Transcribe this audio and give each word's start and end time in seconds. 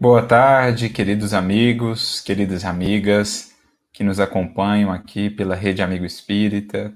Boa 0.00 0.24
tarde, 0.24 0.88
queridos 0.90 1.34
amigos, 1.34 2.20
queridas 2.20 2.64
amigas 2.64 3.52
que 3.92 4.04
nos 4.04 4.20
acompanham 4.20 4.92
aqui 4.92 5.28
pela 5.28 5.56
Rede 5.56 5.82
Amigo 5.82 6.04
Espírita, 6.04 6.94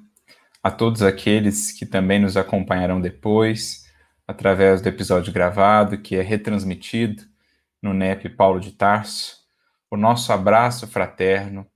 a 0.62 0.71
todos 0.71 1.02
aqueles 1.02 1.73
que 1.73 1.84
também 1.84 2.20
nos 2.20 2.37
acompanharão 2.37 3.01
depois, 3.01 3.91
através 4.25 4.80
do 4.80 4.88
episódio 4.88 5.33
gravado 5.33 5.98
que 5.98 6.15
é 6.15 6.23
retransmitido 6.23 7.25
no 7.83 7.92
NEP 7.92 8.28
Paulo 8.28 8.61
de 8.61 8.70
Tarso, 8.70 9.37
o 9.91 9.97
nosso 9.97 10.33
abraço 10.33 10.87
fraterno, 10.87 11.66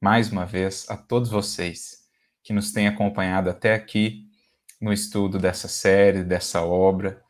mais 0.00 0.30
uma 0.30 0.46
vez, 0.46 0.86
a 0.88 0.96
todos 0.96 1.30
vocês 1.30 2.06
que 2.44 2.52
nos 2.52 2.70
têm 2.70 2.86
acompanhado 2.86 3.50
até 3.50 3.74
aqui 3.74 4.28
no 4.80 4.92
estudo 4.92 5.36
dessa 5.36 5.66
série, 5.66 6.22
dessa 6.22 6.62
obra, 6.62 7.20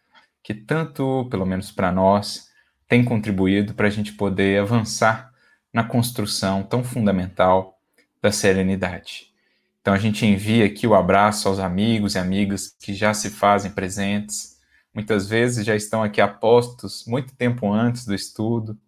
que 0.42 0.52
tanto, 0.52 1.26
pelo 1.30 1.46
menos 1.46 1.72
para 1.72 1.90
nós, 1.90 2.54
tem 2.88 3.04
contribuído 3.04 3.74
para 3.74 3.86
a 3.86 3.90
gente 3.90 4.12
poder 4.12 4.60
avançar 4.60 5.32
na 5.72 5.84
construção 5.84 6.62
tão 6.62 6.82
fundamental 6.82 7.78
da 8.22 8.32
serenidade. 8.32 9.32
Então 9.80 9.94
a 9.94 9.98
gente 9.98 10.26
envia 10.26 10.66
aqui 10.66 10.86
o 10.86 10.94
abraço 10.94 11.48
aos 11.48 11.58
amigos 11.58 12.14
e 12.14 12.18
amigas 12.18 12.74
que 12.80 12.94
já 12.94 13.14
se 13.14 13.30
fazem 13.30 13.70
presentes, 13.70 14.56
muitas 14.92 15.28
vezes 15.28 15.64
já 15.64 15.76
estão 15.76 16.02
aqui 16.02 16.20
apostos 16.20 17.04
muito 17.06 17.36
tempo 17.36 17.72
antes 17.72 18.04
do 18.04 18.14
estudo. 18.14 18.78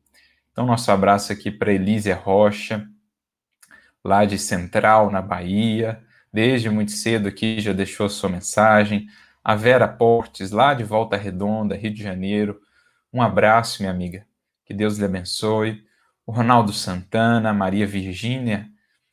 Então 0.50 0.66
nosso 0.66 0.90
abraço 0.90 1.32
aqui 1.32 1.50
para 1.50 1.72
Elísia 1.72 2.16
Rocha, 2.16 2.88
lá 4.04 4.24
de 4.24 4.38
Central, 4.38 5.10
na 5.10 5.22
Bahia, 5.22 6.02
desde 6.32 6.70
muito 6.70 6.92
cedo 6.92 7.28
aqui 7.28 7.60
já 7.60 7.72
deixou 7.72 8.06
a 8.06 8.10
sua 8.10 8.28
mensagem. 8.28 9.06
A 9.44 9.54
Vera 9.54 9.86
Portes, 9.86 10.50
lá 10.50 10.74
de 10.74 10.82
Volta 10.82 11.16
Redonda, 11.16 11.76
Rio 11.76 11.94
de 11.94 12.02
Janeiro, 12.02 12.60
um 13.12 13.22
abraço, 13.22 13.82
minha 13.82 13.92
amiga. 13.92 14.26
Que 14.64 14.74
Deus 14.74 14.98
lhe 14.98 15.04
abençoe. 15.04 15.84
O 16.26 16.32
Ronaldo 16.32 16.72
Santana, 16.72 17.52
Maria 17.52 17.86
Virgínia, 17.86 18.68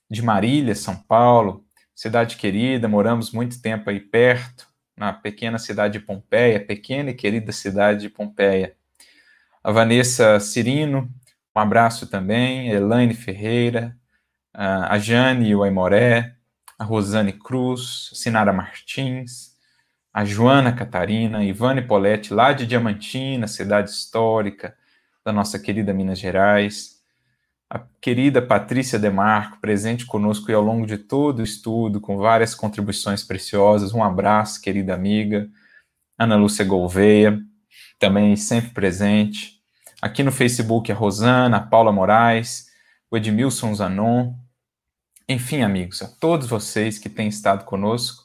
de 0.09 0.21
Marília, 0.21 0.75
São 0.75 0.95
Paulo, 0.95 1.65
cidade 1.93 2.35
querida, 2.35 2.87
moramos 2.87 3.31
muito 3.31 3.61
tempo 3.61 3.89
aí 3.89 3.99
perto, 3.99 4.67
na 4.97 5.13
pequena 5.13 5.57
cidade 5.57 5.99
de 5.99 6.05
Pompeia, 6.05 6.59
pequena 6.59 7.09
e 7.11 7.13
querida 7.13 7.51
cidade 7.51 8.01
de 8.01 8.09
Pompeia. 8.09 8.75
A 9.63 9.71
Vanessa 9.71 10.39
Cirino, 10.39 11.09
um 11.55 11.59
abraço 11.59 12.07
também, 12.07 12.69
Elaine 12.69 13.13
Ferreira, 13.13 13.97
a 14.53 14.97
Jane 14.99 15.49
e 15.49 15.55
o 15.55 15.63
Aimoré, 15.63 16.35
a 16.77 16.83
Rosane 16.83 17.33
Cruz, 17.33 18.11
Sinara 18.13 18.53
Martins, 18.53 19.54
a 20.15 20.23
Joana 20.23 20.71
Catarina, 20.71 21.43
Ivane 21.43 21.81
Poletti, 21.81 22.33
lá 22.33 22.53
de 22.53 22.65
Diamantina, 22.65 23.49
cidade 23.49 23.89
histórica 23.89 24.73
da 25.25 25.33
nossa 25.33 25.59
querida 25.59 25.93
Minas 25.93 26.19
Gerais, 26.19 27.01
a 27.69 27.79
querida 27.99 28.41
Patrícia 28.41 28.97
Demarco, 28.97 29.59
presente 29.59 30.05
conosco 30.05 30.49
e 30.49 30.53
ao 30.53 30.61
longo 30.61 30.87
de 30.87 30.97
todo 30.97 31.39
o 31.39 31.43
estudo, 31.43 31.99
com 31.99 32.15
várias 32.15 32.55
contribuições 32.55 33.25
preciosas. 33.25 33.93
Um 33.93 34.01
abraço, 34.01 34.61
querida 34.61 34.93
amiga. 34.93 35.49
Ana 36.17 36.37
Lúcia 36.37 36.63
Gouveia, 36.63 37.37
também 37.99 38.37
sempre 38.37 38.69
presente. 38.69 39.59
Aqui 40.01 40.23
no 40.23 40.31
Facebook, 40.31 40.89
a 40.89 40.95
Rosana, 40.95 41.57
a 41.57 41.61
Paula 41.61 41.91
Moraes, 41.91 42.67
o 43.11 43.17
Edmilson 43.17 43.75
Zanon. 43.75 44.33
Enfim, 45.27 45.61
amigos, 45.61 46.01
a 46.01 46.07
todos 46.07 46.47
vocês 46.47 46.97
que 46.97 47.09
têm 47.09 47.27
estado 47.27 47.65
conosco, 47.65 48.24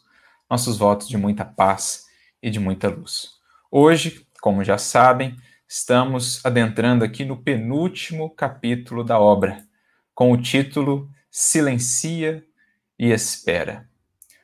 nossos 0.50 0.76
votos 0.76 1.08
de 1.08 1.16
muita 1.16 1.44
paz 1.44 2.06
e 2.42 2.50
de 2.50 2.58
muita 2.58 2.88
luz. 2.88 3.34
Hoje, 3.70 4.26
como 4.40 4.64
já 4.64 4.76
sabem, 4.76 5.36
estamos 5.68 6.44
adentrando 6.44 7.04
aqui 7.04 7.24
no 7.24 7.36
penúltimo 7.36 8.28
capítulo 8.34 9.04
da 9.04 9.20
obra, 9.20 9.62
com 10.12 10.32
o 10.32 10.36
título 10.36 11.08
Silencia 11.30 12.44
e 12.98 13.12
Espera. 13.12 13.88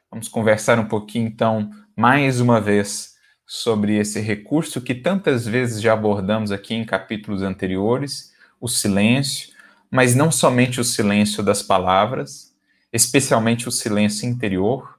Vamos 0.09 0.29
conversar 0.29 0.79
um 0.79 0.87
pouquinho, 0.87 1.27
então, 1.27 1.71
mais 1.97 2.41
uma 2.41 2.61
vez, 2.61 3.17
sobre 3.45 3.97
esse 3.97 4.21
recurso 4.21 4.81
que 4.81 4.95
tantas 4.95 5.45
vezes 5.45 5.83
já 5.83 5.93
abordamos 5.93 6.53
aqui 6.53 6.75
em 6.75 6.85
capítulos 6.85 7.43
anteriores, 7.43 8.33
o 8.61 8.69
silêncio, 8.69 9.53
mas 9.91 10.15
não 10.15 10.31
somente 10.31 10.81
o 10.81 10.85
silêncio 10.85 11.43
das 11.43 11.63
palavras, 11.63 12.55
especialmente 12.93 13.69
o 13.69 13.73
silêncio 13.73 14.29
interior, 14.29 14.96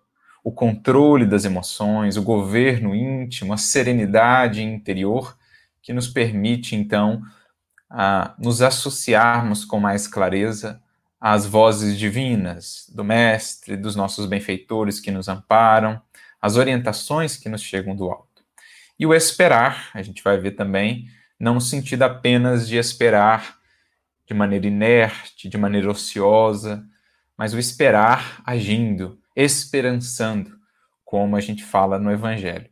o 0.47 0.51
controle 0.53 1.25
das 1.25 1.43
emoções, 1.43 2.15
o 2.15 2.23
governo 2.23 2.95
íntimo, 2.95 3.51
a 3.51 3.57
serenidade 3.57 4.63
interior 4.63 5.37
que 5.81 5.91
nos 5.91 6.07
permite, 6.07 6.73
então, 6.73 7.21
a 7.89 8.33
nos 8.39 8.61
associarmos 8.61 9.65
com 9.65 9.77
mais 9.77 10.07
clareza 10.07 10.81
às 11.19 11.45
vozes 11.45 11.99
divinas 11.99 12.89
do 12.95 13.03
Mestre, 13.03 13.75
dos 13.75 13.93
nossos 13.93 14.25
benfeitores 14.25 15.01
que 15.01 15.11
nos 15.11 15.27
amparam, 15.27 16.01
as 16.41 16.55
orientações 16.55 17.35
que 17.35 17.49
nos 17.49 17.61
chegam 17.61 17.93
do 17.93 18.09
alto. 18.09 18.41
E 18.97 19.05
o 19.05 19.13
esperar, 19.13 19.89
a 19.93 20.01
gente 20.01 20.23
vai 20.23 20.37
ver 20.37 20.51
também, 20.51 21.09
não 21.37 21.55
no 21.55 21.61
sentido 21.61 22.03
apenas 22.03 22.69
de 22.69 22.77
esperar 22.77 23.57
de 24.25 24.33
maneira 24.33 24.65
inerte, 24.65 25.49
de 25.49 25.57
maneira 25.57 25.91
ociosa, 25.91 26.85
mas 27.37 27.53
o 27.53 27.59
esperar 27.59 28.41
agindo, 28.45 29.19
esperançando, 29.37 30.57
como 31.05 31.35
a 31.35 31.39
gente 31.39 31.63
fala 31.63 31.99
no 31.99 32.11
Evangelho. 32.11 32.67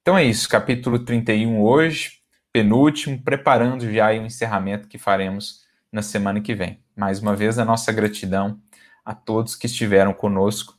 Então 0.00 0.18
é 0.18 0.24
isso, 0.24 0.48
capítulo 0.48 0.98
31 0.98 1.62
hoje, 1.62 2.22
penúltimo, 2.52 3.22
preparando 3.22 3.88
já 3.88 4.08
o 4.08 4.26
encerramento 4.26 4.88
que 4.88 4.98
faremos 4.98 5.60
na 5.92 6.02
semana 6.02 6.40
que 6.40 6.56
vem. 6.56 6.82
Mais 6.96 7.20
uma 7.20 7.36
vez, 7.36 7.56
a 7.56 7.64
nossa 7.64 7.92
gratidão 7.92 8.60
a 9.04 9.14
todos 9.14 9.54
que 9.54 9.66
estiveram 9.66 10.12
conosco 10.12 10.74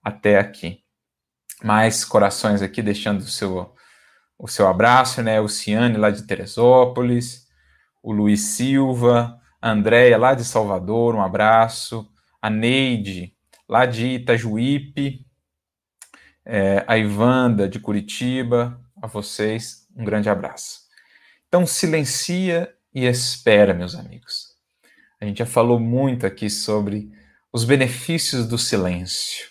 até 0.00 0.38
aqui. 0.38 0.84
Mais 1.60 2.04
corações 2.04 2.62
aqui 2.62 2.80
deixando 2.80 3.22
o 3.22 3.26
seu, 3.26 3.74
o 4.38 4.46
seu 4.46 4.68
abraço, 4.68 5.20
né? 5.24 5.40
O 5.40 5.48
Ciane 5.48 5.96
lá 5.96 6.10
de 6.10 6.22
Teresópolis, 6.22 7.48
o 8.00 8.12
Luiz 8.12 8.42
Silva, 8.42 9.40
a 9.60 9.70
Andréia 9.72 10.16
lá 10.16 10.34
de 10.34 10.44
Salvador, 10.44 11.16
um 11.16 11.20
abraço, 11.20 12.08
a 12.40 12.48
Neide 12.48 13.36
lá 13.68 13.84
de 13.84 14.06
Itajuípe, 14.06 15.26
é, 16.44 16.82
a 16.86 16.96
Ivanda 16.96 17.68
de 17.68 17.78
Curitiba, 17.78 18.80
a 19.00 19.06
vocês, 19.06 19.86
um 19.94 20.04
grande 20.04 20.30
abraço. 20.30 20.80
Então, 21.46 21.66
silencia 21.66 22.72
e 22.94 23.04
espera, 23.04 23.74
meus 23.74 23.94
amigos. 23.94 24.56
A 25.20 25.26
gente 25.26 25.38
já 25.38 25.46
falou 25.46 25.78
muito 25.78 26.26
aqui 26.26 26.48
sobre 26.48 27.10
os 27.52 27.64
benefícios 27.64 28.46
do 28.46 28.56
silêncio, 28.56 29.48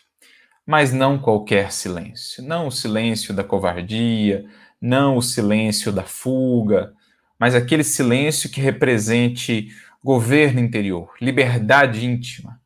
mas 0.66 0.91
não 0.91 1.19
qualquer 1.19 1.72
silêncio. 1.72 2.44
Não 2.44 2.67
o 2.67 2.72
silêncio 2.72 3.33
da 3.33 3.44
covardia, 3.44 4.45
não 4.81 5.17
o 5.17 5.22
silêncio 5.22 5.91
da 5.91 6.03
fuga, 6.03 6.94
mas 7.39 7.53
aquele 7.53 7.83
silêncio 7.83 8.50
que 8.50 8.59
represente 8.59 9.69
governo 10.03 10.59
interior, 10.59 11.13
liberdade 11.22 12.06
íntima, 12.06 12.59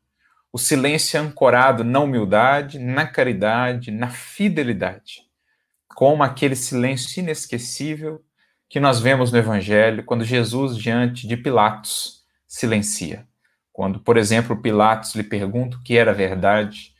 o 0.52 0.58
silêncio 0.58 1.16
é 1.16 1.20
ancorado 1.20 1.82
na 1.82 2.00
humildade, 2.00 2.78
na 2.78 3.06
caridade, 3.06 3.90
na 3.90 4.10
fidelidade, 4.10 5.22
como 5.88 6.22
aquele 6.22 6.54
silêncio 6.54 7.20
inesquecível 7.20 8.22
que 8.68 8.78
nós 8.78 9.00
vemos 9.00 9.32
no 9.32 9.38
Evangelho 9.38 10.04
quando 10.04 10.24
Jesus, 10.24 10.76
diante 10.76 11.26
de 11.26 11.36
Pilatos, 11.38 12.22
silencia. 12.46 13.26
Quando, 13.72 14.00
por 14.00 14.18
exemplo, 14.18 14.60
Pilatos 14.60 15.14
lhe 15.14 15.22
pergunta 15.22 15.78
o 15.78 15.82
que 15.82 15.96
era 15.96 16.12
verdade, 16.12 16.92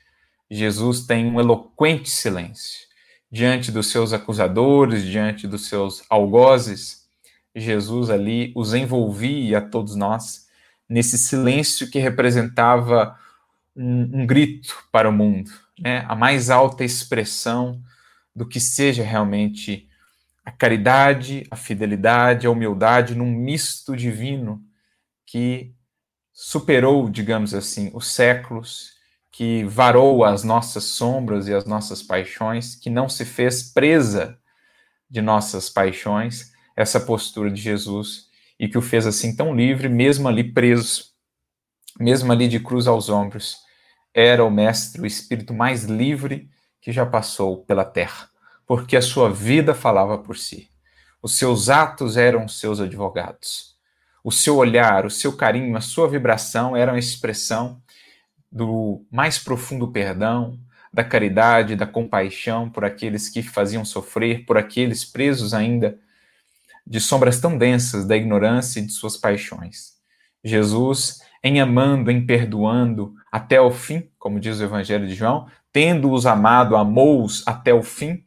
Jesus 0.51 1.07
tem 1.07 1.27
um 1.27 1.39
eloquente 1.39 2.09
silêncio. 2.09 2.87
Diante 3.31 3.71
dos 3.71 3.91
seus 3.91 4.15
acusadores, 4.15 5.05
diante 5.05 5.47
dos 5.47 5.69
seus 5.69 6.05
algozes, 6.09 7.07
Jesus 7.55 8.09
ali 8.09 8.53
os 8.57 8.73
envolvia 8.73 9.59
a 9.59 9.63
todos 9.63 9.95
nós 9.95 10.47
nesse 10.89 11.19
silêncio 11.19 11.91
que 11.91 11.99
representava 11.99 13.19
um, 13.77 14.23
um 14.23 14.27
grito 14.27 14.85
para 14.91 15.09
o 15.09 15.13
mundo, 15.13 15.51
né? 15.79 16.05
a 16.09 16.15
mais 16.15 16.51
alta 16.51 16.85
expressão 16.85 17.83
do 18.35 18.47
que 18.47 18.61
seja 18.61 19.03
realmente 19.03 19.89
a 20.45 20.51
caridade, 20.51 21.47
a 21.51 21.57
fidelidade, 21.57 22.47
a 22.47 22.51
humildade 22.51 23.15
num 23.15 23.31
misto 23.31 23.97
divino 23.97 24.63
que 25.25 25.75
superou, 26.33 27.09
digamos 27.09 27.55
assim, 27.55 27.91
os 27.95 28.09
séculos, 28.09 28.93
que 29.31 29.65
varou 29.65 30.25
as 30.25 30.45
nossas 30.45 30.85
sombras 30.85 31.49
e 31.49 31.55
as 31.55 31.65
nossas 31.65 32.03
paixões, 32.03 32.75
que 32.75 32.91
não 32.91 33.09
se 33.09 33.25
fez 33.25 33.63
presa 33.63 34.39
de 35.09 35.23
nossas 35.23 35.71
paixões, 35.71 36.53
essa 36.77 37.01
postura 37.01 37.51
de 37.51 37.61
Jesus, 37.61 38.27
e 38.59 38.69
que 38.69 38.77
o 38.77 38.83
fez 38.83 39.07
assim 39.07 39.35
tão 39.35 39.55
livre, 39.55 39.89
mesmo 39.89 40.29
ali 40.29 40.45
preso, 40.45 41.12
mesmo 41.99 42.33
ali 42.33 42.49
de 42.49 42.61
cruz 42.61 42.87
aos 42.87 43.09
ombros, 43.09 43.57
era 44.15 44.45
o 44.45 44.51
mestre, 44.51 45.01
o 45.01 45.07
espírito 45.07 45.55
mais 45.55 45.85
livre 45.85 46.51
que 46.81 46.93
já 46.93 47.07
passou 47.07 47.65
pela 47.65 47.85
terra, 47.85 48.29
porque 48.67 48.97
a 48.97 49.03
sua 49.03 49.31
vida 49.31 49.75
falava 49.75 50.19
por 50.19 50.37
si. 50.37 50.69
Os 51.23 51.37
seus 51.37 51.69
atos 51.69 52.17
eram 52.17 52.49
seus 52.49 52.81
advogados. 52.81 53.73
o 54.25 54.31
seu 54.31 54.57
olhar, 54.57 55.05
o 55.05 55.11
seu 55.11 55.37
carinho, 55.37 55.77
a 55.77 55.81
sua 55.81 56.09
vibração 56.09 56.77
eram 56.77 56.95
a 56.95 56.99
expressão 56.99 57.83
do 58.51 59.05
mais 59.11 59.39
profundo 59.39 59.91
perdão, 59.91 60.59
da 60.93 61.03
caridade, 61.03 61.75
da 61.75 61.87
compaixão 61.87 62.69
por 62.71 62.85
aqueles 62.85 63.29
que 63.29 63.43
faziam 63.43 63.85
sofrer, 63.85 64.45
por 64.45 64.59
aqueles 64.59 65.05
presos 65.05 65.55
ainda 65.55 65.99
de 66.87 67.01
sombras 67.01 67.41
tão 67.41 67.57
densas 67.57 68.07
da 68.07 68.17
ignorância 68.17 68.81
e 68.81 68.87
de 68.87 68.93
suas 68.93 69.17
paixões. 69.17 69.93
Jesus, 70.45 71.21
em 71.43 71.61
amando, 71.61 72.11
em 72.11 72.25
perdoando 72.25 73.15
até 73.31 73.61
o 73.61 73.71
fim, 73.71 74.09
como 74.19 74.39
diz 74.39 74.61
o 74.61 74.65
Evangelho 74.65 75.07
de 75.07 75.15
João, 75.15 75.47
tendo-os 75.73 76.27
amado, 76.27 76.77
amou-os 76.77 77.43
até 77.47 77.73
o 77.73 77.83
fim, 77.83 78.25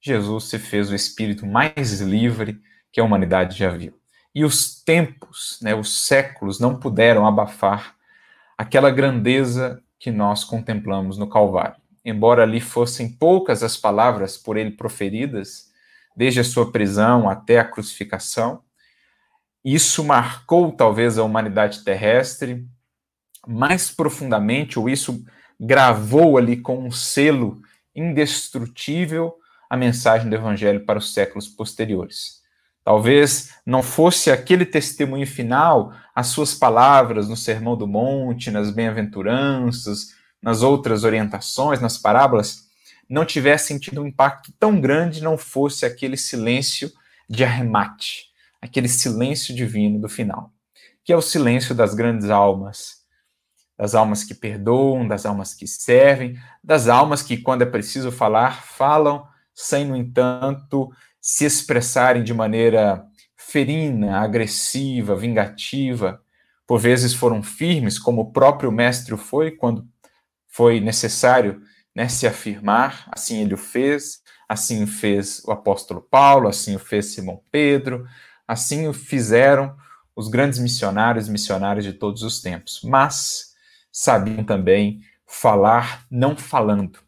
Jesus 0.00 0.44
se 0.44 0.58
fez 0.58 0.90
o 0.90 0.94
espírito 0.94 1.46
mais 1.46 2.00
livre 2.00 2.60
que 2.92 3.00
a 3.00 3.04
humanidade 3.04 3.56
já 3.56 3.70
viu. 3.70 3.94
E 4.34 4.44
os 4.44 4.82
tempos, 4.82 5.58
né, 5.62 5.74
os 5.74 6.06
séculos 6.06 6.60
não 6.60 6.78
puderam 6.78 7.26
abafar 7.26 7.94
aquela 8.56 8.90
grandeza 8.90 9.82
que 9.98 10.10
nós 10.10 10.44
contemplamos 10.44 11.18
no 11.18 11.28
Calvário. 11.28 11.76
Embora 12.04 12.42
ali 12.42 12.60
fossem 12.60 13.10
poucas 13.10 13.62
as 13.62 13.76
palavras 13.76 14.36
por 14.36 14.56
ele 14.56 14.70
proferidas, 14.70 15.68
desde 16.16 16.40
a 16.40 16.44
sua 16.44 16.70
prisão 16.70 17.28
até 17.28 17.58
a 17.58 17.64
crucificação, 17.64 18.62
isso 19.74 20.04
marcou 20.04 20.72
talvez 20.72 21.18
a 21.18 21.24
humanidade 21.24 21.84
terrestre 21.84 22.66
mais 23.46 23.90
profundamente, 23.90 24.78
ou 24.78 24.88
isso 24.88 25.24
gravou 25.58 26.38
ali 26.38 26.56
com 26.56 26.78
um 26.78 26.90
selo 26.90 27.60
indestrutível 27.94 29.34
a 29.68 29.76
mensagem 29.76 30.28
do 30.28 30.36
Evangelho 30.36 30.84
para 30.84 30.98
os 30.98 31.12
séculos 31.12 31.48
posteriores. 31.48 32.38
Talvez 32.84 33.52
não 33.66 33.82
fosse 33.82 34.30
aquele 34.30 34.64
testemunho 34.64 35.26
final, 35.26 35.92
as 36.14 36.28
suas 36.28 36.54
palavras 36.54 37.28
no 37.28 37.36
Sermão 37.36 37.76
do 37.76 37.86
Monte, 37.86 38.50
nas 38.50 38.70
bem-aventuranças, 38.70 40.14
nas 40.40 40.62
outras 40.62 41.04
orientações, 41.04 41.80
nas 41.80 41.98
parábolas, 41.98 42.68
não 43.08 43.24
tivessem 43.24 43.78
tido 43.78 44.02
um 44.02 44.06
impacto 44.06 44.52
tão 44.58 44.80
grande, 44.80 45.22
não 45.22 45.36
fosse 45.36 45.84
aquele 45.84 46.16
silêncio 46.16 46.90
de 47.28 47.44
arremate, 47.44 48.27
aquele 48.60 48.88
silêncio 48.88 49.54
divino 49.54 50.00
do 50.00 50.08
final, 50.08 50.52
que 51.04 51.12
é 51.12 51.16
o 51.16 51.22
silêncio 51.22 51.74
das 51.74 51.94
grandes 51.94 52.30
almas, 52.30 52.98
das 53.76 53.94
almas 53.94 54.24
que 54.24 54.34
perdoam, 54.34 55.06
das 55.06 55.24
almas 55.24 55.54
que 55.54 55.66
servem, 55.66 56.36
das 56.62 56.88
almas 56.88 57.22
que, 57.22 57.36
quando 57.36 57.62
é 57.62 57.66
preciso 57.66 58.10
falar, 58.10 58.62
falam, 58.62 59.24
sem, 59.54 59.86
no 59.86 59.96
entanto, 59.96 60.90
se 61.20 61.44
expressarem 61.44 62.24
de 62.24 62.34
maneira 62.34 63.04
ferina, 63.36 64.18
agressiva, 64.18 65.14
vingativa. 65.14 66.20
Por 66.66 66.78
vezes 66.78 67.14
foram 67.14 67.42
firmes, 67.42 67.98
como 67.98 68.22
o 68.22 68.32
próprio 68.32 68.70
mestre 68.70 69.16
foi 69.16 69.52
quando 69.52 69.86
foi 70.48 70.80
necessário 70.80 71.62
né, 71.94 72.08
se 72.08 72.26
afirmar, 72.26 73.08
assim 73.10 73.40
ele 73.40 73.54
o 73.54 73.58
fez, 73.58 74.20
assim 74.48 74.86
fez 74.86 75.42
o 75.44 75.52
apóstolo 75.52 76.00
Paulo, 76.00 76.48
assim 76.48 76.74
o 76.76 76.78
fez 76.78 77.06
Simão 77.14 77.42
Pedro, 77.50 78.06
assim 78.48 78.88
o 78.88 78.94
fizeram 78.94 79.76
os 80.16 80.26
grandes 80.26 80.58
missionários 80.58 81.28
e 81.28 81.30
missionárias 81.30 81.84
de 81.84 81.92
todos 81.92 82.22
os 82.22 82.40
tempos. 82.40 82.80
Mas 82.82 83.54
sabiam 83.92 84.42
também 84.42 85.02
falar 85.26 86.06
não 86.10 86.36
falando. 86.36 86.98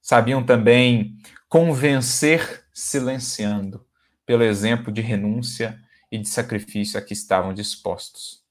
Sabiam 0.00 0.42
também 0.42 1.16
convencer 1.48 2.64
silenciando, 2.72 3.86
pelo 4.24 4.42
exemplo 4.42 4.90
de 4.90 5.02
renúncia 5.02 5.78
e 6.10 6.18
de 6.18 6.28
sacrifício 6.28 6.98
a 6.98 7.02
que 7.02 7.12
estavam 7.12 7.52
dispostos. 7.52 8.42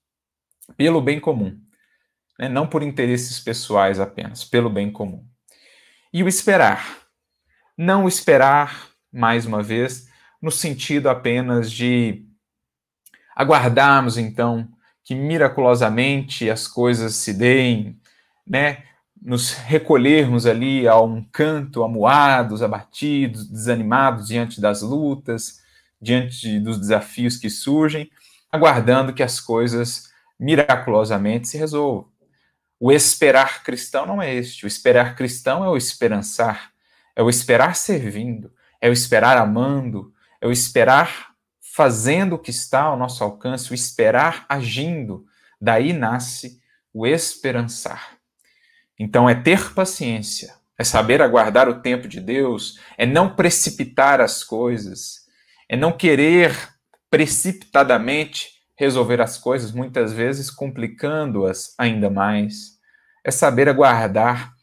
Pelo 0.77 1.01
bem 1.01 1.19
comum, 1.19 1.59
né? 2.37 2.47
não 2.47 2.67
por 2.67 2.83
interesses 2.83 3.39
pessoais 3.39 3.99
apenas, 3.99 4.43
pelo 4.43 4.69
bem 4.69 4.91
comum. 4.91 5.25
E 6.13 6.23
o 6.23 6.27
esperar. 6.27 7.01
Não 7.77 8.07
esperar, 8.07 8.89
mais 9.11 9.45
uma 9.45 9.63
vez, 9.63 10.07
no 10.41 10.51
sentido 10.51 11.09
apenas 11.09 11.71
de 11.71 12.25
aguardarmos, 13.35 14.17
então, 14.17 14.67
que 15.03 15.15
miraculosamente 15.15 16.49
as 16.49 16.67
coisas 16.67 17.15
se 17.15 17.33
deem, 17.33 17.99
né? 18.45 18.83
nos 19.21 19.53
recolhermos 19.53 20.47
ali 20.47 20.87
a 20.87 20.99
um 20.99 21.23
canto, 21.23 21.83
amuados, 21.83 22.63
abatidos, 22.63 23.47
desanimados 23.47 24.27
diante 24.27 24.59
das 24.59 24.81
lutas, 24.81 25.61
diante 26.01 26.59
dos 26.59 26.79
desafios 26.79 27.37
que 27.37 27.49
surgem, 27.49 28.09
aguardando 28.51 29.13
que 29.13 29.21
as 29.21 29.39
coisas 29.39 30.11
miraculosamente 30.39 31.47
se 31.47 31.57
resolvam. 31.57 32.09
O 32.79 32.91
esperar 32.91 33.63
cristão 33.63 34.07
não 34.07 34.19
é 34.19 34.33
este. 34.33 34.65
O 34.65 34.67
esperar 34.67 35.15
cristão 35.15 35.63
é 35.63 35.69
o 35.69 35.77
esperançar, 35.77 36.71
é 37.15 37.21
o 37.21 37.29
esperar 37.29 37.75
servindo, 37.75 38.51
é 38.81 38.89
o 38.89 38.93
esperar 38.93 39.37
amando, 39.37 40.11
é 40.41 40.47
o 40.47 40.51
esperar 40.51 41.31
fazendo 41.73 42.33
o 42.33 42.39
que 42.39 42.49
está 42.49 42.81
ao 42.81 42.97
nosso 42.97 43.23
alcance, 43.23 43.71
o 43.71 43.75
esperar 43.75 44.45
agindo. 44.49 45.25
Daí 45.59 45.93
nasce 45.93 46.59
o 46.93 47.07
esperançar. 47.07 48.17
Então, 48.99 49.29
é 49.29 49.33
ter 49.35 49.73
paciência, 49.73 50.53
é 50.77 50.83
saber 50.83 51.21
aguardar 51.21 51.69
o 51.69 51.81
tempo 51.81 52.07
de 52.07 52.19
Deus, 52.19 52.79
é 52.97 53.05
não 53.05 53.35
precipitar 53.35 54.19
as 54.19 54.43
coisas, 54.43 55.27
é 55.69 55.77
não 55.77 55.91
querer 55.91 56.55
precipitadamente 57.09 58.49
resolver 58.75 59.21
as 59.21 59.37
coisas, 59.37 59.71
muitas 59.71 60.11
vezes 60.11 60.49
complicando-as 60.49 61.73
ainda 61.77 62.09
mais. 62.09 62.79
É 63.23 63.29
saber 63.29 63.69
aguardar 63.69 64.53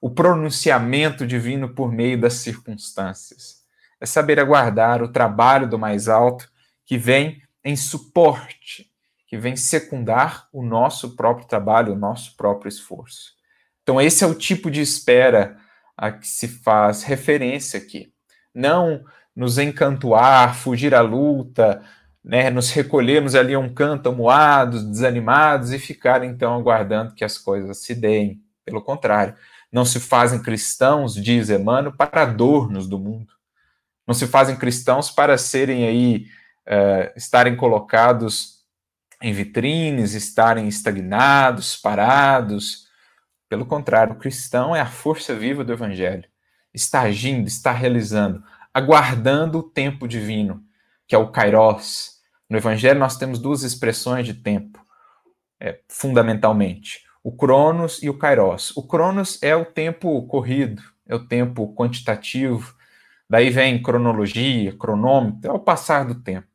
o 0.00 0.10
pronunciamento 0.10 1.26
divino 1.26 1.74
por 1.74 1.92
meio 1.92 2.20
das 2.20 2.34
circunstâncias. 2.34 3.57
É 4.00 4.06
saber 4.06 4.38
aguardar 4.38 5.02
o 5.02 5.08
trabalho 5.08 5.68
do 5.68 5.78
mais 5.78 6.08
alto 6.08 6.48
que 6.84 6.96
vem 6.96 7.42
em 7.64 7.76
suporte, 7.76 8.90
que 9.26 9.36
vem 9.36 9.56
secundar 9.56 10.48
o 10.52 10.62
nosso 10.62 11.16
próprio 11.16 11.46
trabalho, 11.46 11.92
o 11.92 11.98
nosso 11.98 12.36
próprio 12.36 12.68
esforço. 12.68 13.32
Então, 13.82 14.00
esse 14.00 14.24
é 14.24 14.26
o 14.26 14.34
tipo 14.34 14.70
de 14.70 14.80
espera 14.80 15.56
a 15.96 16.12
que 16.12 16.26
se 16.26 16.46
faz 16.46 17.02
referência 17.02 17.78
aqui. 17.78 18.12
Não 18.54 19.04
nos 19.34 19.58
encantoar, 19.58 20.54
fugir 20.54 20.94
à 20.94 21.00
luta, 21.00 21.82
né, 22.24 22.50
nos 22.50 22.70
recolhermos 22.70 23.34
ali 23.34 23.54
a 23.54 23.58
um 23.58 23.72
canto 23.72 24.08
amuados, 24.08 24.84
desanimados 24.84 25.72
e 25.72 25.78
ficar 25.78 26.24
então 26.24 26.54
aguardando 26.54 27.14
que 27.14 27.24
as 27.24 27.38
coisas 27.38 27.78
se 27.78 27.94
deem. 27.94 28.42
Pelo 28.64 28.82
contrário, 28.82 29.34
não 29.72 29.84
se 29.84 30.00
fazem 30.00 30.42
cristãos, 30.42 31.14
diz 31.14 31.48
Emmanuel, 31.50 31.96
para 31.96 32.22
adornos 32.22 32.86
do 32.86 32.98
mundo. 32.98 33.37
Não 34.08 34.14
se 34.14 34.26
fazem 34.26 34.56
cristãos 34.56 35.10
para 35.10 35.36
serem 35.36 35.86
aí, 35.86 36.26
uh, 36.66 37.12
estarem 37.14 37.54
colocados 37.54 38.64
em 39.22 39.34
vitrines, 39.34 40.14
estarem 40.14 40.66
estagnados, 40.66 41.76
parados, 41.76 42.88
pelo 43.48 43.64
contrário, 43.64 44.14
o 44.14 44.18
cristão 44.18 44.76
é 44.76 44.80
a 44.80 44.86
força 44.86 45.34
viva 45.34 45.64
do 45.64 45.72
evangelho. 45.72 46.24
Está 46.72 47.02
agindo, 47.02 47.48
está 47.48 47.72
realizando, 47.72 48.42
aguardando 48.74 49.58
o 49.58 49.62
tempo 49.62 50.06
divino, 50.06 50.62
que 51.06 51.14
é 51.14 51.18
o 51.18 51.30
kairos. 51.30 52.18
No 52.48 52.58
evangelho 52.58 53.00
nós 53.00 53.16
temos 53.16 53.38
duas 53.38 53.62
expressões 53.62 54.26
de 54.26 54.34
tempo, 54.34 54.84
é, 55.58 55.80
fundamentalmente, 55.88 57.04
o 57.22 57.34
cronos 57.34 58.02
e 58.02 58.10
o 58.10 58.18
kairos. 58.18 58.76
O 58.76 58.86
cronos 58.86 59.42
é 59.42 59.56
o 59.56 59.64
tempo 59.64 60.26
corrido, 60.26 60.82
é 61.06 61.14
o 61.14 61.26
tempo 61.26 61.74
quantitativo, 61.74 62.74
daí 63.28 63.50
vem 63.50 63.82
cronologia, 63.82 64.76
cronômetro, 64.76 65.50
é 65.50 65.52
o 65.52 65.58
passar 65.58 66.04
do 66.04 66.14
tempo. 66.16 66.48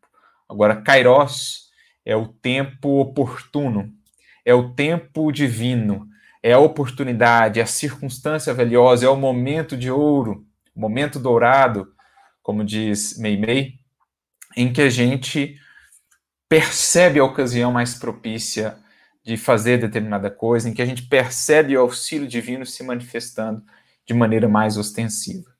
Agora, 0.49 0.81
kairos 0.81 1.69
é 2.05 2.15
o 2.15 2.27
tempo 2.27 2.99
oportuno, 2.99 3.91
é 4.45 4.53
o 4.53 4.73
tempo 4.73 5.31
divino, 5.31 6.07
é 6.41 6.53
a 6.53 6.59
oportunidade, 6.59 7.59
é 7.59 7.63
a 7.63 7.67
circunstância 7.67 8.53
valiosa, 8.53 9.05
é 9.05 9.09
o 9.09 9.15
momento 9.15 9.77
de 9.77 9.89
ouro, 9.89 10.45
o 10.75 10.79
momento 10.79 11.19
dourado, 11.19 11.93
como 12.41 12.63
diz 12.63 13.17
Meimei, 13.17 13.75
em 14.55 14.71
que 14.71 14.81
a 14.81 14.89
gente 14.89 15.57
percebe 16.49 17.19
a 17.19 17.23
ocasião 17.23 17.71
mais 17.71 17.95
propícia 17.95 18.77
de 19.23 19.37
fazer 19.37 19.77
determinada 19.79 20.29
coisa, 20.29 20.69
em 20.69 20.73
que 20.73 20.81
a 20.81 20.85
gente 20.85 21.03
percebe 21.03 21.77
o 21.77 21.81
auxílio 21.81 22.27
divino 22.27 22.65
se 22.65 22.83
manifestando 22.83 23.63
de 24.05 24.13
maneira 24.13 24.49
mais 24.49 24.77
ostensiva. 24.77 25.52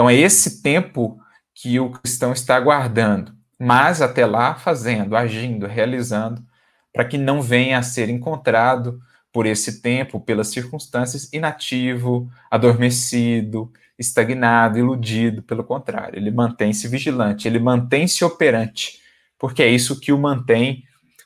Então 0.00 0.08
é 0.08 0.14
esse 0.14 0.62
tempo 0.62 1.20
que 1.54 1.78
o 1.78 1.90
cristão 1.90 2.32
está 2.32 2.56
aguardando, 2.56 3.34
mas 3.58 4.00
até 4.00 4.24
lá 4.24 4.54
fazendo, 4.54 5.14
agindo, 5.14 5.66
realizando, 5.66 6.42
para 6.90 7.04
que 7.04 7.18
não 7.18 7.42
venha 7.42 7.76
a 7.76 7.82
ser 7.82 8.08
encontrado 8.08 8.98
por 9.30 9.44
esse 9.44 9.82
tempo, 9.82 10.18
pelas 10.18 10.48
circunstâncias, 10.48 11.30
inativo, 11.34 12.30
adormecido, 12.50 13.70
estagnado, 13.98 14.78
iludido. 14.78 15.42
Pelo 15.42 15.62
contrário, 15.62 16.18
ele 16.18 16.30
mantém-se 16.30 16.88
vigilante, 16.88 17.46
ele 17.46 17.58
mantém-se 17.58 18.24
operante, 18.24 19.00
porque 19.38 19.62
é 19.62 19.68
isso 19.68 20.00
que 20.00 20.14
o 20.14 20.18
mantém 20.18 20.82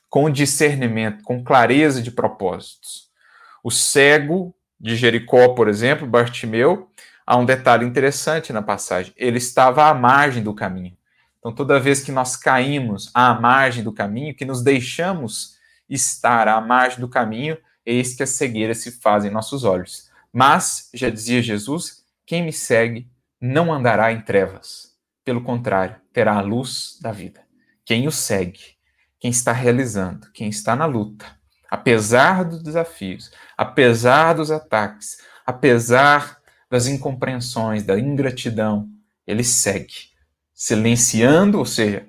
com 0.09 0.29
discernimento, 0.29 1.23
com 1.23 1.41
clareza 1.41 2.01
de 2.01 2.11
propósitos. 2.11 3.07
O 3.63 3.71
cego 3.71 4.53
de 4.77 4.97
Jericó, 4.97 5.53
por 5.53 5.69
exemplo, 5.69 6.05
Bartimeu, 6.05 6.89
há 7.25 7.35
um 7.37 7.45
detalhe 7.45 7.85
interessante 7.85 8.53
na 8.53 8.61
passagem. 8.61 9.13
Ele 9.17 9.37
estava 9.37 9.89
à 9.89 9.93
margem 9.93 10.43
do 10.43 10.53
caminho. 10.53 10.95
Então, 11.39 11.53
toda 11.53 11.79
vez 11.79 12.01
que 12.01 12.11
nós 12.11 12.35
caímos 12.35 13.11
à 13.13 13.33
margem 13.33 13.83
do 13.83 13.93
caminho, 13.93 14.35
que 14.35 14.45
nos 14.45 14.63
deixamos 14.63 15.55
estar 15.89 16.47
à 16.47 16.59
margem 16.59 16.99
do 16.99 17.07
caminho, 17.07 17.57
eis 17.85 18.15
que 18.15 18.23
a 18.23 18.27
cegueira 18.27 18.73
se 18.73 18.91
faz 18.91 19.25
em 19.25 19.29
nossos 19.29 19.63
olhos. 19.63 20.09
Mas, 20.33 20.89
já 20.93 21.09
dizia 21.09 21.41
Jesus, 21.41 22.03
quem 22.25 22.43
me 22.43 22.51
segue 22.51 23.07
não 23.39 23.71
andará 23.71 24.11
em 24.11 24.21
trevas. 24.21 24.95
Pelo 25.23 25.41
contrário, 25.41 25.95
terá 26.11 26.33
a 26.33 26.41
luz 26.41 26.99
da 27.01 27.11
vida. 27.11 27.41
Quem 27.85 28.07
o 28.07 28.11
segue, 28.11 28.75
quem 29.19 29.29
está 29.29 29.51
realizando, 29.51 30.31
quem 30.33 30.49
está 30.49 30.75
na 30.75 30.85
luta, 30.85 31.25
apesar 31.69 32.43
dos 32.43 32.63
desafios, 32.63 33.31
apesar 33.55 34.33
dos 34.33 34.49
ataques, 34.49 35.19
apesar 35.45 36.39
das 36.69 36.87
incompreensões, 36.87 37.83
da 37.83 37.99
ingratidão, 37.99 38.89
ele 39.25 39.43
segue, 39.43 40.09
silenciando, 40.53 41.57
ou 41.59 41.65
seja, 41.65 42.07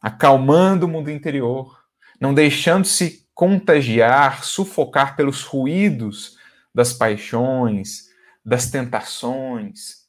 acalmando 0.00 0.86
o 0.86 0.88
mundo 0.88 1.10
interior, 1.10 1.82
não 2.20 2.34
deixando-se 2.34 3.26
contagiar, 3.34 4.44
sufocar 4.44 5.16
pelos 5.16 5.42
ruídos 5.42 6.38
das 6.74 6.92
paixões, 6.92 8.10
das 8.44 8.70
tentações 8.70 10.04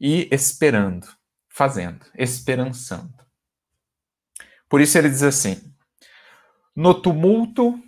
e 0.00 0.28
esperando, 0.30 1.06
fazendo, 1.48 2.04
esperançando. 2.16 3.14
Por 4.68 4.80
isso 4.80 4.96
ele 4.98 5.08
diz 5.08 5.22
assim: 5.22 5.60
No 6.74 6.94
tumulto 6.94 7.78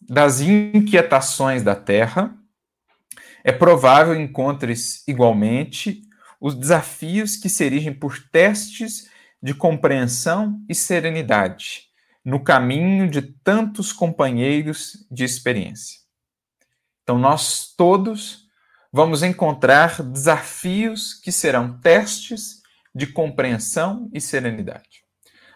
das 0.00 0.40
inquietações 0.40 1.62
da 1.62 1.74
terra, 1.74 2.36
é 3.44 3.52
provável 3.52 4.14
encontres 4.14 5.06
igualmente 5.06 6.02
os 6.40 6.54
desafios 6.54 7.36
que 7.36 7.48
se 7.48 7.64
erigem 7.64 7.92
por 7.92 8.18
testes 8.30 9.08
de 9.42 9.54
compreensão 9.54 10.60
e 10.68 10.74
serenidade 10.74 11.92
no 12.24 12.42
caminho 12.42 13.08
de 13.10 13.22
tantos 13.22 13.92
companheiros 13.92 15.06
de 15.10 15.24
experiência. 15.24 16.00
Então, 17.02 17.18
nós 17.18 17.74
todos 17.76 18.46
vamos 18.92 19.22
encontrar 19.22 20.02
desafios 20.02 21.14
que 21.14 21.32
serão 21.32 21.78
testes 21.80 22.62
de 22.94 23.06
compreensão 23.06 24.08
e 24.12 24.20
serenidade. 24.20 25.02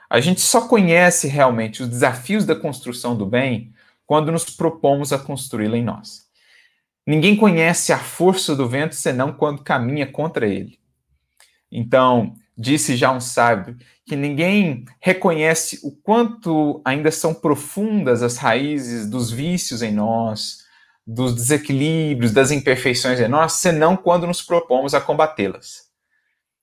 A 0.08 0.20
gente 0.20 0.40
só 0.40 0.66
conhece 0.66 1.28
realmente 1.28 1.82
os 1.82 1.88
desafios 1.88 2.44
da 2.44 2.56
construção 2.56 3.16
do 3.16 3.26
bem 3.26 3.72
quando 4.04 4.32
nos 4.32 4.44
propomos 4.44 5.12
a 5.12 5.18
construí-la 5.18 5.76
em 5.76 5.84
nós. 5.84 6.25
Ninguém 7.06 7.36
conhece 7.36 7.92
a 7.92 7.98
força 7.98 8.56
do 8.56 8.68
vento 8.68 8.94
senão 8.94 9.32
quando 9.32 9.62
caminha 9.62 10.06
contra 10.06 10.46
ele. 10.46 10.78
Então, 11.70 12.34
disse 12.56 12.96
já 12.96 13.12
um 13.12 13.20
sábio 13.20 13.76
que 14.04 14.16
ninguém 14.16 14.84
reconhece 15.00 15.80
o 15.82 15.90
quanto 15.90 16.80
ainda 16.84 17.10
são 17.10 17.34
profundas 17.34 18.22
as 18.22 18.36
raízes 18.36 19.08
dos 19.08 19.30
vícios 19.30 19.82
em 19.82 19.92
nós, 19.92 20.64
dos 21.06 21.34
desequilíbrios, 21.34 22.32
das 22.32 22.50
imperfeições 22.50 23.20
em 23.20 23.28
nós, 23.28 23.54
senão 23.54 23.96
quando 23.96 24.26
nos 24.26 24.42
propomos 24.42 24.94
a 24.94 25.00
combatê-las. 25.00 25.86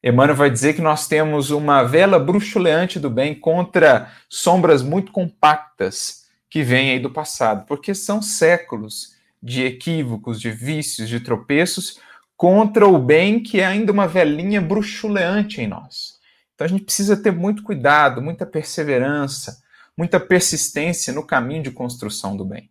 Emmanuel 0.04 0.36
vai 0.36 0.50
dizer 0.50 0.74
que 0.74 0.82
nós 0.82 1.08
temos 1.08 1.50
uma 1.50 1.84
vela 1.84 2.20
bruxuleante 2.20 3.00
do 3.00 3.10
bem 3.10 3.34
contra 3.34 4.12
sombras 4.30 4.82
muito 4.82 5.14
compactas 5.14 6.26
que 6.50 6.62
vêm 6.62 6.92
aí 6.92 7.00
do 7.00 7.10
passado, 7.10 7.66
porque 7.66 7.96
são 7.96 8.22
séculos 8.22 9.14
de 9.44 9.66
equívocos, 9.66 10.40
de 10.40 10.50
vícios, 10.50 11.10
de 11.10 11.20
tropeços, 11.20 12.00
contra 12.38 12.88
o 12.88 12.98
bem 12.98 13.44
que 13.44 13.60
é 13.60 13.66
ainda 13.66 13.92
uma 13.92 14.08
velhinha 14.08 14.62
bruxuleante 14.62 15.60
em 15.60 15.68
nós. 15.68 16.18
Então 16.56 16.66
a 16.66 16.68
gente 16.70 16.86
precisa 16.86 17.18
ter 17.18 17.32
muito 17.32 17.62
cuidado, 17.62 18.22
muita 18.22 18.46
perseverança, 18.46 19.62
muita 19.98 20.18
persistência 20.18 21.12
no 21.12 21.26
caminho 21.26 21.62
de 21.62 21.72
construção 21.72 22.38
do 22.38 22.46
bem. 22.46 22.70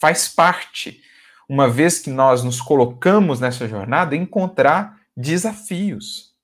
Faz 0.00 0.28
parte, 0.28 1.00
uma 1.48 1.68
vez 1.68 2.00
que 2.00 2.10
nós 2.10 2.42
nos 2.42 2.60
colocamos 2.60 3.38
nessa 3.38 3.68
jornada, 3.68 4.16
encontrar 4.16 5.00
desafios, 5.16 6.34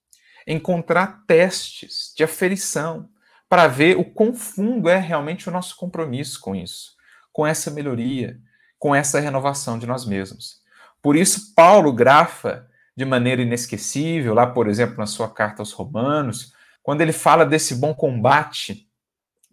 encontrar 0.46 1.24
testes 1.26 2.12
de 2.16 2.22
aferição, 2.22 3.08
para 3.48 3.66
ver 3.66 3.96
o 3.96 4.04
quão 4.04 4.34
fundo 4.34 4.88
é 4.88 4.98
realmente 4.98 5.48
o 5.48 5.52
nosso 5.52 5.76
compromisso 5.76 6.40
com 6.40 6.54
isso, 6.54 6.94
com 7.32 7.46
essa 7.46 7.70
melhoria, 7.70 8.40
com 8.78 8.94
essa 8.94 9.20
renovação 9.20 9.78
de 9.78 9.86
nós 9.86 10.04
mesmos. 10.06 10.62
Por 11.02 11.16
isso, 11.16 11.54
Paulo 11.54 11.92
grafa 11.92 12.66
de 12.96 13.04
maneira 13.04 13.42
inesquecível, 13.42 14.34
lá, 14.34 14.46
por 14.46 14.68
exemplo, 14.68 14.96
na 14.96 15.06
sua 15.06 15.28
carta 15.28 15.62
aos 15.62 15.72
Romanos, 15.72 16.52
quando 16.82 17.00
ele 17.00 17.12
fala 17.12 17.44
desse 17.44 17.74
bom 17.74 17.94
combate 17.94 18.88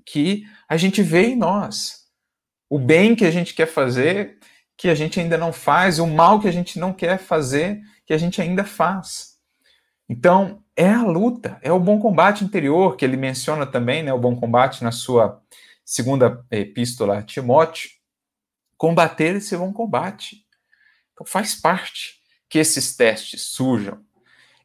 que 0.05 0.45
a 0.67 0.77
gente 0.77 1.01
vê 1.01 1.27
em 1.27 1.35
nós. 1.35 2.01
O 2.69 2.77
bem 2.77 3.15
que 3.15 3.25
a 3.25 3.31
gente 3.31 3.53
quer 3.53 3.67
fazer, 3.67 4.37
que 4.77 4.89
a 4.89 4.95
gente 4.95 5.19
ainda 5.19 5.37
não 5.37 5.51
faz, 5.51 5.99
o 5.99 6.07
mal 6.07 6.39
que 6.39 6.47
a 6.47 6.51
gente 6.51 6.79
não 6.79 6.93
quer 6.93 7.17
fazer, 7.17 7.81
que 8.05 8.13
a 8.13 8.17
gente 8.17 8.41
ainda 8.41 8.63
faz. 8.63 9.37
Então, 10.09 10.61
é 10.75 10.89
a 10.89 11.03
luta, 11.03 11.57
é 11.61 11.71
o 11.71 11.79
bom 11.79 11.99
combate 11.99 12.43
interior, 12.43 12.97
que 12.97 13.05
ele 13.05 13.15
menciona 13.15 13.65
também, 13.65 14.03
né, 14.03 14.11
o 14.11 14.19
bom 14.19 14.35
combate 14.35 14.83
na 14.83 14.91
sua 14.91 15.41
segunda 15.85 16.45
epístola 16.51 17.19
a 17.19 17.21
Timóteo. 17.21 17.89
Combater 18.81 19.35
esse 19.35 19.55
bom 19.55 19.71
combate. 19.71 20.43
Então 21.13 21.23
faz 21.23 21.53
parte 21.53 22.15
que 22.49 22.57
esses 22.57 22.95
testes 22.95 23.43
surjam. 23.43 23.99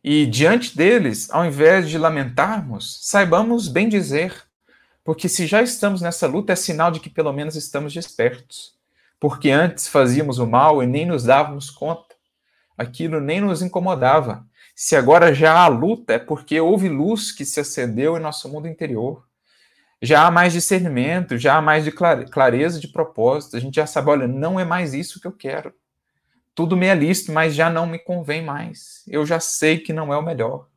E 0.03 0.25
diante 0.25 0.75
deles, 0.75 1.29
ao 1.31 1.45
invés 1.45 1.87
de 1.87 1.99
lamentarmos, 1.99 2.99
saibamos 3.03 3.69
bem 3.69 3.91
dizer, 3.91 4.33
porque 5.05 5.29
se 5.29 5.47
já 5.47 5.61
estamos 5.61 6.01
nessa 6.01 6.27
luta, 6.27 6.55
é 6.55 6.57
sinal 6.57 6.91
de 6.91 6.99
que 6.99 7.11
pelo 7.11 7.31
menos 7.31 7.57
estamos 7.57 7.93
despertos. 7.93 8.75
Porque 9.21 9.51
antes 9.51 9.87
fazíamos 9.87 10.39
o 10.39 10.47
mal 10.47 10.83
e 10.83 10.87
nem 10.87 11.05
nos 11.05 11.25
dávamos 11.25 11.71
conta. 11.71 12.15
Aquilo 12.75 13.21
nem 13.21 13.43
nos 13.43 13.61
incomodava. 13.61 14.47
Se 14.75 14.97
agora 14.97 15.35
já 15.35 15.53
há 15.61 15.69
luta, 15.69 16.15
é 16.15 16.19
porque 16.19 16.59
houve 16.59 16.89
luz 16.89 17.33
que 17.33 17.45
se 17.45 17.61
acendeu 17.61 18.17
em 18.17 18.21
nosso 18.21 18.49
mundo 18.49 18.67
interior. 18.67 19.26
Já 20.01 20.27
há 20.27 20.31
mais 20.31 20.53
discernimento, 20.53 21.39
já 21.39 21.57
há 21.57 21.63
mais 21.63 21.85
de 21.85 21.91
clareza 21.91 22.79
de 22.79 22.89
propósito. 22.89 23.57
A 23.57 23.61
gente 23.61 23.77
já 23.77 23.87
sabe, 23.87 24.11
olha, 24.11 24.29
não 24.29 24.61
é 24.61 24.65
mais 24.65 24.93
isso 24.93 25.21
que 25.21 25.27
eu 25.27 25.33
quero. 25.33 25.73
Tudo 26.55 26.77
me 26.77 26.87
é 26.87 26.95
lícito, 26.95 27.33
mas 27.33 27.55
já 27.55 27.69
não 27.69 27.87
me 27.87 27.99
convém 27.99 28.43
mais. 28.43 29.03
Eu 29.07 29.27
já 29.27 29.41
sei 29.41 29.79
que 29.79 29.93
não 29.93 30.13
é 30.13 30.17
o 30.17 30.23
melhor. 30.23 30.69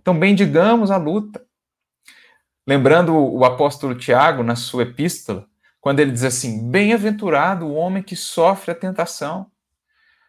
Então, 0.00 0.18
bendigamos 0.18 0.90
a 0.90 0.96
luta. 0.96 1.44
Lembrando 2.66 3.14
o 3.16 3.44
apóstolo 3.44 3.94
Tiago, 3.94 4.42
na 4.42 4.56
sua 4.56 4.82
epístola, 4.82 5.46
quando 5.80 6.00
ele 6.00 6.12
diz 6.12 6.24
assim: 6.24 6.70
Bem-aventurado 6.70 7.66
o 7.66 7.74
homem 7.74 8.02
que 8.02 8.16
sofre 8.16 8.70
a 8.70 8.74
tentação. 8.74 9.50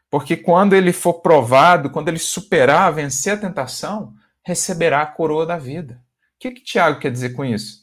Porque 0.10 0.36
quando 0.36 0.74
ele 0.74 0.92
for 0.92 1.22
provado, 1.22 1.90
quando 1.90 2.10
ele 2.10 2.20
superar, 2.20 2.92
vencer 2.94 3.34
a 3.34 3.38
tentação, 3.38 4.14
receberá 4.44 5.02
a 5.02 5.06
coroa 5.06 5.46
da 5.46 5.58
vida. 5.58 6.04
O 6.36 6.40
que, 6.40 6.52
que 6.52 6.64
Tiago 6.64 7.00
quer 7.00 7.12
dizer 7.12 7.30
com 7.34 7.46
isso? 7.46 7.81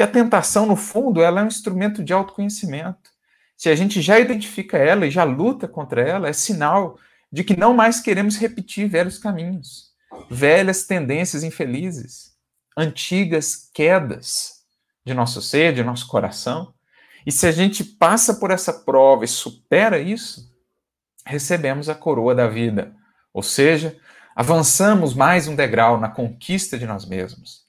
Que 0.00 0.04
a 0.04 0.06
tentação, 0.06 0.64
no 0.64 0.76
fundo, 0.76 1.20
ela 1.20 1.42
é 1.42 1.44
um 1.44 1.48
instrumento 1.48 2.02
de 2.02 2.10
autoconhecimento. 2.10 3.10
Se 3.54 3.68
a 3.68 3.74
gente 3.74 4.00
já 4.00 4.18
identifica 4.18 4.78
ela 4.78 5.06
e 5.06 5.10
já 5.10 5.24
luta 5.24 5.68
contra 5.68 6.00
ela, 6.00 6.26
é 6.26 6.32
sinal 6.32 6.98
de 7.30 7.44
que 7.44 7.54
não 7.54 7.74
mais 7.74 8.00
queremos 8.00 8.38
repetir 8.38 8.88
velhos 8.88 9.18
caminhos, 9.18 9.90
velhas 10.30 10.84
tendências 10.84 11.44
infelizes, 11.44 12.34
antigas 12.74 13.68
quedas 13.74 14.62
de 15.04 15.12
nosso 15.12 15.42
ser, 15.42 15.74
de 15.74 15.84
nosso 15.84 16.06
coração. 16.06 16.72
E 17.26 17.30
se 17.30 17.46
a 17.46 17.52
gente 17.52 17.84
passa 17.84 18.32
por 18.32 18.50
essa 18.50 18.72
prova 18.72 19.26
e 19.26 19.28
supera 19.28 19.98
isso, 19.98 20.50
recebemos 21.26 21.90
a 21.90 21.94
coroa 21.94 22.34
da 22.34 22.48
vida, 22.48 22.96
ou 23.34 23.42
seja, 23.42 23.98
avançamos 24.34 25.12
mais 25.12 25.46
um 25.46 25.54
degrau 25.54 26.00
na 26.00 26.08
conquista 26.08 26.78
de 26.78 26.86
nós 26.86 27.04
mesmos. 27.04 27.68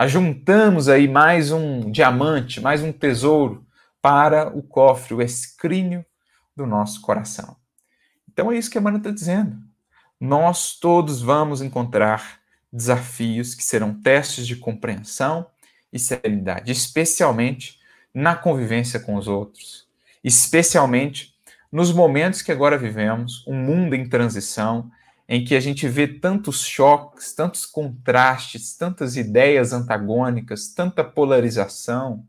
Ajuntamos 0.00 0.88
aí 0.88 1.06
mais 1.06 1.52
um 1.52 1.90
diamante, 1.90 2.58
mais 2.58 2.82
um 2.82 2.90
tesouro 2.90 3.66
para 4.00 4.48
o 4.48 4.62
cofre, 4.62 5.12
o 5.12 5.20
escrínio 5.20 6.02
do 6.56 6.64
nosso 6.64 7.02
coração. 7.02 7.54
Então 8.26 8.50
é 8.50 8.56
isso 8.56 8.70
que 8.70 8.78
a 8.78 8.80
Emmanuel 8.80 9.00
está 9.00 9.10
dizendo. 9.10 9.58
Nós 10.18 10.74
todos 10.80 11.20
vamos 11.20 11.60
encontrar 11.60 12.40
desafios 12.72 13.54
que 13.54 13.62
serão 13.62 13.92
testes 13.92 14.46
de 14.46 14.56
compreensão 14.56 15.46
e 15.92 15.98
serenidade, 15.98 16.72
especialmente 16.72 17.78
na 18.14 18.34
convivência 18.34 18.98
com 19.00 19.16
os 19.16 19.28
outros, 19.28 19.86
especialmente 20.24 21.34
nos 21.70 21.92
momentos 21.92 22.40
que 22.40 22.50
agora 22.50 22.78
vivemos, 22.78 23.46
um 23.46 23.54
mundo 23.54 23.94
em 23.94 24.08
transição, 24.08 24.90
em 25.32 25.44
que 25.44 25.54
a 25.54 25.60
gente 25.60 25.86
vê 25.86 26.08
tantos 26.08 26.62
choques, 26.62 27.32
tantos 27.32 27.64
contrastes, 27.64 28.76
tantas 28.76 29.16
ideias 29.16 29.72
antagônicas, 29.72 30.74
tanta 30.74 31.04
polarização, 31.04 32.26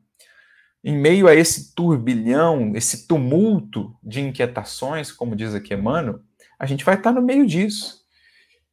em 0.84 0.96
meio 0.96 1.28
a 1.28 1.34
esse 1.34 1.74
turbilhão, 1.74 2.74
esse 2.76 3.08
tumulto 3.08 3.98
de 4.04 4.22
inquietações, 4.22 5.12
como 5.12 5.36
diz 5.36 5.56
aqui 5.56 5.74
Emmanuel, 5.74 6.20
a 6.60 6.68
gente 6.68 6.86
vai 6.86 6.94
estar 6.94 7.12
no 7.12 7.24
meio 7.24 7.48
disso. 7.48 8.02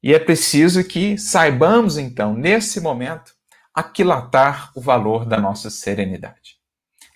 E 0.03 0.13
é 0.13 0.19
preciso 0.19 0.85
que 0.85 1.17
saibamos, 1.17 1.97
então, 1.97 2.35
nesse 2.35 2.83
momento, 2.83 3.33
aquilatar 3.73 4.73
o 4.77 4.81
valor 4.83 5.25
da 5.25 5.41
nossa 5.41 5.71
serenidade. 5.71 6.59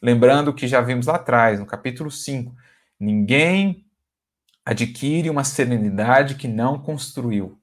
Lembrando 0.03 0.55
que 0.55 0.67
já 0.67 0.81
vimos 0.81 1.07
lá 1.07 1.17
atrás, 1.17 1.61
no 1.61 1.67
capítulo 1.67 2.11
5, 2.11 2.55
ninguém 2.99 3.85
adquire 4.65 5.29
uma 5.29 5.45
serenidade 5.45 6.35
que 6.37 6.49
não 6.49 6.79
construiu. 6.79 7.59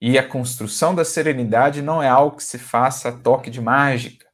E 0.00 0.18
a 0.18 0.26
construção 0.26 0.94
da 0.94 1.04
serenidade 1.04 1.80
não 1.80 2.02
é 2.02 2.08
algo 2.08 2.36
que 2.36 2.44
se 2.44 2.58
faça 2.58 3.08
a 3.08 3.12
toque 3.12 3.50
de 3.50 3.60
mágica 3.60 4.32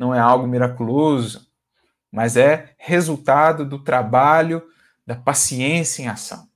não 0.00 0.14
é 0.14 0.18
algo 0.18 0.46
miraculoso, 0.46 1.46
mas 2.10 2.34
é 2.34 2.74
resultado 2.78 3.68
do 3.68 3.84
trabalho, 3.84 4.66
da 5.06 5.14
paciência 5.14 6.02
em 6.02 6.08
ação, 6.08 6.48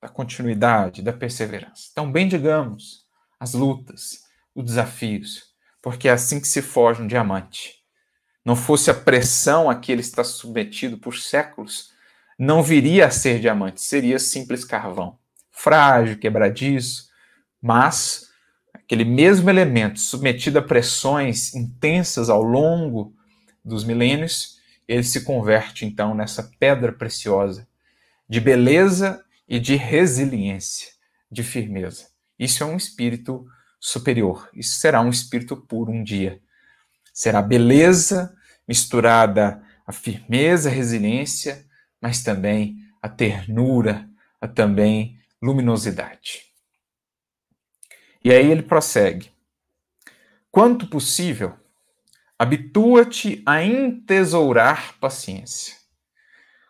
da 0.00 0.08
continuidade, 0.08 1.00
da 1.00 1.12
perseverança. 1.12 1.90
Então, 1.92 2.10
bem 2.10 2.26
digamos, 2.26 3.06
as 3.38 3.54
lutas, 3.54 4.24
os 4.52 4.64
desafios, 4.64 5.44
porque 5.80 6.08
é 6.08 6.10
assim 6.10 6.40
que 6.40 6.48
se 6.48 6.60
forja 6.60 7.00
um 7.00 7.06
diamante. 7.06 7.76
Não 8.44 8.56
fosse 8.56 8.90
a 8.90 8.94
pressão 8.94 9.70
a 9.70 9.76
que 9.76 9.92
ele 9.92 10.00
está 10.00 10.24
submetido 10.24 10.98
por 10.98 11.16
séculos, 11.16 11.91
não 12.44 12.60
viria 12.60 13.06
a 13.06 13.10
ser 13.10 13.38
diamante, 13.38 13.80
seria 13.80 14.18
simples 14.18 14.64
carvão, 14.64 15.16
frágil, 15.52 16.18
quebradiço, 16.18 17.08
mas 17.62 18.32
aquele 18.74 19.04
mesmo 19.04 19.48
elemento 19.48 20.00
submetido 20.00 20.58
a 20.58 20.62
pressões 20.62 21.54
intensas 21.54 22.28
ao 22.28 22.42
longo 22.42 23.14
dos 23.64 23.84
milênios, 23.84 24.58
ele 24.88 25.04
se 25.04 25.20
converte 25.20 25.86
então 25.86 26.16
nessa 26.16 26.50
pedra 26.58 26.92
preciosa 26.92 27.64
de 28.28 28.40
beleza 28.40 29.24
e 29.48 29.60
de 29.60 29.76
resiliência, 29.76 30.88
de 31.30 31.44
firmeza. 31.44 32.08
Isso 32.36 32.64
é 32.64 32.66
um 32.66 32.76
espírito 32.76 33.46
superior. 33.78 34.50
Isso 34.52 34.80
será 34.80 35.00
um 35.00 35.10
espírito 35.10 35.56
puro 35.56 35.92
um 35.92 36.02
dia. 36.02 36.40
Será 37.14 37.40
beleza 37.40 38.34
misturada 38.66 39.62
a 39.86 39.92
firmeza, 39.92 40.68
a 40.68 40.72
resiliência, 40.72 41.70
mas 42.02 42.24
também 42.24 42.76
a 43.00 43.08
ternura, 43.08 44.08
a 44.40 44.48
também 44.48 45.18
luminosidade. 45.40 46.42
E 48.24 48.32
aí 48.32 48.50
ele 48.50 48.62
prossegue: 48.62 49.30
Quanto 50.50 50.88
possível, 50.88 51.54
habitua-te 52.38 53.42
a 53.46 53.62
entesourar 53.62 54.98
paciência, 54.98 55.74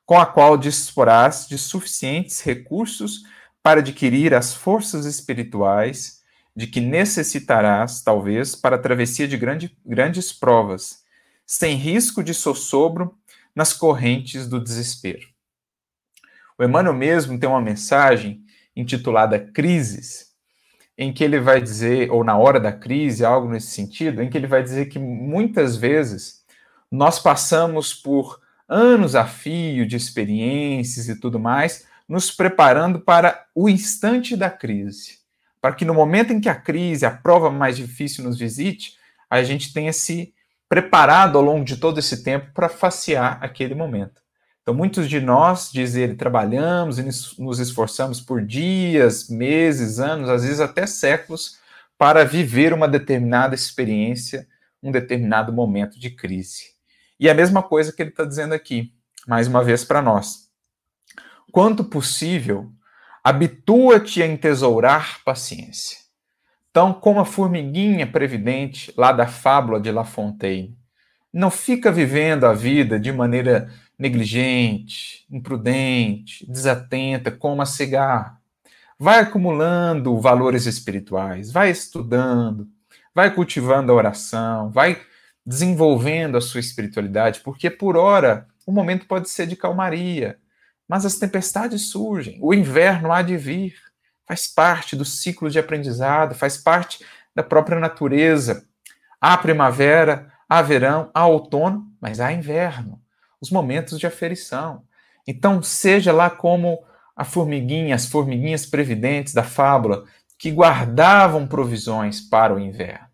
com 0.05 0.19
a 0.19 0.27
qual 0.27 0.59
disporás 0.59 1.49
de 1.49 1.57
suficientes 1.57 2.43
recursos 2.43 3.23
para 3.63 3.81
adquirir 3.81 4.35
as 4.35 4.53
forças 4.55 5.07
espirituais 5.07 6.21
de 6.55 6.67
que 6.67 6.81
necessitarás, 6.81 8.03
talvez, 8.03 8.55
para 8.55 8.77
a 8.77 8.79
travessia 8.79 9.27
de 9.27 9.39
grande, 9.39 9.75
grandes 9.85 10.33
provas, 10.33 11.03
sem 11.47 11.77
risco 11.77 12.23
de 12.23 12.35
sossobro 12.35 13.17
nas 13.55 13.73
correntes 13.73 14.47
do 14.47 14.63
desespero. 14.63 15.32
O 16.63 16.65
Emmanuel 16.65 16.95
mesmo 16.95 17.37
tem 17.41 17.49
uma 17.49 17.61
mensagem 17.61 18.45
intitulada 18.77 19.37
Crises, 19.37 20.29
em 20.97 21.13
que 21.13 21.25
ele 21.25 21.41
vai 21.41 21.61
dizer, 21.61 22.09
ou 22.13 22.23
na 22.23 22.39
hora 22.39 22.61
da 22.61 22.71
crise, 22.71 23.25
algo 23.25 23.49
nesse 23.49 23.73
sentido, 23.73 24.23
em 24.23 24.31
que 24.31 24.39
ele 24.39 24.47
vai 24.47 24.63
dizer 24.63 24.87
que 24.87 24.97
muitas 24.97 25.75
vezes 25.77 26.45
nós 26.89 27.19
passamos 27.19 27.93
por 27.93 28.41
anos 28.69 29.17
a 29.17 29.27
fio 29.27 29.85
de 29.85 29.97
experiências 29.97 31.09
e 31.09 31.19
tudo 31.19 31.37
mais, 31.41 31.85
nos 32.09 32.31
preparando 32.31 33.01
para 33.01 33.45
o 33.57 33.69
instante 33.69 34.37
da 34.37 34.49
crise. 34.49 35.19
Para 35.61 35.75
que 35.75 35.85
no 35.85 35.93
momento 35.93 36.33
em 36.33 36.41
que 36.41 36.49
a 36.49 36.55
crise, 36.55 37.05
a 37.05 37.11
prova 37.11 37.51
mais 37.51 37.77
difícil 37.77 38.23
nos 38.23 38.39
visite, 38.39 38.97
a 39.29 39.43
gente 39.43 39.73
tenha 39.73 39.93
se 39.93 40.33
preparado 40.69 41.37
ao 41.37 41.43
longo 41.43 41.65
de 41.65 41.77
todo 41.77 41.99
esse 41.99 42.23
tempo 42.23 42.53
para 42.55 42.69
facear 42.69 43.41
aquele 43.43 43.75
momento. 43.75 44.22
Então, 44.63 44.75
muitos 44.75 45.09
de 45.09 45.21
nós, 45.21 45.71
diz 45.73 45.97
ele, 45.97 46.15
trabalhamos 46.15 46.99
e 46.99 47.03
nos 47.43 47.59
esforçamos 47.59 48.21
por 48.21 48.45
dias, 48.45 49.29
meses, 49.29 49.99
anos, 49.99 50.29
às 50.29 50.45
vezes 50.45 50.61
até 50.61 50.87
séculos, 50.87 51.59
para 51.99 52.25
viver 52.25 52.73
uma 52.73 52.87
determinada 52.87 53.57
experiência, 53.57 54.47
um 54.81 54.93
determinado 54.93 55.53
momento 55.53 55.99
de 55.99 56.11
crise. 56.11 56.73
E 57.19 57.29
é 57.29 57.33
a 57.33 57.35
mesma 57.35 57.63
coisa 57.63 57.93
que 57.93 58.03
ele 58.03 58.11
está 58.11 58.25
dizendo 58.25 58.55
aqui, 58.55 58.93
mais 59.27 59.49
uma 59.49 59.65
vez 59.65 59.85
para 59.85 60.01
nós. 60.01 60.49
Quanto 61.51 61.85
possível, 61.85 62.71
habitua-te 63.23 64.23
a 64.23 64.27
entesourar 64.27 65.23
paciência. 65.25 65.99
Então, 66.71 66.93
como 66.93 67.21
a 67.21 67.25
formiguinha 67.25 68.07
previdente 68.07 68.95
lá 68.97 69.13
da 69.13 69.27
fábula 69.27 69.81
de 69.81 69.91
La 69.91 70.05
Fontaine, 70.05 70.77
não 71.33 71.51
fica 71.51 71.91
vivendo 71.93 72.45
a 72.45 72.53
vida 72.53 72.99
de 72.99 73.13
maneira 73.13 73.71
negligente, 74.03 75.25
imprudente, 75.31 76.45
desatenta, 76.51 77.31
como 77.31 77.63
a 77.63 77.67
cigarro. 77.67 78.37
Vai 78.99 79.21
acumulando 79.21 80.19
valores 80.19 80.67
espirituais, 80.67 81.53
vai 81.53 81.71
estudando, 81.71 82.69
vai 83.15 83.33
cultivando 83.33 83.93
a 83.93 83.95
oração, 83.95 84.71
vai 84.73 85.01
desenvolvendo 85.47 86.37
a 86.37 86.41
sua 86.41 86.59
espiritualidade, 86.59 87.41
porque 87.41 87.71
por 87.71 87.97
hora 87.97 88.49
o 88.67 88.73
momento 88.73 89.07
pode 89.07 89.31
ser 89.31 89.47
de 89.47 89.55
calmaria, 89.55 90.37
mas 90.89 91.07
as 91.07 91.17
tempestades 91.17 91.89
surgem, 91.89 92.39
o 92.43 92.53
inverno 92.53 93.13
há 93.13 93.23
de 93.23 93.37
vir, 93.37 93.75
faz 94.27 94.49
parte 94.49 94.97
do 94.97 95.05
ciclo 95.05 95.49
de 95.49 95.61
aprendizado, 95.61 96.35
faz 96.35 96.57
parte 96.57 97.05
da 97.35 97.43
própria 97.43 97.79
natureza. 97.79 98.67
Há 99.21 99.37
primavera, 99.39 100.33
há 100.49 100.61
verão, 100.61 101.09
há 101.15 101.25
outono, 101.25 101.87
mas 102.01 102.19
há 102.19 102.33
inverno 102.33 103.02
os 103.43 103.51
momentos 103.51 103.99
de 103.99 104.07
aferição. 104.07 104.85
Então, 105.27 105.61
seja 105.61 106.13
lá 106.13 106.31
como 106.31 106.83
a 107.17 107.25
formiguinha, 107.25 107.95
as 107.95 108.07
formiguinhas 108.07 108.65
previdentes 108.65 109.35
da 109.35 109.43
fábula, 109.43 110.05
que 110.39 110.53
guardavam 110.53 111.47
provisões 111.47 112.21
para 112.21 112.55
o 112.55 112.61
inverno. 112.61 113.07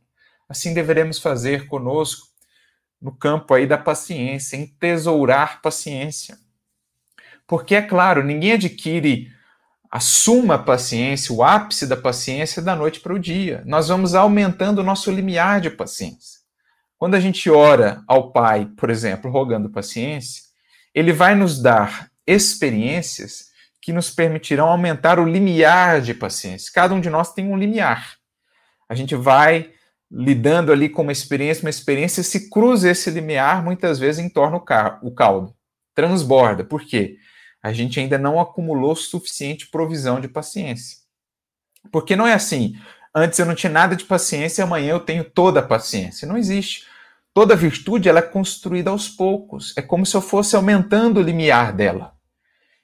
Assim 0.46 0.74
deveremos 0.74 1.18
fazer 1.18 1.66
conosco 1.66 2.28
no 3.00 3.10
campo 3.10 3.54
aí 3.54 3.66
da 3.66 3.78
paciência, 3.78 4.56
entesourar 4.56 5.62
paciência. 5.62 6.38
Porque, 7.46 7.74
é 7.74 7.82
claro, 7.82 8.22
ninguém 8.22 8.52
adquire 8.52 9.32
a 9.90 10.00
suma 10.00 10.58
paciência, 10.58 11.34
o 11.34 11.42
ápice 11.42 11.86
da 11.86 11.96
paciência 11.96 12.60
da 12.60 12.76
noite 12.76 13.00
para 13.00 13.14
o 13.14 13.18
dia. 13.18 13.62
Nós 13.64 13.88
vamos 13.88 14.14
aumentando 14.14 14.80
o 14.80 14.84
nosso 14.84 15.10
limiar 15.10 15.60
de 15.60 15.70
paciência. 15.70 16.37
Quando 16.98 17.14
a 17.14 17.20
gente 17.20 17.48
ora 17.48 18.02
ao 18.08 18.32
Pai, 18.32 18.66
por 18.76 18.90
exemplo, 18.90 19.30
rogando 19.30 19.70
paciência, 19.70 20.42
ele 20.92 21.12
vai 21.12 21.34
nos 21.34 21.62
dar 21.62 22.10
experiências 22.26 23.48
que 23.80 23.92
nos 23.92 24.10
permitirão 24.10 24.68
aumentar 24.68 25.20
o 25.20 25.24
limiar 25.24 26.00
de 26.00 26.12
paciência. 26.12 26.72
Cada 26.74 26.92
um 26.92 27.00
de 27.00 27.08
nós 27.08 27.32
tem 27.32 27.46
um 27.46 27.56
limiar. 27.56 28.16
A 28.88 28.94
gente 28.94 29.14
vai 29.14 29.70
lidando 30.10 30.72
ali 30.72 30.88
com 30.88 31.02
uma 31.02 31.12
experiência, 31.12 31.62
uma 31.62 31.70
experiência, 31.70 32.22
se 32.22 32.50
cruza 32.50 32.90
esse 32.90 33.10
limiar, 33.10 33.62
muitas 33.62 33.98
vezes 33.98 34.24
entorna 34.24 34.56
o 34.56 35.10
caldo, 35.12 35.54
transborda. 35.94 36.64
Por 36.64 36.84
quê? 36.84 37.16
A 37.62 37.72
gente 37.72 38.00
ainda 38.00 38.18
não 38.18 38.40
acumulou 38.40 38.96
suficiente 38.96 39.70
provisão 39.70 40.20
de 40.20 40.26
paciência. 40.26 40.98
Porque 41.92 42.16
não 42.16 42.26
é 42.26 42.34
assim, 42.34 42.74
Antes 43.14 43.38
eu 43.38 43.46
não 43.46 43.54
tinha 43.54 43.72
nada 43.72 43.96
de 43.96 44.04
paciência, 44.04 44.62
amanhã 44.62 44.90
eu 44.90 45.00
tenho 45.00 45.24
toda 45.24 45.60
a 45.60 45.62
paciência. 45.62 46.28
Não 46.28 46.36
existe. 46.36 46.86
Toda 47.38 47.54
virtude 47.54 48.08
ela 48.08 48.18
é 48.18 48.22
construída 48.22 48.90
aos 48.90 49.08
poucos. 49.08 49.72
É 49.76 49.80
como 49.80 50.04
se 50.04 50.16
eu 50.16 50.20
fosse 50.20 50.56
aumentando 50.56 51.20
o 51.20 51.22
limiar 51.22 51.72
dela. 51.72 52.12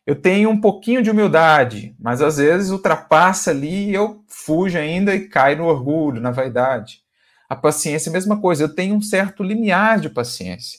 Eu 0.06 0.14
tenho 0.14 0.48
um 0.48 0.60
pouquinho 0.60 1.02
de 1.02 1.10
humildade, 1.10 1.96
mas 1.98 2.22
às 2.22 2.36
vezes 2.36 2.70
ultrapassa 2.70 3.50
ali 3.50 3.90
e 3.90 3.94
eu 3.94 4.22
fujo 4.28 4.78
ainda 4.78 5.12
e 5.12 5.26
caio 5.26 5.58
no 5.58 5.64
orgulho, 5.64 6.20
na 6.20 6.30
vaidade. 6.30 7.00
A 7.48 7.56
paciência 7.56 8.08
é 8.08 8.10
a 8.10 8.12
mesma 8.12 8.40
coisa. 8.40 8.62
Eu 8.62 8.72
tenho 8.72 8.94
um 8.94 9.02
certo 9.02 9.42
limiar 9.42 9.98
de 9.98 10.08
paciência. 10.08 10.78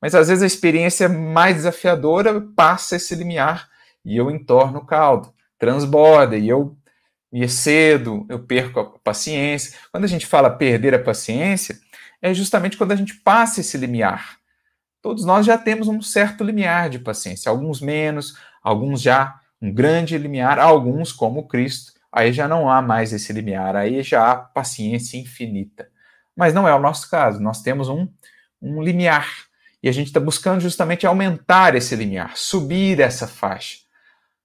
Mas 0.00 0.14
às 0.14 0.28
vezes 0.28 0.44
a 0.44 0.46
experiência 0.46 1.08
mais 1.08 1.56
desafiadora 1.56 2.40
passa 2.54 2.94
esse 2.94 3.12
limiar 3.16 3.68
e 4.04 4.16
eu 4.16 4.30
entorno 4.30 4.78
o 4.78 4.86
caldo, 4.86 5.34
transborda 5.58 6.36
e 6.36 6.48
eu 6.48 6.76
e 7.32 7.42
é 7.42 7.48
cedo, 7.48 8.24
eu 8.28 8.38
perco 8.38 8.80
a 8.80 8.84
paciência. 9.00 9.76
Quando 9.90 10.04
a 10.04 10.08
gente 10.08 10.26
fala 10.26 10.48
perder 10.48 10.94
a 10.94 10.98
paciência, 10.98 11.76
é 12.26 12.34
justamente 12.34 12.76
quando 12.76 12.92
a 12.92 12.96
gente 12.96 13.14
passa 13.14 13.60
esse 13.60 13.76
limiar. 13.76 14.38
Todos 15.00 15.24
nós 15.24 15.46
já 15.46 15.56
temos 15.56 15.86
um 15.86 16.02
certo 16.02 16.42
limiar 16.42 16.90
de 16.90 16.98
paciência, 16.98 17.48
alguns 17.48 17.80
menos, 17.80 18.36
alguns 18.62 19.00
já 19.00 19.38
um 19.62 19.72
grande 19.72 20.18
limiar, 20.18 20.58
alguns, 20.58 21.12
como 21.12 21.46
Cristo, 21.46 21.92
aí 22.12 22.32
já 22.32 22.48
não 22.48 22.68
há 22.68 22.82
mais 22.82 23.12
esse 23.12 23.32
limiar, 23.32 23.76
aí 23.76 24.02
já 24.02 24.32
há 24.32 24.36
paciência 24.36 25.16
infinita. 25.16 25.88
Mas 26.34 26.52
não 26.52 26.66
é 26.66 26.74
o 26.74 26.80
nosso 26.80 27.08
caso, 27.08 27.40
nós 27.40 27.62
temos 27.62 27.88
um, 27.88 28.08
um 28.60 28.82
limiar. 28.82 29.28
E 29.82 29.88
a 29.88 29.92
gente 29.92 30.08
está 30.08 30.18
buscando 30.18 30.60
justamente 30.60 31.06
aumentar 31.06 31.76
esse 31.76 31.94
limiar, 31.94 32.36
subir 32.36 32.98
essa 33.00 33.28
faixa, 33.28 33.78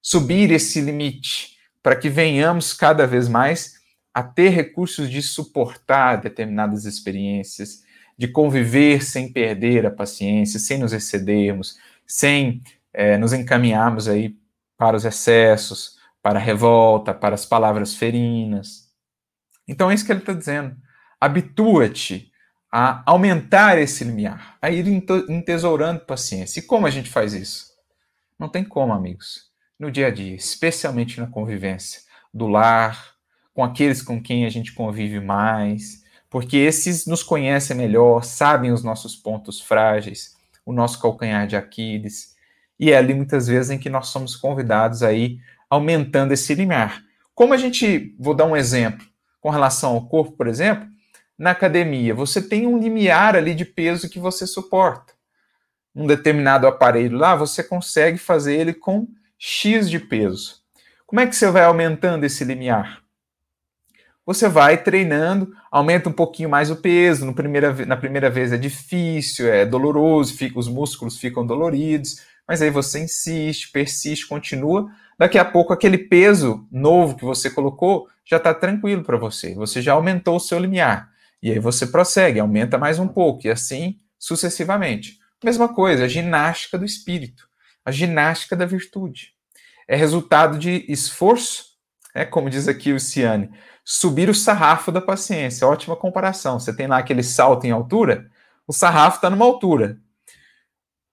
subir 0.02 0.52
esse 0.52 0.80
limite, 0.80 1.58
para 1.82 1.96
que 1.96 2.10
venhamos 2.10 2.74
cada 2.74 3.08
vez 3.08 3.28
mais 3.28 3.81
a 4.14 4.22
ter 4.22 4.50
recursos 4.50 5.10
de 5.10 5.22
suportar 5.22 6.18
determinadas 6.18 6.86
experiências, 6.86 7.84
de 8.18 8.28
conviver 8.28 9.04
sem 9.04 9.32
perder 9.32 9.86
a 9.86 9.92
paciência, 9.92 10.60
sem 10.60 10.78
nos 10.78 10.94
excedermos, 10.94 11.78
sem 12.06 12.62
é, 12.94 13.18
nos 13.18 13.34
encaminharmos 13.34 14.08
aí 14.08 14.36
para 14.78 14.98
os 14.98 15.06
excessos, 15.06 15.98
para 16.22 16.38
a 16.40 16.42
revolta, 16.42 17.14
para 17.14 17.36
as 17.36 17.46
palavras 17.46 17.96
ferinas. 17.96 18.90
Então 19.68 19.90
é 19.90 19.94
isso 19.94 20.06
que 20.06 20.12
ele 20.12 20.20
está 20.20 20.34
dizendo. 20.34 20.76
Habitua-te 21.20 22.32
a 22.72 23.04
aumentar 23.06 23.78
esse 23.78 24.04
limiar, 24.04 24.58
a 24.62 24.70
ir 24.70 24.88
entesourando 24.88 26.02
paciência. 26.02 26.60
E 26.60 26.64
como 26.64 26.88
a 26.88 26.90
gente 26.90 27.10
faz 27.10 27.34
isso? 27.34 27.72
Não 28.40 28.50
tem 28.50 28.64
como, 28.64 28.94
amigos. 28.94 29.52
No 29.80 29.92
dia 29.92 30.08
a 30.08 30.12
dia, 30.12 30.36
especialmente 30.36 31.20
na 31.20 31.28
convivência 31.28 32.02
do 32.34 32.48
lar, 32.48 33.11
com 33.54 33.64
aqueles 33.64 34.02
com 34.02 34.22
quem 34.22 34.46
a 34.46 34.50
gente 34.50 34.74
convive 34.74 35.20
mais, 35.20 36.04
porque 36.30 36.58
esses 36.58 37.06
nos 37.06 37.22
conhecem 37.22 37.76
melhor, 37.76 38.24
sabem 38.24 38.72
os 38.72 38.84
nossos 38.84 39.16
pontos 39.16 39.60
frágeis, 39.60 40.38
o 40.66 40.72
nosso 40.72 41.00
calcanhar 41.02 41.46
de 41.46 41.56
Aquiles. 41.56 42.36
E 42.80 42.92
é 42.92 42.98
ali 42.98 43.14
muitas 43.14 43.48
vezes 43.48 43.70
em 43.70 43.78
que 43.78 43.90
nós 43.90 44.08
somos 44.08 44.36
convidados 44.36 45.04
aí 45.04 45.40
aumentando 45.70 46.34
esse 46.34 46.56
limiar. 46.56 47.04
Como 47.36 47.54
a 47.54 47.58
gente, 47.58 48.16
vou 48.20 48.34
dar 48.34 48.46
um 48.46 48.56
exemplo, 48.56 49.06
com 49.42 49.50
relação 49.50 49.94
ao 49.94 50.08
corpo, 50.08 50.34
por 50.34 50.48
exemplo, 50.48 50.88
na 51.38 51.52
academia, 51.52 52.14
você 52.14 52.42
tem 52.42 52.68
um 52.68 52.78
limiar 52.78 53.36
ali 53.36 53.56
de 53.56 53.66
peso 53.66 54.10
que 54.10 54.20
você 54.20 54.46
suporta. 54.46 55.14
Um 55.94 56.08
determinado 56.08 56.68
aparelho 56.68 57.18
lá, 57.18 57.36
você 57.36 57.64
consegue 57.64 58.18
fazer 58.18 58.56
ele 58.56 58.74
com 58.74 59.08
X 59.38 59.90
de 59.90 60.00
peso. 60.00 60.62
Como 61.06 61.20
é 61.20 61.28
que 61.28 61.36
você 61.36 61.50
vai 61.50 61.64
aumentando 61.64 62.24
esse 62.24 62.46
limiar? 62.46 63.01
Você 64.26 64.48
vai 64.48 64.78
treinando, 64.78 65.52
aumenta 65.72 66.10
um 66.10 66.14
pouquinho 66.14 66.50
mais 66.50 66.70
o 66.70 66.76
peso. 66.76 67.32
Primeira, 67.34 67.86
na 67.86 67.98
primeira 67.98 68.30
vez 68.30 68.54
é 68.54 68.58
difícil, 68.58 69.52
é 69.52 69.66
doloroso, 69.66 70.36
fica, 70.36 70.60
os 70.60 70.68
músculos 70.68 71.18
ficam 71.18 71.46
doloridos, 71.46 72.22
mas 72.48 72.62
aí 72.62 72.70
você 72.70 73.00
insiste, 73.00 73.72
persiste, 73.72 74.28
continua. 74.28 74.90
Daqui 75.18 75.38
a 75.38 75.46
pouco, 75.46 75.74
aquele 75.74 75.98
peso 75.98 76.68
novo 76.72 77.16
que 77.16 77.26
você 77.26 77.50
colocou 77.50 78.08
já 78.26 78.38
está 78.38 78.54
tranquilo 78.54 79.04
para 79.04 79.18
você. 79.18 79.54
Você 79.56 79.82
já 79.82 79.94
aumentou 79.94 80.36
o 80.36 80.40
seu 80.40 80.60
limiar. 80.60 81.10
E 81.42 81.52
aí 81.52 81.60
você 81.60 81.88
prossegue, 81.88 82.40
aumenta 82.40 82.78
mais 82.78 83.00
um 83.00 83.08
pouco, 83.08 83.48
e 83.48 83.50
assim 83.50 83.98
sucessivamente. 84.20 85.20
Mesma 85.44 85.74
coisa, 85.74 86.06
a 86.06 86.08
ginástica 86.08 86.78
do 86.78 86.86
espírito, 86.86 87.48
a 87.84 87.92
ginástica 87.92 88.56
da 88.56 88.66
virtude. 88.66 89.34
É 89.88 89.96
resultado 89.96 90.60
de 90.60 90.86
esforço, 90.88 91.71
é 92.14 92.26
como 92.26 92.50
diz 92.50 92.68
aqui 92.68 92.92
o 92.94 93.00
Ciane, 93.00 93.50
subir 93.84 94.30
o 94.30 94.36
sarrafo 94.36 94.92
da 94.92 95.02
paciência. 95.02 95.68
Ótima 95.68 95.96
comparação. 95.96 96.60
Você 96.60 96.76
tem 96.76 96.88
lá 96.88 96.98
aquele 96.98 97.24
salto 97.24 97.66
em 97.66 97.72
altura, 97.72 98.30
o 98.68 98.74
sarrafo 98.74 99.18
está 99.18 99.30
numa 99.30 99.46
altura. 99.46 99.98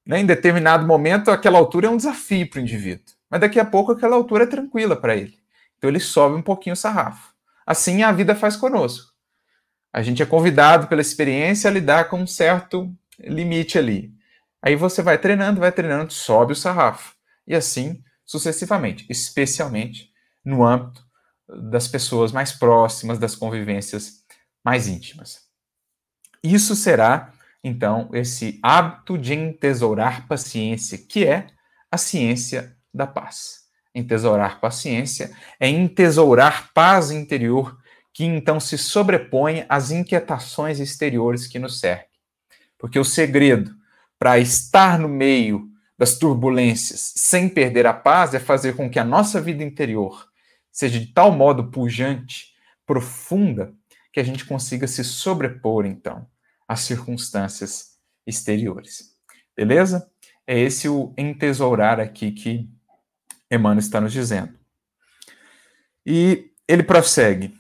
Né? 0.07 0.21
Em 0.21 0.27
determinado 0.27 0.87
momento, 0.87 1.31
aquela 1.31 1.59
altura 1.59 1.87
é 1.87 1.91
um 1.91 1.97
desafio 1.97 2.49
para 2.49 2.59
o 2.59 2.63
indivíduo. 2.63 3.15
Mas 3.31 3.41
daqui 3.41 3.61
a 3.61 3.65
pouco 3.65 3.93
aquela 3.93 4.17
altura 4.17 4.45
é 4.45 4.47
tranquila 4.47 4.97
para 4.97 5.17
ele. 5.17 5.39
Então 5.77 5.89
ele 5.89 6.01
sobe 6.01 6.35
um 6.35 6.43
pouquinho 6.43 6.75
o 6.75 6.77
sarrafo. 6.77 7.33
Assim 7.67 8.03
a 8.03 8.11
vida 8.11 8.35
faz 8.35 8.57
conosco. 8.57 9.13
A 9.93 10.03
gente 10.03 10.23
é 10.23 10.27
convidado 10.27 10.87
pela 10.87 11.01
experiência 11.01 11.69
a 11.69 11.73
lidar 11.73 12.09
com 12.09 12.21
um 12.21 12.27
certo 12.27 12.93
limite 13.19 13.79
ali. 13.79 14.13
Aí 14.63 14.75
você 14.75 15.03
vai 15.03 15.19
treinando, 15.19 15.61
vai 15.61 15.71
treinando, 15.71 16.13
sobe 16.13 16.53
o 16.53 16.57
sarrafo. 16.57 17.15
E 17.47 17.55
assim 17.55 18.03
sucessivamente, 18.25 19.07
especialmente 19.09 20.08
no 20.49 20.65
âmbito 20.65 21.07
das 21.47 21.87
pessoas 21.87 22.33
mais 22.33 22.53
próximas, 22.53 23.19
das 23.19 23.35
convivências 23.35 24.25
mais 24.65 24.89
íntimas. 24.89 25.43
Isso 26.43 26.75
será, 26.75 27.33
então, 27.63 28.09
esse 28.15 28.59
hábito 28.63 29.19
de 29.19 29.35
entesourar 29.35 30.27
paciência, 30.27 30.97
que 30.97 31.27
é 31.27 31.49
a 31.91 31.99
ciência 31.99 32.77
da 32.93 33.07
paz. 33.07 33.67
Entesourar 33.95 34.61
paciência 34.61 35.37
é 35.61 35.69
entesourar 35.69 36.73
paz 36.73 37.11
interior, 37.11 37.77
que 38.13 38.25
então 38.25 38.59
se 38.59 38.79
sobrepõe 38.79 39.67
às 39.69 39.91
inquietações 39.91 40.81
exteriores 40.81 41.47
que 41.47 41.59
nos 41.59 41.79
cercam. 41.79 42.09
Porque 42.79 42.99
o 42.99 43.05
segredo 43.05 43.75
para 44.19 44.39
estar 44.39 44.99
no 44.99 45.09
meio 45.09 45.69
das 45.99 46.17
turbulências 46.17 47.13
sem 47.17 47.49
perder 47.49 47.87
a 47.87 47.93
paz 47.93 48.33
é 48.35 48.39
fazer 48.39 48.77
com 48.77 48.89
que 48.89 48.99
a 48.99 49.05
nossa 49.05 49.41
vida 49.41 49.65
interior 49.65 50.28
seja 50.79 51.01
de 51.01 51.07
tal 51.07 51.33
modo 51.33 51.73
pujante, 51.73 52.55
profunda, 52.87 53.75
que 54.13 54.21
a 54.21 54.23
gente 54.23 54.45
consiga 54.45 54.87
se 54.87 55.03
sobrepor, 55.03 55.85
então, 55.85 56.25
às 56.69 56.83
circunstâncias 56.83 57.99
exteriores. 58.25 59.13
Beleza? 59.57 60.09
É 60.47 60.57
esse 60.57 60.89
o 60.89 61.13
entesourar 61.19 61.99
aqui 61.99 62.31
que 62.31 62.71
Emmanuel 63.51 63.81
está 63.81 64.01
nos 64.01 64.13
dizendo. 64.13 64.57
E 66.07 66.53
ele 66.69 66.85
prossegue. 66.85 67.53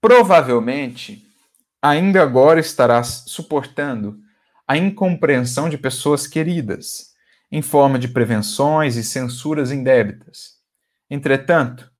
Provavelmente, 0.00 1.26
ainda 1.82 2.22
agora 2.22 2.60
estarás 2.60 3.24
suportando 3.26 4.20
a 4.64 4.76
incompreensão 4.76 5.68
de 5.68 5.76
pessoas 5.76 6.28
queridas, 6.28 7.16
em 7.50 7.62
forma 7.62 7.98
de 7.98 8.06
prevenções 8.06 8.94
e 8.94 9.02
censuras 9.02 9.72
indébitas 9.72 10.59
Entretanto, 11.10 11.90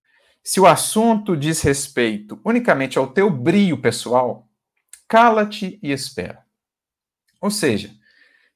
se 0.42 0.60
o 0.60 0.66
assunto 0.66 1.36
diz 1.36 1.60
respeito 1.60 2.40
unicamente 2.44 2.98
ao 2.98 3.08
teu 3.08 3.28
brio 3.28 3.76
pessoal, 3.78 4.48
cala-te 5.08 5.78
e 5.82 5.90
espera. 5.90 6.44
Ou 7.40 7.50
seja, 7.50 7.90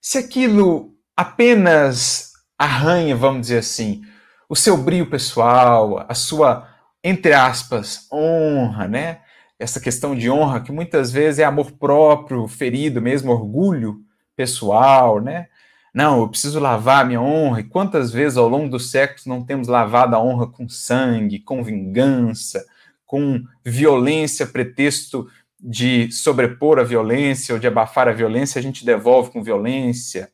se 0.01 0.19
aquilo 0.19 0.95
apenas 1.17 2.33
arranha, 2.59 3.17
vamos 3.17 3.43
dizer 3.43 3.59
assim, 3.59 4.03
o 4.49 4.55
seu 4.55 4.77
brio 4.77 5.09
pessoal, 5.11 6.05
a 6.09 6.15
sua, 6.15 6.69
entre 7.03 7.33
aspas, 7.33 8.07
honra, 8.13 8.87
né? 8.87 9.21
Essa 9.59 9.81
questão 9.81 10.15
de 10.15 10.31
honra 10.31 10.61
que 10.61 10.71
muitas 10.71 11.11
vezes 11.11 11.39
é 11.41 11.45
amor 11.45 11.73
próprio, 11.73 12.47
ferido 12.47 13.01
mesmo, 13.01 13.33
orgulho 13.33 14.01
pessoal, 14.37 15.21
né? 15.21 15.49
Não, 15.95 16.23
eu 16.23 16.29
preciso 16.29 16.59
lavar 16.59 17.03
a 17.03 17.05
minha 17.07 17.23
honra. 17.23 17.61
E 17.61 17.65
quantas 17.65 18.11
vezes 18.11 18.37
ao 18.37 18.49
longo 18.49 18.69
dos 18.69 18.91
séculos 18.91 19.27
não 19.27 19.45
temos 19.45 19.69
lavado 19.69 20.17
a 20.17 20.23
honra 20.23 20.49
com 20.49 20.69
sangue, 20.69 21.39
com 21.39 21.63
vingança, 21.63 22.67
com 23.07 23.45
violência, 23.65 24.45
pretexto 24.45 25.29
de 25.61 26.11
sobrepor 26.11 26.81
a 26.81 26.83
violência 26.83 27.55
ou 27.55 27.61
de 27.61 27.67
abafar 27.69 28.09
a 28.09 28.13
violência, 28.13 28.59
a 28.59 28.63
gente 28.63 28.85
devolve 28.85 29.31
com 29.31 29.43
violência. 29.43 30.31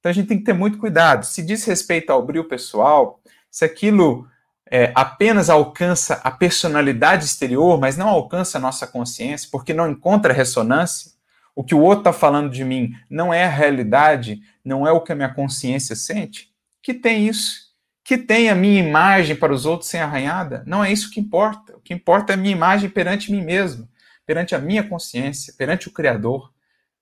Então 0.00 0.10
a 0.10 0.12
gente 0.12 0.26
tem 0.26 0.38
que 0.38 0.44
ter 0.44 0.52
muito 0.52 0.78
cuidado. 0.78 1.24
Se 1.24 1.42
diz 1.42 1.64
respeito 1.64 2.10
ao 2.10 2.26
brilho 2.26 2.48
pessoal, 2.48 3.20
se 3.50 3.64
aquilo 3.64 4.26
é, 4.68 4.92
apenas 4.94 5.48
alcança 5.48 6.20
a 6.24 6.30
personalidade 6.30 7.24
exterior, 7.24 7.78
mas 7.78 7.96
não 7.96 8.08
alcança 8.08 8.58
a 8.58 8.60
nossa 8.60 8.86
consciência, 8.86 9.48
porque 9.50 9.72
não 9.72 9.88
encontra 9.88 10.32
ressonância, 10.32 11.12
o 11.54 11.62
que 11.62 11.74
o 11.74 11.80
outro 11.80 12.00
está 12.00 12.12
falando 12.12 12.50
de 12.50 12.64
mim 12.64 12.92
não 13.08 13.32
é 13.32 13.44
a 13.44 13.48
realidade, 13.48 14.40
não 14.64 14.86
é 14.86 14.92
o 14.92 15.00
que 15.00 15.12
a 15.12 15.14
minha 15.14 15.32
consciência 15.32 15.94
sente, 15.94 16.52
que 16.82 16.92
tem 16.92 17.28
isso. 17.28 17.64
Que 18.06 18.18
tem 18.18 18.50
a 18.50 18.54
minha 18.54 18.82
imagem 18.82 19.34
para 19.34 19.52
os 19.52 19.64
outros 19.64 19.88
sem 19.88 19.98
arranhada, 19.98 20.62
não 20.66 20.84
é 20.84 20.92
isso 20.92 21.10
que 21.10 21.18
importa. 21.18 21.74
O 21.74 21.80
que 21.80 21.94
importa 21.94 22.32
é 22.32 22.34
a 22.34 22.36
minha 22.36 22.52
imagem 22.52 22.90
perante 22.90 23.32
mim 23.32 23.40
mesmo, 23.40 23.88
perante 24.26 24.54
a 24.54 24.58
minha 24.58 24.82
consciência, 24.82 25.54
perante 25.56 25.88
o 25.88 25.90
Criador, 25.90 26.52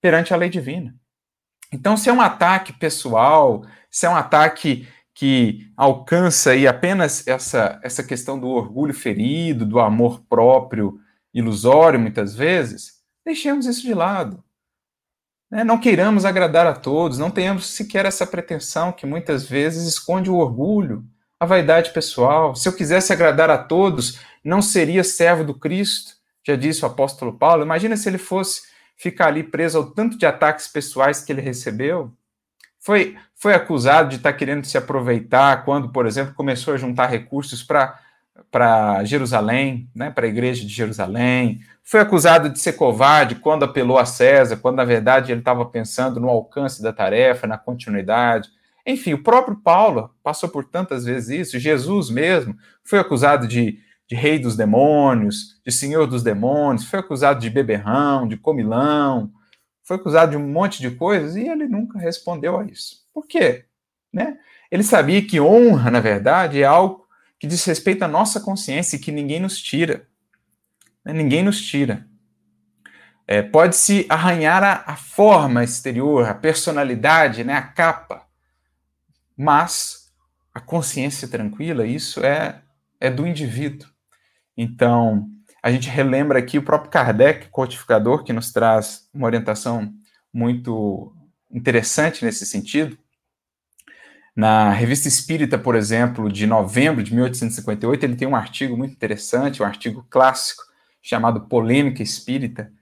perante 0.01 0.33
a 0.33 0.37
lei 0.37 0.49
divina. 0.49 0.95
Então, 1.73 1.97
se 1.97 2.09
é 2.09 2.13
um 2.13 2.21
ataque 2.21 2.73
pessoal, 2.73 3.65
se 3.91 4.07
é 4.07 4.11
um 4.11 4.15
ataque 4.15 4.87
que 5.15 5.71
alcança 5.77 6.51
aí 6.51 6.67
apenas 6.67 7.27
essa, 7.27 7.81
essa 7.83 8.03
questão 8.03 8.39
do 8.39 8.49
orgulho 8.49 8.95
ferido, 8.95 9.67
do 9.67 9.81
amor 9.81 10.23
próprio 10.29 11.01
ilusório, 11.35 11.99
muitas 11.99 12.35
vezes, 12.35 13.02
deixemos 13.25 13.67
isso 13.67 13.83
de 13.83 13.95
lado. 13.95 14.43
Né? 15.51 15.63
Não 15.63 15.79
queiramos 15.79 16.25
agradar 16.25 16.67
a 16.67 16.75
todos, 16.75 17.19
não 17.19 17.31
tenhamos 17.31 17.67
sequer 17.67 18.07
essa 18.07 18.27
pretensão 18.27 18.91
que 18.91 19.05
muitas 19.05 19.45
vezes 19.45 19.87
esconde 19.87 20.31
o 20.31 20.37
orgulho, 20.37 21.05
a 21.39 21.45
vaidade 21.45 21.93
pessoal. 21.93 22.55
Se 22.57 22.69
eu 22.69 22.73
quisesse 22.73 23.13
agradar 23.13 23.51
a 23.51 23.59
todos, 23.59 24.19
não 24.43 24.63
seria 24.63 25.05
servo 25.05 25.45
do 25.45 25.55
Cristo, 25.55 26.15
já 26.43 26.57
disse 26.57 26.83
o 26.85 26.87
apóstolo 26.87 27.37
Paulo. 27.37 27.63
Imagina 27.63 27.97
se 27.97 28.09
ele 28.09 28.19
fosse 28.19 28.63
ficar 28.97 29.27
ali 29.27 29.43
preso 29.43 29.79
ao 29.79 29.91
tanto 29.91 30.17
de 30.17 30.25
ataques 30.25 30.69
pessoais 30.69 31.23
que 31.23 31.33
ele 31.33 31.41
recebeu. 31.41 32.13
Foi, 32.79 33.17
foi 33.37 33.55
acusado 33.55 34.09
de 34.09 34.17
estar 34.17 34.33
querendo 34.33 34.65
se 34.65 34.79
aproveitar 34.79 35.65
quando, 35.65 35.91
por 35.91 36.07
exemplo, 36.07 36.35
começou 36.35 36.75
a 36.75 36.77
juntar 36.77 37.07
recursos 37.07 37.63
para 37.63 39.05
Jerusalém, 39.05 39.89
né, 39.95 40.11
para 40.11 40.27
a 40.27 40.29
igreja 40.29 40.63
de 40.63 40.73
Jerusalém, 40.73 41.61
foi 41.83 42.01
acusado 42.01 42.49
de 42.49 42.59
ser 42.59 42.75
covarde 42.75 43.37
quando 43.37 43.65
apelou 43.65 43.99
a 43.99 44.07
César, 44.07 44.57
quando 44.57 44.77
na 44.77 44.85
verdade 44.85 45.33
ele 45.33 45.41
estava 45.41 45.65
pensando 45.65 46.21
no 46.21 46.29
alcance 46.29 46.83
da 46.83 46.93
tarefa, 46.93 47.47
na 47.47 47.59
continuidade. 47.59 48.49
Enfim, 48.87 49.15
o 49.15 49.23
próprio 49.23 49.57
Paulo 49.57 50.11
passou 50.23 50.49
por 50.49 50.65
tantas 50.65 51.05
vezes 51.05 51.49
isso, 51.49 51.59
Jesus 51.59 52.11
mesmo 52.11 52.57
foi 52.85 52.99
acusado 52.99 53.47
de, 53.47 53.79
de 54.09 54.15
rei 54.15 54.39
dos 54.39 54.57
demônios, 54.57 55.61
de 55.65 55.73
senhor 55.73 56.07
dos 56.07 56.23
demônios, 56.23 56.85
foi 56.85 57.01
acusado 57.01 57.41
de 57.41 57.51
beberrão, 57.51 58.27
de 58.27 58.37
comilão, 58.37 59.31
foi 59.83 59.97
acusado 59.97 60.33
de 60.33 60.37
um 60.37 60.49
monte 60.49 60.81
de 60.81 60.91
coisas 60.93 61.37
e 61.37 61.47
ele 61.47 61.67
nunca 61.67 61.99
respondeu 61.99 62.59
a 62.59 62.65
isso. 62.65 63.03
Por 63.13 63.27
quê? 63.27 63.67
Né? 64.13 64.37
Ele 64.71 64.83
sabia 64.83 65.25
que 65.25 65.41
honra, 65.41 65.91
na 65.91 66.01
verdade, 66.01 66.63
é 66.63 66.65
algo 66.65 67.07
que 67.39 67.47
diz 67.47 67.65
respeito 67.65 68.03
à 68.03 68.09
nossa 68.09 68.41
consciência 68.41 68.97
e 68.97 68.99
que 68.99 69.13
ninguém 69.13 69.41
nos 69.41 69.61
tira. 69.61 70.07
Né? 71.05 71.13
Ninguém 71.13 71.43
nos 71.43 71.61
tira. 71.61 72.07
É, 73.27 73.41
Pode-se 73.41 74.07
arranhar 74.09 74.63
a, 74.63 74.85
a, 74.87 74.97
forma 74.97 75.63
exterior, 75.63 76.29
a 76.29 76.35
personalidade, 76.35 77.45
né, 77.45 77.55
a 77.55 77.63
capa, 77.63 78.27
mas 79.37 80.13
a 80.53 80.61
consciência 80.61 81.29
tranquila, 81.29 81.87
isso 81.87 82.21
é, 82.25 82.61
é 83.01 83.11
do 83.11 83.27
indivíduo. 83.27 83.89
Então, 84.57 85.31
a 85.63 85.71
gente 85.71 85.89
relembra 85.89 86.39
aqui 86.39 86.59
o 86.59 86.63
próprio 86.63 86.91
Kardec, 86.91 87.49
codificador, 87.49 88.25
que 88.25 88.33
nos 88.33 88.53
traz 88.53 89.09
uma 89.15 89.27
orientação 89.27 89.95
muito 90.33 91.15
interessante 91.51 92.25
nesse 92.25 92.45
sentido, 92.45 92.99
na 94.35 94.71
Revista 94.71 95.09
Espírita, 95.09 95.59
por 95.59 95.75
exemplo, 95.75 96.33
de 96.33 96.47
novembro 96.47 97.03
de 97.03 97.15
1858, 97.15 98.05
ele 98.05 98.17
tem 98.17 98.27
um 98.27 98.35
artigo 98.35 98.77
muito 98.77 98.93
interessante, 98.93 99.63
um 99.63 99.67
artigo 99.67 100.07
clássico, 100.09 100.63
chamado 101.03 101.43
Polêmica 101.49 102.03
Espírita, 102.03 102.73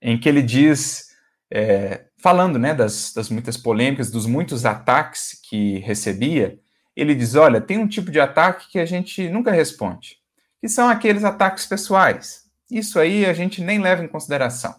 em 0.00 0.18
que 0.18 0.28
ele 0.28 0.42
diz, 0.42 1.10
é, 1.52 2.06
falando 2.18 2.58
né, 2.58 2.74
das, 2.74 3.12
das 3.12 3.28
muitas 3.28 3.56
polêmicas, 3.56 4.10
dos 4.10 4.26
muitos 4.26 4.64
ataques 4.64 5.40
que 5.48 5.78
recebia, 5.80 6.58
ele 6.96 7.14
diz: 7.14 7.34
olha, 7.34 7.60
tem 7.60 7.78
um 7.78 7.86
tipo 7.86 8.10
de 8.10 8.18
ataque 8.18 8.70
que 8.72 8.78
a 8.78 8.86
gente 8.86 9.28
nunca 9.28 9.52
responde, 9.52 10.16
que 10.60 10.68
são 10.68 10.88
aqueles 10.88 11.24
ataques 11.24 11.66
pessoais. 11.66 12.46
Isso 12.70 12.98
aí 12.98 13.24
a 13.26 13.32
gente 13.32 13.62
nem 13.62 13.78
leva 13.78 14.02
em 14.02 14.08
consideração. 14.08 14.74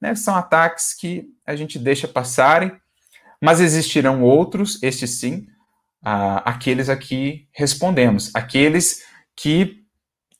Né? 0.00 0.14
São 0.14 0.34
ataques 0.34 0.92
que 0.92 1.24
a 1.46 1.56
gente 1.56 1.78
deixa 1.78 2.06
passarem 2.06 2.78
mas 3.40 3.60
existirão 3.60 4.22
outros, 4.22 4.82
estes 4.82 5.18
sim, 5.18 5.46
uh, 6.04 6.42
aqueles 6.44 6.88
a 6.88 6.96
que 6.96 7.48
respondemos, 7.52 8.34
aqueles 8.34 9.02
que 9.34 9.85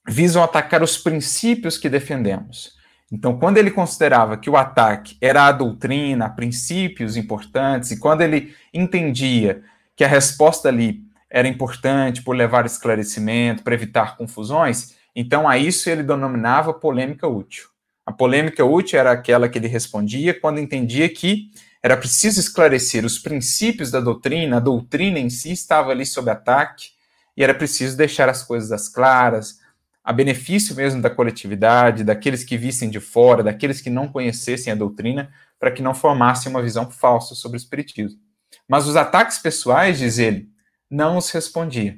visam 0.09 0.43
atacar 0.43 0.83
os 0.83 0.97
princípios 0.97 1.77
que 1.77 1.89
defendemos. 1.89 2.77
Então, 3.11 3.39
quando 3.39 3.59
ele 3.59 3.71
considerava 3.71 4.37
que 4.37 4.51
o 4.51 4.57
ataque 4.57 5.17
era 5.21 5.47
a 5.47 5.53
doutrina, 5.53 6.29
princípios 6.29 7.17
importantes, 7.17 7.93
e 7.93 7.99
quando 7.99 8.23
ele 8.23 8.55
entendia 8.75 9.63
que 9.95 10.05
a 10.05 10.09
resposta 10.09 10.69
ali 10.69 11.03
era 11.31 11.47
importante 11.47 12.23
por 12.23 12.35
levar 12.35 12.67
esclarecimento, 12.67 13.63
para 13.63 13.75
evitar 13.75 14.17
confusões, 14.17 14.97
então 15.15 15.49
a 15.49 15.57
isso 15.57 15.89
ele 15.89 16.03
denominava 16.03 16.75
polêmica 16.75 17.29
útil. 17.29 17.69
A 18.05 18.13
polêmica 18.13 18.65
útil 18.65 18.99
era 18.99 19.13
aquela 19.13 19.49
que 19.49 19.59
ele 19.59 19.69
respondia 19.69 20.39
quando 20.39 20.61
entendia 20.61 21.09
que 21.09 21.51
era 21.83 21.97
preciso 21.97 22.41
esclarecer 22.41 23.05
os 23.05 23.19
princípios 23.19 23.91
da 23.91 24.01
doutrina, 24.01 24.57
a 24.57 24.61
doutrina 24.61 25.19
em 25.19 25.31
si 25.31 25.53
estava 25.53 25.91
ali 25.93 26.05
sob 26.05 26.29
ataque, 26.31 26.91
e 27.37 27.45
era 27.45 27.55
preciso 27.55 27.97
deixar 27.97 28.29
as 28.29 28.43
coisas 28.43 28.89
claras, 28.89 29.61
a 30.07 30.13
benefício 30.13 30.77
mesmo 30.77 31.03
da 31.03 31.11
coletividade, 31.11 32.05
daqueles 32.05 32.45
que 32.45 32.57
vissem 32.57 32.89
de 32.89 33.01
fora, 33.01 33.43
daqueles 33.43 33.81
que 33.81 33.91
não 33.91 34.07
conhecessem 34.07 34.73
a 34.73 34.77
doutrina, 34.77 35.33
para 35.59 35.73
que 35.73 35.83
não 35.83 35.93
formassem 35.93 36.49
uma 36.49 36.63
visão 36.63 36.89
falsa 36.89 37.35
sobre 37.35 37.57
o 37.57 37.59
Espiritismo. 37.59 38.21
Mas 38.69 38.87
os 38.87 38.95
ataques 38.95 39.39
pessoais, 39.39 39.99
diz 39.99 40.21
ele, 40.21 40.49
não 40.89 41.17
os 41.17 41.29
respondia. 41.33 41.97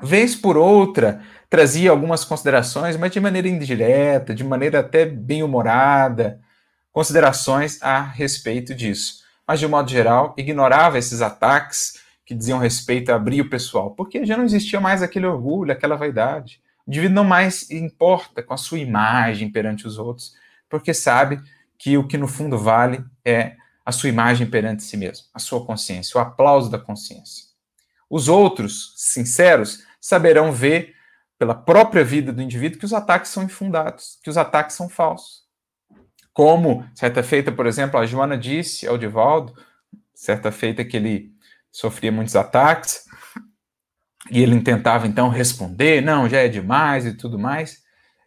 Vez 0.00 0.36
por 0.36 0.56
outra, 0.56 1.22
trazia 1.50 1.90
algumas 1.90 2.24
considerações, 2.24 2.96
mas 2.96 3.10
de 3.10 3.18
maneira 3.18 3.48
indireta, 3.48 4.32
de 4.32 4.44
maneira 4.44 4.78
até 4.78 5.04
bem-humorada, 5.04 6.40
considerações 6.92 7.82
a 7.82 8.00
respeito 8.00 8.72
disso. 8.76 9.24
Mas, 9.44 9.58
de 9.58 9.66
um 9.66 9.70
modo 9.70 9.90
geral, 9.90 10.36
ignorava 10.38 10.98
esses 10.98 11.20
ataques 11.20 11.98
que 12.24 12.32
diziam 12.32 12.60
respeito 12.60 13.10
a 13.10 13.18
brilho 13.18 13.50
pessoal, 13.50 13.90
porque 13.90 14.24
já 14.24 14.36
não 14.36 14.44
existia 14.44 14.80
mais 14.80 15.02
aquele 15.02 15.26
orgulho, 15.26 15.72
aquela 15.72 15.96
vaidade. 15.96 16.62
O 16.86 16.90
indivíduo 16.90 17.14
não 17.14 17.24
mais 17.24 17.70
importa 17.70 18.42
com 18.42 18.52
a 18.52 18.58
sua 18.58 18.78
imagem 18.78 19.50
perante 19.50 19.86
os 19.86 19.98
outros, 19.98 20.34
porque 20.68 20.92
sabe 20.92 21.40
que 21.78 21.96
o 21.96 22.06
que 22.06 22.18
no 22.18 22.28
fundo 22.28 22.58
vale 22.58 23.04
é 23.24 23.56
a 23.84 23.92
sua 23.92 24.08
imagem 24.08 24.46
perante 24.46 24.82
si 24.82 24.96
mesmo, 24.96 25.26
a 25.32 25.38
sua 25.38 25.64
consciência, 25.64 26.18
o 26.18 26.20
aplauso 26.20 26.70
da 26.70 26.78
consciência. 26.78 27.44
Os 28.08 28.28
outros, 28.28 28.94
sinceros, 28.96 29.82
saberão 30.00 30.52
ver 30.52 30.94
pela 31.38 31.54
própria 31.54 32.04
vida 32.04 32.32
do 32.32 32.42
indivíduo 32.42 32.78
que 32.78 32.84
os 32.84 32.92
ataques 32.92 33.30
são 33.30 33.42
infundados, 33.42 34.18
que 34.22 34.30
os 34.30 34.36
ataques 34.36 34.76
são 34.76 34.88
falsos. 34.88 35.42
Como, 36.32 36.88
certa 36.94 37.22
feita, 37.22 37.52
por 37.52 37.66
exemplo, 37.66 37.98
a 37.98 38.06
Joana 38.06 38.36
disse 38.36 38.86
ao 38.86 38.98
Divaldo, 38.98 39.54
certa 40.14 40.50
feita 40.50 40.84
que 40.84 40.96
ele 40.96 41.34
sofria 41.70 42.12
muitos 42.12 42.36
ataques, 42.36 43.03
e 44.30 44.42
ele 44.42 44.60
tentava 44.62 45.06
então 45.06 45.28
responder, 45.28 46.00
não, 46.00 46.28
já 46.28 46.38
é 46.38 46.48
demais 46.48 47.04
e 47.06 47.12
tudo 47.14 47.38
mais. 47.38 47.82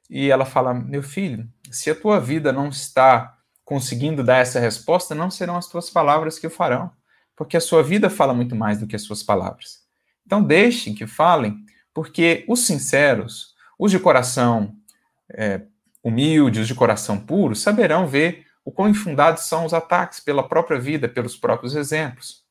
E 0.09 0.29
ela 0.29 0.45
fala: 0.45 0.73
Meu 0.73 1.01
filho, 1.01 1.47
se 1.71 1.89
a 1.89 1.95
tua 1.95 2.19
vida 2.19 2.51
não 2.51 2.69
está 2.69 3.37
conseguindo 3.65 4.23
dar 4.23 4.37
essa 4.37 4.59
resposta, 4.59 5.13
não 5.13 5.29
serão 5.29 5.57
as 5.57 5.67
tuas 5.67 5.89
palavras 5.89 6.39
que 6.39 6.47
o 6.47 6.51
farão, 6.51 6.91
porque 7.35 7.57
a 7.57 7.61
sua 7.61 7.83
vida 7.83 8.09
fala 8.09 8.33
muito 8.33 8.55
mais 8.55 8.79
do 8.79 8.87
que 8.87 8.95
as 8.95 9.01
suas 9.01 9.21
palavras. 9.21 9.79
Então, 10.25 10.41
deixem 10.41 10.93
que 10.93 11.07
falem, 11.07 11.57
porque 11.93 12.45
os 12.47 12.65
sinceros, 12.65 13.55
os 13.77 13.91
de 13.91 13.99
coração 13.99 14.75
é, 15.33 15.61
humildes, 16.03 16.67
de 16.67 16.75
coração 16.75 17.19
puro, 17.19 17.55
saberão 17.55 18.07
ver 18.07 18.45
o 18.63 18.71
quão 18.71 18.89
infundados 18.89 19.43
são 19.43 19.65
os 19.65 19.73
ataques 19.73 20.19
pela 20.19 20.47
própria 20.47 20.79
vida, 20.79 21.09
pelos 21.09 21.35
próprios 21.35 21.75
exemplos. 21.75 22.43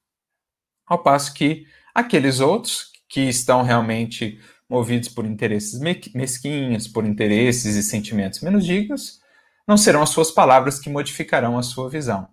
Ao 0.86 1.02
passo 1.02 1.32
que 1.32 1.66
aqueles 1.94 2.40
outros 2.40 2.90
que 3.08 3.20
estão 3.20 3.62
realmente 3.62 4.40
movidos 4.68 5.08
por 5.08 5.24
interesses 5.24 5.80
mesquinhos, 6.14 6.88
por 6.88 7.04
interesses 7.04 7.76
e 7.76 7.82
sentimentos 7.82 8.40
menos 8.40 8.64
dignos, 8.64 9.20
não 9.66 9.76
serão 9.76 10.02
as 10.02 10.10
suas 10.10 10.30
palavras 10.30 10.78
que 10.78 10.90
modificarão 10.90 11.58
a 11.58 11.62
sua 11.62 11.88
visão. 11.88 12.28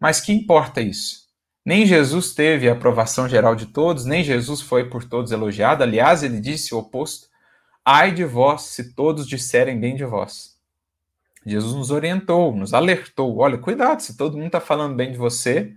Mas 0.00 0.20
que 0.20 0.32
importa 0.32 0.80
isso? 0.80 1.26
Nem 1.64 1.84
Jesus 1.84 2.32
teve 2.32 2.68
a 2.68 2.72
aprovação 2.72 3.28
geral 3.28 3.56
de 3.56 3.66
todos, 3.66 4.04
nem 4.04 4.22
Jesus 4.22 4.60
foi 4.60 4.88
por 4.88 5.04
todos 5.04 5.32
elogiado. 5.32 5.82
Aliás, 5.82 6.22
ele 6.22 6.40
disse 6.40 6.74
o 6.74 6.78
oposto: 6.78 7.26
Ai 7.84 8.12
de 8.12 8.24
vós 8.24 8.62
se 8.62 8.94
todos 8.94 9.26
disserem 9.26 9.78
bem 9.78 9.96
de 9.96 10.04
vós. 10.04 10.56
Jesus 11.44 11.74
nos 11.74 11.90
orientou, 11.90 12.54
nos 12.54 12.74
alertou. 12.74 13.38
Olha, 13.38 13.58
cuidado, 13.58 14.00
se 14.00 14.16
todo 14.16 14.36
mundo 14.36 14.46
está 14.46 14.60
falando 14.60 14.94
bem 14.94 15.12
de 15.12 15.18
você, 15.18 15.72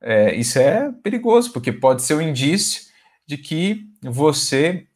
é, 0.00 0.34
isso 0.34 0.58
é 0.58 0.90
perigoso, 1.02 1.52
porque 1.52 1.72
pode 1.72 2.02
ser 2.02 2.14
um 2.14 2.20
indício 2.20 2.89
de 3.30 3.38
que 3.38 3.88
você 4.02 4.88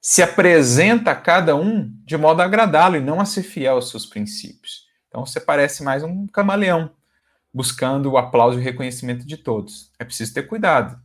se 0.00 0.22
apresenta 0.22 1.12
a 1.12 1.14
cada 1.14 1.54
um 1.54 1.88
de 2.04 2.16
modo 2.16 2.42
a 2.42 2.44
agradá-lo 2.44 2.96
e 2.96 3.00
não 3.00 3.20
a 3.20 3.24
ser 3.24 3.44
fiel 3.44 3.76
aos 3.76 3.90
seus 3.90 4.04
princípios. 4.04 4.88
Então 5.06 5.24
você 5.24 5.38
parece 5.38 5.84
mais 5.84 6.02
um 6.02 6.26
camaleão, 6.26 6.90
buscando 7.54 8.10
o 8.10 8.18
aplauso 8.18 8.58
e 8.58 8.60
o 8.60 8.64
reconhecimento 8.64 9.24
de 9.24 9.36
todos. 9.36 9.92
É 10.00 10.04
preciso 10.04 10.34
ter 10.34 10.48
cuidado. 10.48 11.00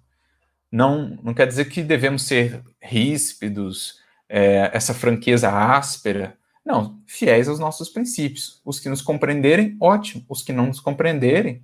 Não, 0.71 1.19
não 1.21 1.36
quer 1.36 1.45
dizer 1.45 1.65
que 1.65 1.84
devemos 1.84 2.23
ser 2.23 2.63
ríspidos, 2.82 3.99
é, 4.28 4.71
essa 4.73 4.93
franqueza 4.95 5.51
áspera, 5.51 6.36
não, 6.65 6.99
fiéis 7.06 7.47
aos 7.47 7.60
nossos 7.60 7.89
princípios. 7.89 8.60
Os 8.65 8.80
que 8.80 8.89
nos 8.89 9.04
compreenderem, 9.04 9.78
ótimo. 9.80 10.25
Os 10.28 10.41
que 10.41 10.51
não 10.51 10.65
nos 10.65 10.80
compreenderem, 10.80 11.63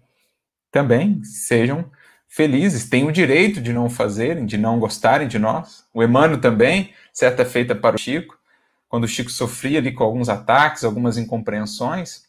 também 0.70 1.24
sejam 1.24 1.90
felizes, 2.32 2.88
têm 2.88 3.06
o 3.06 3.12
direito 3.12 3.60
de 3.60 3.74
não 3.74 3.89
fazerem, 3.89 4.46
de 4.46 4.58
não 4.58 4.80
gostarem 4.80 5.28
de 5.28 5.38
nós. 5.38 5.86
O 5.94 6.02
Emmanuel 6.02 6.39
também, 6.39 6.94
certa 7.12 7.44
feita 7.44 7.76
para 7.76 7.98
o 7.98 8.00
Chico, 8.00 8.39
quando 8.88 9.04
o 9.04 9.08
Chico 9.08 9.30
sofria 9.30 9.80
ali 9.80 9.91
com 9.91 10.06
alguns 10.06 10.30
ataques, 10.30 10.86
algumas 10.86 11.17
incompreensões, 11.17 12.24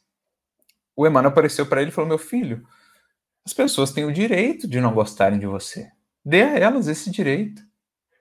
o 0.96 1.06
Emmanuel 1.06 1.30
apareceu 1.30 1.66
para 1.66 1.80
ele 1.80 1.90
e 1.90 1.94
falou: 1.94 2.08
Meu 2.08 2.18
filho, 2.18 2.66
as 3.46 3.52
pessoas 3.52 3.92
têm 3.92 4.04
o 4.04 4.12
direito 4.12 4.66
de 4.66 4.80
não 4.80 4.92
gostarem 4.92 5.38
de 5.38 5.46
você. 5.46 5.88
Dê 6.24 6.42
a 6.42 6.58
elas 6.58 6.88
esse 6.88 7.08
direito. 7.08 7.62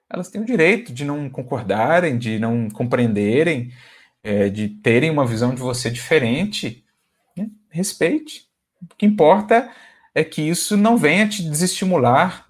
Elas 0.08 0.28
têm 0.28 0.40
o 0.40 0.46
direito 0.46 0.92
de 0.92 1.04
não 1.04 1.28
concordarem, 1.28 2.16
de 2.16 2.38
não 2.38 2.70
compreenderem, 2.70 3.72
é, 4.22 4.48
de 4.48 4.68
terem 4.68 5.10
uma 5.10 5.26
visão 5.26 5.52
de 5.52 5.60
você 5.60 5.90
diferente, 5.90 6.84
né? 7.36 7.50
respeite. 7.70 8.48
O 8.80 8.94
que 8.96 9.06
importa 9.06 9.68
é 10.14 10.22
que 10.22 10.42
isso 10.42 10.76
não 10.76 10.96
venha 10.96 11.28
te 11.28 11.42
desestimular 11.42 12.46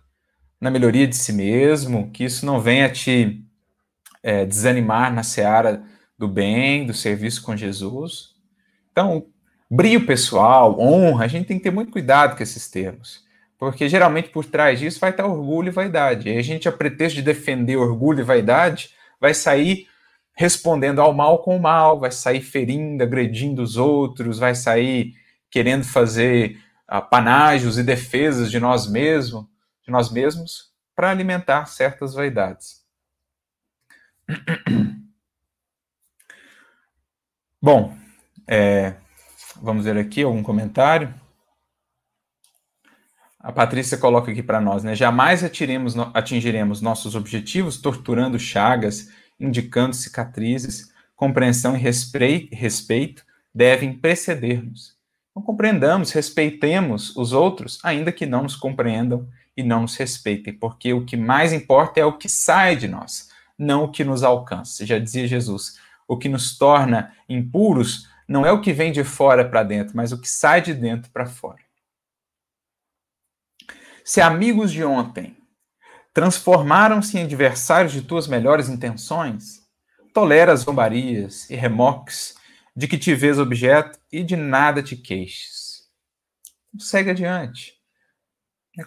na 0.60 0.70
melhoria 0.70 1.06
de 1.06 1.16
si 1.16 1.32
mesmo, 1.32 2.10
que 2.10 2.24
isso 2.24 2.46
não 2.46 2.60
venha 2.60 2.88
te 2.88 3.44
é, 4.22 4.44
desanimar 4.44 5.12
na 5.12 5.22
seara 5.22 5.82
do 6.18 6.28
bem, 6.28 6.86
do 6.86 6.94
serviço 6.94 7.42
com 7.42 7.56
Jesus. 7.56 8.30
Então, 8.92 9.26
brilho 9.70 10.06
pessoal, 10.06 10.78
honra, 10.78 11.24
a 11.24 11.28
gente 11.28 11.46
tem 11.46 11.58
que 11.58 11.64
ter 11.64 11.72
muito 11.72 11.90
cuidado 11.90 12.36
com 12.36 12.42
esses 12.42 12.70
termos. 12.70 13.24
Porque 13.58 13.88
geralmente 13.88 14.28
por 14.28 14.44
trás 14.44 14.78
disso 14.78 15.00
vai 15.00 15.10
estar 15.10 15.26
orgulho 15.26 15.68
e 15.68 15.72
vaidade. 15.72 16.28
E 16.28 16.36
a 16.36 16.42
gente, 16.42 16.68
a 16.68 16.72
pretexto 16.72 17.16
de 17.16 17.22
defender 17.22 17.76
orgulho 17.76 18.20
e 18.20 18.24
vaidade, 18.24 18.90
vai 19.20 19.34
sair 19.34 19.86
respondendo 20.34 21.00
ao 21.00 21.12
mal 21.12 21.42
com 21.42 21.56
o 21.56 21.60
mal, 21.60 22.00
vai 22.00 22.10
sair 22.10 22.40
ferindo, 22.40 23.02
agredindo 23.02 23.62
os 23.62 23.76
outros, 23.76 24.38
vai 24.38 24.54
sair 24.54 25.14
querendo 25.50 25.84
fazer 25.84 26.58
panágios 27.00 27.78
e 27.78 27.82
defesas 27.82 28.50
de 28.50 28.60
nós 28.60 28.86
mesmos, 28.86 29.46
de 29.82 29.90
nós 29.90 30.10
mesmos, 30.10 30.72
para 30.94 31.10
alimentar 31.10 31.66
certas 31.66 32.12
vaidades. 32.14 32.82
Bom, 37.60 37.96
é, 38.46 38.94
vamos 39.60 39.84
ver 39.84 39.96
aqui 39.96 40.22
algum 40.22 40.42
comentário. 40.42 41.14
A 43.38 43.50
Patrícia 43.50 43.96
coloca 43.98 44.30
aqui 44.30 44.42
para 44.42 44.60
nós, 44.60 44.84
né? 44.84 44.94
Jamais 44.94 45.42
atiremos, 45.42 45.96
atingiremos 46.14 46.80
nossos 46.80 47.14
objetivos 47.14 47.76
torturando 47.80 48.38
chagas, 48.38 49.10
indicando 49.38 49.96
cicatrizes. 49.96 50.92
Compreensão 51.16 51.76
e 51.76 52.48
respeito 52.52 53.24
devem 53.54 53.92
preceder-nos. 53.98 55.01
Então, 55.32 55.42
compreendamos, 55.42 56.12
respeitemos 56.12 57.16
os 57.16 57.32
outros, 57.32 57.80
ainda 57.82 58.12
que 58.12 58.26
não 58.26 58.42
nos 58.42 58.54
compreendam 58.54 59.26
e 59.56 59.62
não 59.62 59.82
nos 59.82 59.96
respeitem, 59.96 60.52
porque 60.52 60.92
o 60.92 61.04
que 61.04 61.16
mais 61.16 61.52
importa 61.52 61.98
é 61.98 62.04
o 62.04 62.18
que 62.18 62.28
sai 62.28 62.76
de 62.76 62.86
nós, 62.86 63.30
não 63.58 63.84
o 63.84 63.90
que 63.90 64.04
nos 64.04 64.22
alcança. 64.22 64.84
Já 64.84 64.98
dizia 64.98 65.26
Jesus: 65.26 65.78
o 66.06 66.18
que 66.18 66.28
nos 66.28 66.56
torna 66.56 67.14
impuros 67.28 68.08
não 68.28 68.44
é 68.44 68.52
o 68.52 68.60
que 68.60 68.72
vem 68.72 68.92
de 68.92 69.02
fora 69.04 69.48
para 69.48 69.62
dentro, 69.62 69.96
mas 69.96 70.12
o 70.12 70.20
que 70.20 70.28
sai 70.28 70.60
de 70.60 70.74
dentro 70.74 71.10
para 71.10 71.26
fora. 71.26 71.60
Se 74.04 74.20
amigos 74.20 74.70
de 74.70 74.84
ontem 74.84 75.36
transformaram-se 76.12 77.18
em 77.18 77.24
adversários 77.24 77.92
de 77.92 78.02
tuas 78.02 78.26
melhores 78.26 78.68
intenções, 78.68 79.62
tolera 80.12 80.52
as 80.52 80.60
zombarias 80.60 81.48
e 81.48 81.56
remoques 81.56 82.36
de 82.74 82.88
que 82.88 82.98
te 82.98 83.14
vês 83.14 83.38
objeto 83.38 83.98
e 84.10 84.22
de 84.22 84.36
nada 84.36 84.82
te 84.82 84.96
queixes. 84.96 85.82
Segue 86.78 87.10
adiante. 87.10 87.74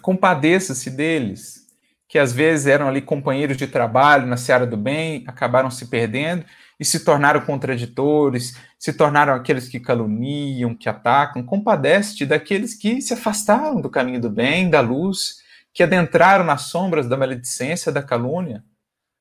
Compadeça-se 0.02 0.90
deles, 0.90 1.68
que 2.08 2.18
às 2.18 2.34
vezes 2.34 2.66
eram 2.66 2.88
ali 2.88 3.02
companheiros 3.02 3.56
de 3.56 3.68
trabalho 3.68 4.26
na 4.26 4.38
seara 4.38 4.66
do 4.66 4.76
bem, 4.76 5.24
acabaram 5.28 5.70
se 5.70 5.88
perdendo 5.88 6.44
e 6.80 6.84
se 6.84 7.06
tornaram 7.06 7.46
contraditores, 7.46 8.58
se 8.80 8.92
tornaram 8.92 9.34
aqueles 9.34 9.70
que 9.70 9.80
caluniam, 9.80 10.76
que 10.76 10.90
atacam. 10.90 11.44
Compadece-te 11.44 12.26
daqueles 12.26 12.74
que 12.74 13.00
se 13.02 13.14
afastaram 13.14 13.80
do 13.80 13.90
caminho 13.90 14.20
do 14.20 14.30
bem, 14.30 14.70
da 14.70 14.82
luz, 14.82 15.44
que 15.72 15.84
adentraram 15.84 16.44
nas 16.44 16.64
sombras 16.64 17.08
da 17.08 17.16
maledicência, 17.16 17.92
da 17.92 18.02
calúnia. 18.02 18.64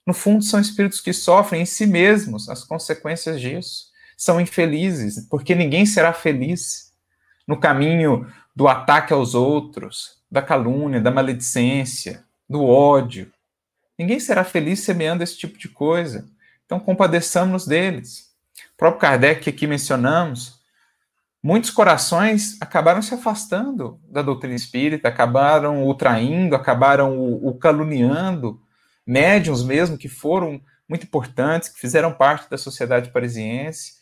No 0.06 0.14
fundo, 0.14 0.42
são 0.42 0.60
espíritos 0.60 1.00
que 1.00 1.12
sofrem 1.12 1.62
em 1.62 1.66
si 1.66 1.86
mesmos 1.86 2.48
as 2.48 2.64
consequências 2.64 3.40
disso 3.40 3.93
são 4.16 4.40
infelizes, 4.40 5.26
porque 5.28 5.54
ninguém 5.54 5.84
será 5.86 6.12
feliz 6.12 6.92
no 7.46 7.58
caminho 7.58 8.26
do 8.54 8.68
ataque 8.68 9.12
aos 9.12 9.34
outros, 9.34 10.22
da 10.30 10.40
calúnia, 10.40 11.00
da 11.00 11.10
maledicência, 11.10 12.24
do 12.48 12.64
ódio. 12.64 13.30
Ninguém 13.98 14.18
será 14.18 14.44
feliz 14.44 14.80
semeando 14.80 15.22
esse 15.22 15.36
tipo 15.36 15.58
de 15.58 15.68
coisa. 15.68 16.28
Então, 16.64 16.80
compadeçamos 16.80 17.66
deles. 17.66 18.32
O 18.74 18.76
próprio 18.76 19.00
Kardec, 19.00 19.42
que 19.42 19.50
aqui 19.50 19.66
mencionamos, 19.66 20.60
muitos 21.42 21.70
corações 21.70 22.56
acabaram 22.60 23.02
se 23.02 23.14
afastando 23.14 24.00
da 24.08 24.22
doutrina 24.22 24.54
espírita, 24.54 25.08
acabaram 25.08 25.86
o 25.86 25.94
traindo, 25.94 26.56
acabaram 26.56 27.18
o, 27.18 27.48
o 27.48 27.54
caluniando, 27.54 28.60
médiums 29.06 29.62
mesmo 29.62 29.98
que 29.98 30.08
foram 30.08 30.60
muito 30.88 31.04
importantes, 31.04 31.68
que 31.68 31.80
fizeram 31.80 32.12
parte 32.12 32.48
da 32.48 32.58
sociedade 32.58 33.10
parisiense, 33.10 33.94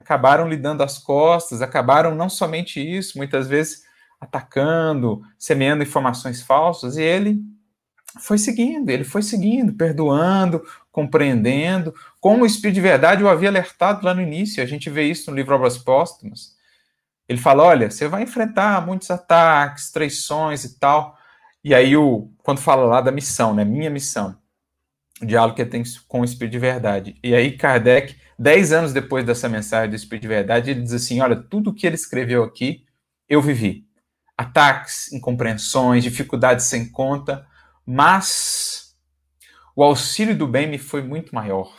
acabaram 0.00 0.48
lhe 0.48 0.56
dando 0.56 0.82
as 0.82 0.98
costas, 0.98 1.62
acabaram 1.62 2.14
não 2.14 2.28
somente 2.28 2.80
isso, 2.80 3.18
muitas 3.18 3.48
vezes 3.48 3.82
atacando, 4.20 5.22
semeando 5.38 5.82
informações 5.82 6.42
falsas, 6.42 6.96
e 6.96 7.02
ele 7.02 7.40
foi 8.20 8.38
seguindo, 8.38 8.88
ele 8.90 9.04
foi 9.04 9.22
seguindo, 9.22 9.72
perdoando, 9.74 10.64
compreendendo, 10.90 11.94
como 12.20 12.42
o 12.42 12.46
Espírito 12.46 12.76
de 12.76 12.80
Verdade 12.80 13.22
o 13.22 13.28
havia 13.28 13.48
alertado 13.48 14.04
lá 14.04 14.14
no 14.14 14.22
início, 14.22 14.62
a 14.62 14.66
gente 14.66 14.90
vê 14.90 15.04
isso 15.04 15.30
no 15.30 15.36
livro 15.36 15.54
Obras 15.54 15.78
Póstumas. 15.78 16.56
Ele 17.28 17.38
fala: 17.38 17.62
olha, 17.62 17.90
você 17.90 18.08
vai 18.08 18.22
enfrentar 18.22 18.84
muitos 18.84 19.10
ataques, 19.10 19.92
traições 19.92 20.64
e 20.64 20.78
tal. 20.78 21.16
E 21.62 21.74
aí, 21.74 21.96
o, 21.96 22.30
quando 22.42 22.58
fala 22.58 22.84
lá 22.86 23.00
da 23.00 23.12
missão, 23.12 23.54
né? 23.54 23.64
Minha 23.64 23.90
missão, 23.90 24.36
o 25.20 25.26
diálogo 25.26 25.56
que 25.56 25.62
ele 25.62 25.70
tem 25.70 25.82
com 26.06 26.20
o 26.20 26.24
Espírito 26.24 26.52
de 26.52 26.58
Verdade. 26.58 27.16
E 27.22 27.34
aí, 27.34 27.56
Kardec 27.56 28.16
Dez 28.38 28.70
anos 28.70 28.92
depois 28.92 29.26
dessa 29.26 29.48
mensagem 29.48 29.90
do 29.90 29.96
Espírito 29.96 30.22
de 30.22 30.28
Verdade, 30.28 30.70
ele 30.70 30.82
diz 30.82 30.92
assim: 30.92 31.20
olha, 31.20 31.34
tudo 31.34 31.74
que 31.74 31.84
ele 31.84 31.96
escreveu 31.96 32.44
aqui, 32.44 32.86
eu 33.28 33.42
vivi. 33.42 33.84
Ataques, 34.36 35.12
incompreensões, 35.12 36.04
dificuldades 36.04 36.66
sem 36.66 36.88
conta, 36.88 37.44
mas 37.84 38.96
o 39.74 39.82
auxílio 39.82 40.36
do 40.36 40.46
bem 40.46 40.68
me 40.68 40.78
foi 40.78 41.02
muito 41.02 41.34
maior. 41.34 41.76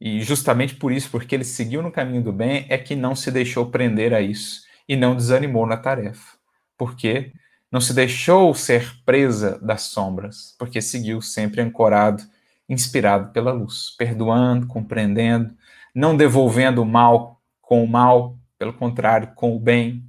E 0.00 0.20
justamente 0.22 0.74
por 0.74 0.90
isso, 0.90 1.08
porque 1.08 1.36
ele 1.36 1.44
seguiu 1.44 1.82
no 1.82 1.92
caminho 1.92 2.22
do 2.22 2.32
bem, 2.32 2.66
é 2.68 2.76
que 2.76 2.96
não 2.96 3.14
se 3.14 3.30
deixou 3.30 3.70
prender 3.70 4.12
a 4.12 4.20
isso 4.20 4.62
e 4.88 4.96
não 4.96 5.14
desanimou 5.14 5.66
na 5.66 5.76
tarefa. 5.76 6.36
Porque 6.76 7.32
não 7.70 7.80
se 7.80 7.92
deixou 7.92 8.54
ser 8.54 9.02
presa 9.04 9.58
das 9.60 9.82
sombras, 9.82 10.54
porque 10.58 10.80
seguiu 10.80 11.20
sempre 11.20 11.60
ancorado 11.60 12.22
inspirado 12.68 13.32
pela 13.32 13.50
luz, 13.50 13.94
perdoando, 13.96 14.66
compreendendo, 14.66 15.56
não 15.94 16.16
devolvendo 16.16 16.82
o 16.82 16.86
mal 16.86 17.40
com 17.62 17.82
o 17.82 17.88
mal, 17.88 18.38
pelo 18.58 18.74
contrário, 18.74 19.32
com 19.34 19.56
o 19.56 19.60
bem. 19.60 20.04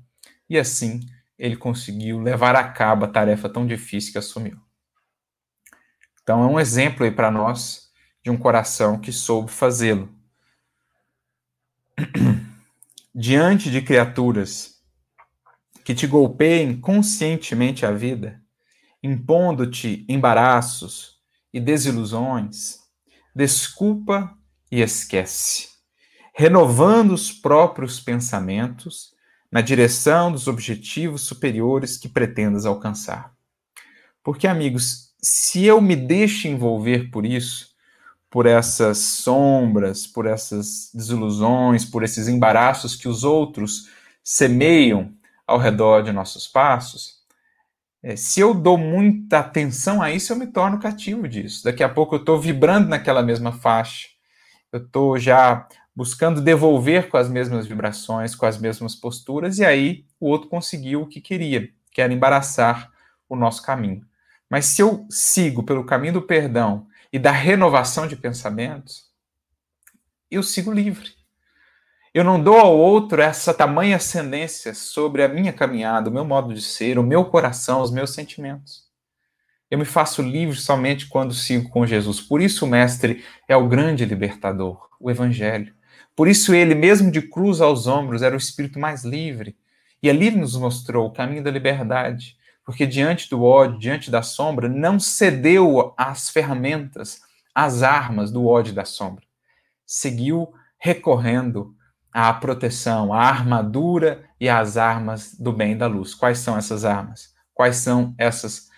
E 0.50 0.58
assim 0.58 1.00
ele 1.38 1.56
conseguiu 1.56 2.20
levar 2.20 2.56
a 2.56 2.68
cabo 2.68 3.06
a 3.06 3.08
tarefa 3.08 3.48
tão 3.48 3.66
difícil 3.66 4.12
que 4.12 4.18
assumiu. 4.18 4.60
Então 6.22 6.44
é 6.44 6.48
um 6.48 6.60
exemplo 6.60 7.06
aí 7.06 7.12
para 7.12 7.32
nós 7.32 7.90
de 8.22 8.30
um 8.30 8.38
coração 8.38 9.00
que 9.00 9.12
soube 9.12 9.50
fazê-lo. 9.50 10.10
Diante 13.16 13.72
de 13.72 13.82
criaturas 13.82 14.79
que 15.84 15.94
te 15.94 16.06
golpeiem 16.08 16.80
conscientemente 16.80 17.86
a 17.86 17.92
vida, 17.92 18.42
impondo-te 19.02 20.06
embaraços, 20.08 21.20
e 21.54 21.60
desilusões, 21.60 22.80
desculpa 23.36 24.36
e 24.72 24.82
esquece, 24.82 25.70
renovando 26.34 27.12
os 27.12 27.32
próprios 27.32 28.00
pensamentos 28.00 29.14
na 29.52 29.62
direção 29.62 30.32
dos 30.32 30.48
objetivos 30.48 31.22
superiores 31.22 31.98
que 31.98 32.08
pretendas 32.08 32.66
alcançar. 32.66 33.34
Porque, 34.24 34.48
amigos, 34.48 35.16
se 35.22 35.66
eu 35.66 35.82
me 35.82 35.96
deixo 35.96 36.48
envolver 36.48 37.10
por 37.10 37.26
isso, 37.26 37.70
por 38.30 38.46
essas 38.46 39.00
sombras, 39.00 40.06
por 40.06 40.28
essas 40.28 40.92
desilusões, 40.94 41.84
por 41.84 42.04
esses 42.04 42.28
embaraços 42.28 42.96
que 42.96 43.08
os 43.08 43.24
outros 43.24 43.90
semeiam 44.24 45.12
ao 45.50 45.58
redor 45.58 46.02
de 46.02 46.12
nossos 46.12 46.48
passos, 46.48 47.20
é, 48.02 48.16
se 48.16 48.40
eu 48.40 48.54
dou 48.54 48.78
muita 48.78 49.40
atenção 49.40 50.02
a 50.02 50.12
isso, 50.12 50.32
eu 50.32 50.38
me 50.38 50.48
torno 50.48 50.80
cativo 50.80 51.28
disso. 51.28 51.64
Daqui 51.64 51.84
a 51.84 51.90
pouco 51.90 52.16
eu 52.16 52.20
estou 52.20 52.40
vibrando 52.40 52.88
naquela 52.88 53.22
mesma 53.22 53.52
faixa. 53.52 54.08
Eu 54.72 54.80
estou 54.80 55.18
já 55.18 55.68
buscando 55.96 56.40
devolver 56.42 57.10
com 57.10 57.18
as 57.18 57.30
mesmas 57.30 57.68
vibrações, 57.68 58.36
com 58.36 58.46
as 58.46 58.58
mesmas 58.58 58.96
posturas, 58.96 59.58
e 59.58 59.66
aí 59.66 60.06
o 60.20 60.30
outro 60.30 60.48
conseguiu 60.48 61.02
o 61.02 61.08
que 61.08 61.20
queria, 61.20 61.70
que 61.92 62.02
era 62.02 62.14
embaraçar 62.14 62.90
o 63.28 63.36
nosso 63.36 63.62
caminho. 63.62 64.06
Mas 64.50 64.66
se 64.66 64.82
eu 64.82 65.06
sigo 65.10 65.64
pelo 65.64 65.86
caminho 65.86 66.14
do 66.14 66.22
perdão 66.22 66.88
e 67.12 67.20
da 67.20 67.32
renovação 67.32 68.08
de 68.08 68.16
pensamentos, 68.16 69.10
eu 70.32 70.42
sigo 70.42 70.72
livre. 70.72 71.19
Eu 72.12 72.24
não 72.24 72.42
dou 72.42 72.58
ao 72.58 72.76
outro 72.76 73.22
essa 73.22 73.54
tamanha 73.54 73.98
ascendência 73.98 74.74
sobre 74.74 75.24
a 75.24 75.28
minha 75.28 75.54
caminhada, 75.54 76.10
o 76.10 76.14
meu 76.14 76.26
modo 76.26 76.56
de 76.56 76.62
ser, 76.62 76.98
o 76.98 77.04
meu 77.04 77.26
coração, 77.26 77.82
os 77.82 77.92
meus 77.92 78.16
sentimentos. 78.16 78.90
Eu 79.70 79.78
me 79.78 79.86
faço 79.86 80.24
livre 80.24 80.56
somente 80.56 81.08
quando 81.08 81.36
sigo 81.36 81.70
com 81.70 81.86
Jesus. 81.86 82.20
Por 82.20 82.42
isso 82.42 82.66
o 82.66 82.68
Mestre 82.68 83.24
é 83.48 83.56
o 83.56 83.68
grande 83.68 84.06
libertador, 84.06 84.90
o 85.00 85.12
Evangelho. 85.12 85.72
Por 86.16 86.28
isso 86.28 86.56
ele, 86.56 86.74
mesmo 86.74 87.12
de 87.12 87.22
cruz 87.22 87.62
aos 87.62 87.86
ombros, 87.86 88.24
era 88.24 88.34
o 88.34 88.40
espírito 88.40 88.80
mais 88.80 89.04
livre. 89.04 89.56
E 90.02 90.10
ali 90.10 90.32
nos 90.32 90.58
mostrou 90.58 91.06
o 91.06 91.14
caminho 91.14 91.44
da 91.44 91.52
liberdade. 91.52 92.36
Porque 92.66 92.88
diante 92.88 93.30
do 93.30 93.44
ódio, 93.44 93.78
diante 93.78 94.10
da 94.10 94.24
sombra, 94.24 94.68
não 94.68 95.00
cedeu 95.00 95.94
às 95.96 96.32
ferramentas, 96.32 97.22
as 97.54 97.84
armas 97.84 98.32
do 98.32 98.48
ódio 98.48 98.72
e 98.72 98.76
da 98.76 98.86
sombra. 98.86 99.24
Seguiu 99.86 100.52
recorrendo 100.80 101.76
à 102.12 102.34
proteção, 102.34 103.14
à 103.14 103.22
armadura 103.22 104.24
e 104.40 104.50
às 104.50 104.78
armas 104.78 105.36
do 105.36 105.52
bem 105.52 105.78
da 105.78 105.88
luz. 105.88 106.14
Quais 106.14 106.40
são 106.40 106.58
essas 106.58 106.86
armas? 106.86 107.34
Quais 107.54 107.78
são 107.78 108.16
essas 108.18 108.70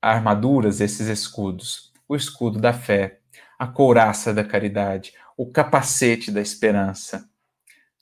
armaduras, 0.00 0.80
esses 0.80 1.08
escudos? 1.08 1.92
O 2.08 2.16
escudo 2.16 2.58
da 2.58 2.72
fé, 2.72 3.20
a 3.58 3.66
couraça 3.66 4.32
da 4.34 4.42
caridade, 4.42 5.12
o 5.36 5.50
capacete 5.50 6.30
da 6.30 6.40
esperança, 6.40 7.28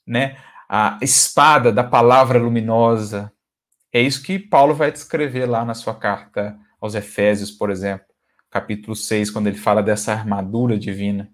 né? 0.05 0.37
A 0.67 0.97
espada 1.01 1.71
da 1.71 1.83
palavra 1.83 2.39
luminosa. 2.39 3.31
É 3.91 4.01
isso 4.01 4.21
que 4.23 4.37
Paulo 4.37 4.73
vai 4.73 4.91
descrever 4.91 5.45
lá 5.45 5.65
na 5.65 5.73
sua 5.73 5.95
carta 5.95 6.57
aos 6.79 6.95
Efésios, 6.95 7.51
por 7.51 7.69
exemplo, 7.69 8.05
capítulo 8.49 8.95
6, 8.95 9.31
quando 9.31 9.47
ele 9.47 9.57
fala 9.57 9.83
dessa 9.83 10.13
armadura 10.13 10.77
divina. 10.77 11.31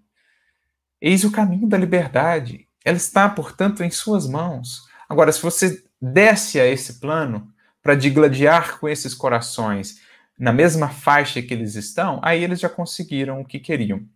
Eis 1.00 1.24
o 1.24 1.30
caminho 1.30 1.68
da 1.68 1.76
liberdade. 1.76 2.65
Ela 2.86 2.96
está, 2.96 3.28
portanto, 3.28 3.82
em 3.82 3.90
suas 3.90 4.28
mãos. 4.28 4.86
Agora, 5.08 5.32
se 5.32 5.42
você 5.42 5.82
desce 6.00 6.60
a 6.60 6.64
esse 6.64 7.00
plano 7.00 7.52
para 7.82 7.96
digladiar 7.96 8.78
com 8.78 8.88
esses 8.88 9.12
corações 9.12 10.00
na 10.38 10.52
mesma 10.52 10.88
faixa 10.88 11.42
que 11.42 11.52
eles 11.52 11.74
estão, 11.74 12.20
aí 12.22 12.44
eles 12.44 12.60
já 12.60 12.68
conseguiram 12.68 13.40
o 13.40 13.44
que 13.44 13.58
queriam. 13.58 14.06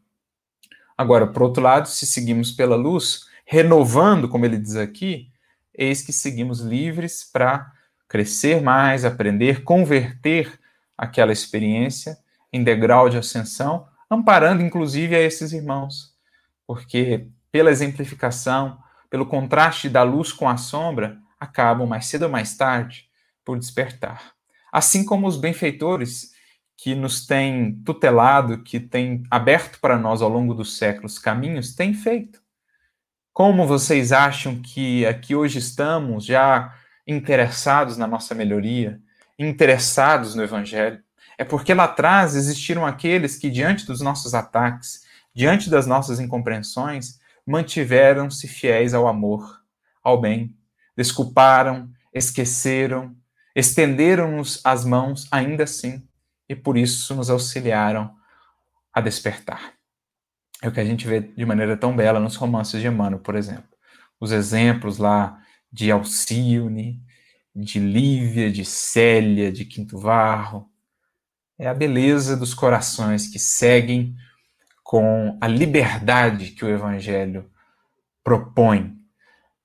Agora, 0.97 1.27
por 1.27 1.43
outro 1.43 1.61
lado, 1.61 1.89
se 1.89 2.07
seguimos 2.07 2.53
pela 2.53 2.77
luz, 2.77 3.27
renovando, 3.45 4.29
como 4.29 4.45
ele 4.45 4.57
diz 4.57 4.77
aqui, 4.77 5.33
eis 5.75 6.01
que 6.01 6.13
seguimos 6.13 6.61
livres 6.61 7.25
para 7.25 7.73
crescer 8.07 8.63
mais, 8.63 9.05
aprender, 9.05 9.65
converter 9.65 10.61
aquela 10.97 11.33
experiência 11.33 12.17
em 12.53 12.63
degrau 12.63 13.09
de 13.09 13.19
ascensão, 13.19 13.89
amparando 14.09 14.63
inclusive 14.63 15.17
a 15.17 15.21
esses 15.21 15.53
irmãos, 15.53 16.15
porque 16.69 17.27
pela 17.53 17.71
exemplificação, 17.71 18.79
pelo 19.09 19.27
contraste 19.27 19.89
da 19.89 20.03
luz 20.03 20.33
com 20.33 20.49
a 20.49 20.57
sombra, 20.57 21.19
acabam 21.39 21.87
mais 21.87 22.07
cedo 22.07 22.25
ou 22.25 22.31
mais 22.31 22.57
tarde 22.57 23.09
por 23.45 23.59
despertar. 23.59 24.33
Assim 24.73 25.05
como 25.05 25.27
os 25.27 25.37
benfeitores 25.37 26.31
que 26.77 26.95
nos 26.95 27.27
têm 27.27 27.75
tutelado, 27.85 28.63
que 28.63 28.81
têm 28.81 29.23
aberto 29.31 29.79
para 29.81 29.99
nós 29.99 30.23
ao 30.23 30.29
longo 30.29 30.55
dos 30.55 30.79
séculos 30.79 31.19
caminhos, 31.19 31.75
têm 31.75 31.93
feito. 31.93 32.41
Como 33.33 33.67
vocês 33.67 34.13
acham 34.13 34.61
que 34.61 35.05
aqui 35.07 35.35
hoje 35.35 35.59
estamos 35.59 36.25
já 36.25 36.75
interessados 37.07 37.97
na 37.97 38.07
nossa 38.07 38.35
melhoria, 38.35 39.01
interessados 39.39 40.35
no 40.35 40.43
Evangelho? 40.43 41.03
É 41.37 41.45
porque 41.45 41.73
lá 41.75 41.85
atrás 41.85 42.35
existiram 42.35 42.87
aqueles 42.87 43.37
que, 43.37 43.51
diante 43.51 43.87
dos 43.87 44.01
nossos 44.01 44.35
ataques, 44.35 45.05
diante 45.35 45.71
das 45.71 45.87
nossas 45.87 46.21
incompreensões, 46.21 47.20
mantiveram-se 47.47 48.47
fiéis 48.47 48.95
ao 48.95 49.09
amor, 49.09 49.63
ao 50.03 50.21
bem, 50.21 50.57
desculparam, 50.97 51.91
esqueceram, 52.13 53.17
estenderam-nos 53.55 54.61
as 54.65 54.85
mãos 54.85 55.29
ainda 55.31 55.65
assim 55.65 56.07
e 56.49 56.55
por 56.55 56.77
isso 56.77 57.15
nos 57.15 57.31
auxiliaram 57.31 58.15
a 58.93 59.01
despertar. 59.01 59.75
É 60.63 60.69
o 60.69 60.73
que 60.73 60.81
a 60.81 60.85
gente 60.85 61.07
vê 61.07 61.21
de 61.21 61.47
maneira 61.47 61.77
tão 61.77 61.97
bela 61.97 62.21
nos 62.21 62.37
romances 62.37 62.81
de 62.81 62.87
Emmanuel, 62.87 63.21
por 63.21 63.35
exemplo. 63.35 63.71
Os 64.19 64.33
exemplos 64.33 64.99
lá 64.99 65.41
de 65.73 65.91
Alcione, 65.91 67.03
de 67.55 67.79
Lívia, 67.79 68.51
de 68.51 68.65
Célia, 68.65 69.51
de 69.51 69.65
Quinto 69.65 69.99
Varro. 69.99 70.69
É 71.59 71.69
a 71.69 71.75
beleza 71.75 72.37
dos 72.37 72.53
corações 72.53 73.29
que 73.29 73.39
seguem 73.39 74.15
com 74.91 75.39
a 75.41 75.47
liberdade 75.47 76.51
que 76.51 76.65
o 76.65 76.69
Evangelho 76.69 77.49
propõe 78.25 79.01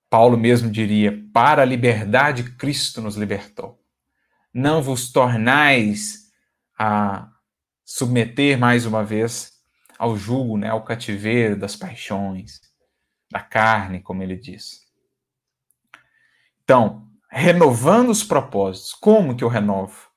Paulo 0.08 0.36
mesmo 0.36 0.70
diria: 0.70 1.20
para 1.32 1.62
a 1.62 1.64
liberdade 1.64 2.44
Cristo 2.52 3.02
nos 3.02 3.16
libertou. 3.16 3.82
Não 4.54 4.80
vos 4.80 5.10
tornais 5.10 6.30
a 6.78 7.28
submeter 7.84 8.56
mais 8.56 8.86
uma 8.86 9.04
vez 9.04 9.52
ao 9.98 10.16
jugo, 10.16 10.56
né, 10.56 10.68
ao 10.68 10.84
cativeiro 10.84 11.58
das 11.58 11.74
paixões, 11.74 12.60
da 13.30 13.40
carne, 13.40 14.00
como 14.00 14.22
ele 14.22 14.36
diz. 14.36 14.82
Então, 16.62 17.08
renovando 17.28 18.10
os 18.10 18.22
propósitos, 18.22 18.92
como 18.92 19.36
que 19.36 19.42
eu 19.42 19.48
renovo? 19.48 20.08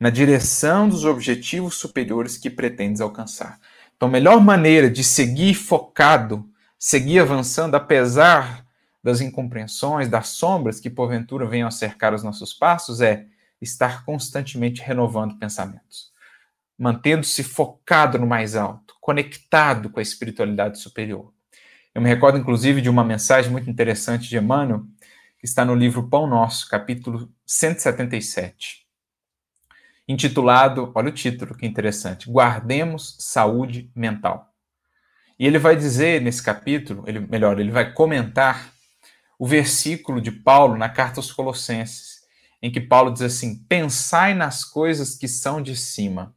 Na 0.00 0.10
direção 0.10 0.88
dos 0.88 1.04
objetivos 1.04 1.76
superiores 1.76 2.36
que 2.36 2.50
pretendes 2.50 3.00
alcançar. 3.00 3.60
Então, 3.98 4.08
a 4.08 4.12
melhor 4.12 4.40
maneira 4.40 4.88
de 4.88 5.02
seguir 5.02 5.54
focado, 5.54 6.48
seguir 6.78 7.18
avançando, 7.18 7.74
apesar 7.74 8.64
das 9.02 9.20
incompreensões, 9.20 10.06
das 10.06 10.28
sombras 10.28 10.78
que 10.78 10.88
porventura 10.88 11.44
venham 11.44 11.66
a 11.66 11.72
cercar 11.72 12.14
os 12.14 12.22
nossos 12.22 12.54
passos 12.54 13.00
é 13.00 13.26
estar 13.60 14.04
constantemente 14.04 14.80
renovando 14.80 15.36
pensamentos, 15.36 16.12
mantendo-se 16.78 17.42
focado 17.42 18.20
no 18.20 18.26
mais 18.26 18.54
alto, 18.54 18.94
conectado 19.00 19.90
com 19.90 19.98
a 19.98 20.02
espiritualidade 20.02 20.78
superior. 20.78 21.32
Eu 21.92 22.00
me 22.00 22.08
recordo, 22.08 22.38
inclusive, 22.38 22.80
de 22.80 22.88
uma 22.88 23.02
mensagem 23.02 23.50
muito 23.50 23.68
interessante 23.68 24.28
de 24.28 24.38
Emmanuel, 24.38 24.84
que 25.40 25.44
está 25.44 25.64
no 25.64 25.74
livro 25.74 26.08
Pão 26.08 26.24
Nosso, 26.24 26.68
capítulo 26.68 27.28
177, 27.44 28.87
intitulado, 30.08 30.90
olha 30.94 31.10
o 31.10 31.12
título 31.12 31.54
que 31.54 31.66
interessante, 31.66 32.30
Guardemos 32.30 33.16
Saúde 33.18 33.92
Mental. 33.94 34.50
E 35.38 35.46
ele 35.46 35.58
vai 35.58 35.76
dizer 35.76 36.20
nesse 36.22 36.42
capítulo, 36.42 37.04
ele, 37.06 37.20
melhor, 37.20 37.60
ele 37.60 37.70
vai 37.70 37.92
comentar 37.92 38.72
o 39.38 39.46
versículo 39.46 40.20
de 40.20 40.32
Paulo 40.32 40.76
na 40.76 40.88
carta 40.88 41.20
aos 41.20 41.30
Colossenses, 41.30 42.18
em 42.60 42.72
que 42.72 42.80
Paulo 42.80 43.12
diz 43.12 43.22
assim: 43.22 43.64
pensai 43.68 44.34
nas 44.34 44.64
coisas 44.64 45.14
que 45.14 45.28
são 45.28 45.62
de 45.62 45.76
cima. 45.76 46.34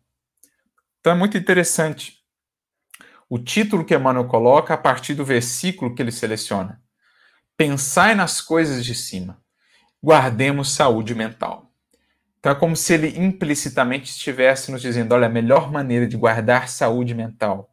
Então 0.99 1.13
é 1.13 1.15
muito 1.15 1.35
interessante 1.35 2.21
o 3.27 3.39
título 3.39 3.85
que 3.85 3.95
Emmanuel 3.95 4.27
coloca 4.27 4.73
a 4.73 4.77
partir 4.77 5.15
do 5.15 5.25
versículo 5.25 5.95
que 5.95 6.01
ele 6.01 6.11
seleciona. 6.11 6.79
Pensai 7.57 8.13
nas 8.13 8.41
coisas 8.41 8.85
de 8.85 8.93
cima. 8.93 9.41
Guardemos 10.03 10.73
saúde 10.73 11.15
mental. 11.15 11.70
Então 12.41 12.51
é 12.53 12.55
como 12.55 12.75
se 12.75 12.95
ele 12.95 13.19
implicitamente 13.23 14.09
estivesse 14.09 14.71
nos 14.71 14.81
dizendo: 14.81 15.13
olha, 15.13 15.27
a 15.27 15.29
melhor 15.29 15.71
maneira 15.71 16.07
de 16.07 16.17
guardar 16.17 16.67
saúde 16.67 17.13
mental, 17.13 17.71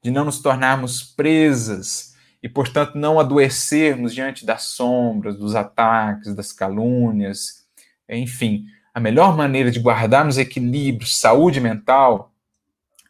de 0.00 0.12
não 0.12 0.24
nos 0.24 0.40
tornarmos 0.40 1.02
presas 1.02 2.14
e, 2.40 2.48
portanto, 2.48 2.96
não 2.96 3.18
adoecermos 3.18 4.14
diante 4.14 4.46
das 4.46 4.62
sombras, 4.62 5.36
dos 5.36 5.56
ataques, 5.56 6.36
das 6.36 6.52
calúnias. 6.52 7.66
Enfim, 8.08 8.66
a 8.94 9.00
melhor 9.00 9.36
maneira 9.36 9.72
de 9.72 9.80
guardarmos 9.80 10.38
equilíbrio, 10.38 11.08
saúde 11.08 11.60
mental, 11.60 12.32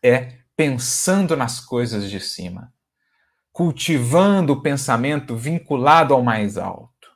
é 0.02 0.38
pensando 0.56 1.36
nas 1.36 1.60
coisas 1.60 2.08
de 2.08 2.20
cima, 2.20 2.72
cultivando 3.52 4.54
o 4.54 4.62
pensamento 4.62 5.36
vinculado 5.36 6.14
ao 6.14 6.22
mais 6.22 6.56
alto. 6.56 7.10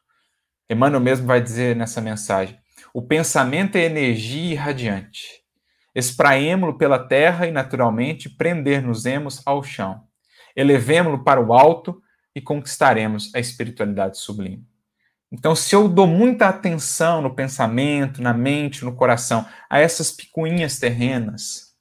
Emmanuel 0.68 1.01
mesmo 1.01 1.26
vai 1.26 1.41
dizer 1.41 1.74
nessa 1.74 2.03
mensagem: 2.03 2.60
o 2.93 3.03
pensamento 3.03 3.76
é 3.76 3.84
energia 3.84 4.53
irradiante. 4.53 5.41
Espraemo-lo 5.95 6.76
pela 6.76 6.99
terra 6.99 7.47
e, 7.47 7.53
naturalmente, 7.53 8.28
prender-nos-emos 8.28 9.43
ao 9.47 9.62
chão. 9.62 10.03
Elevemo-lo 10.57 11.22
para 11.22 11.41
o 11.41 11.53
alto 11.53 12.03
e 12.34 12.41
conquistaremos 12.41 13.34
a 13.34 13.38
espiritualidade 13.38 14.18
sublime. 14.18 14.66
Então, 15.32 15.55
se 15.55 15.74
eu 15.74 15.88
dou 15.88 16.07
muita 16.07 16.49
atenção 16.49 17.22
no 17.22 17.34
pensamento, 17.34 18.20
na 18.20 18.32
mente, 18.32 18.84
no 18.84 18.97
coração, 18.97 19.47
a 19.68 19.78
essas 19.78 20.11
picuinhas 20.11 20.78
terrenas, 20.78 21.72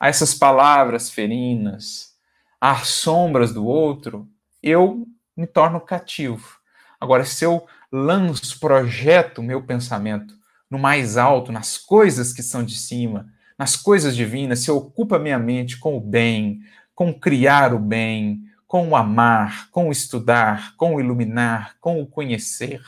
a 0.00 0.08
essas 0.08 0.34
palavras 0.34 1.10
ferinas, 1.10 2.14
às 2.58 2.88
sombras 2.88 3.52
do 3.52 3.66
outro, 3.66 4.26
eu 4.62 5.06
me 5.36 5.46
torno 5.46 5.80
cativo. 5.80 6.58
Agora, 6.98 7.24
se 7.24 7.44
eu 7.44 7.66
lanço, 7.92 8.58
projeto 8.58 9.42
meu 9.42 9.62
pensamento 9.62 10.35
no 10.70 10.78
mais 10.78 11.16
alto, 11.16 11.52
nas 11.52 11.78
coisas 11.78 12.32
que 12.32 12.42
são 12.42 12.62
de 12.62 12.76
cima, 12.76 13.32
nas 13.58 13.76
coisas 13.76 14.14
divinas, 14.14 14.60
se 14.60 14.70
eu 14.70 14.76
ocupo 14.76 15.14
a 15.14 15.18
minha 15.18 15.38
mente 15.38 15.78
com 15.78 15.96
o 15.96 16.00
bem, 16.00 16.60
com 16.94 17.12
criar 17.12 17.72
o 17.72 17.78
bem, 17.78 18.42
com 18.66 18.88
o 18.88 18.96
amar, 18.96 19.70
com 19.70 19.88
o 19.88 19.92
estudar, 19.92 20.76
com 20.76 20.94
o 20.94 21.00
iluminar, 21.00 21.76
com 21.80 22.00
o 22.00 22.06
conhecer, 22.06 22.82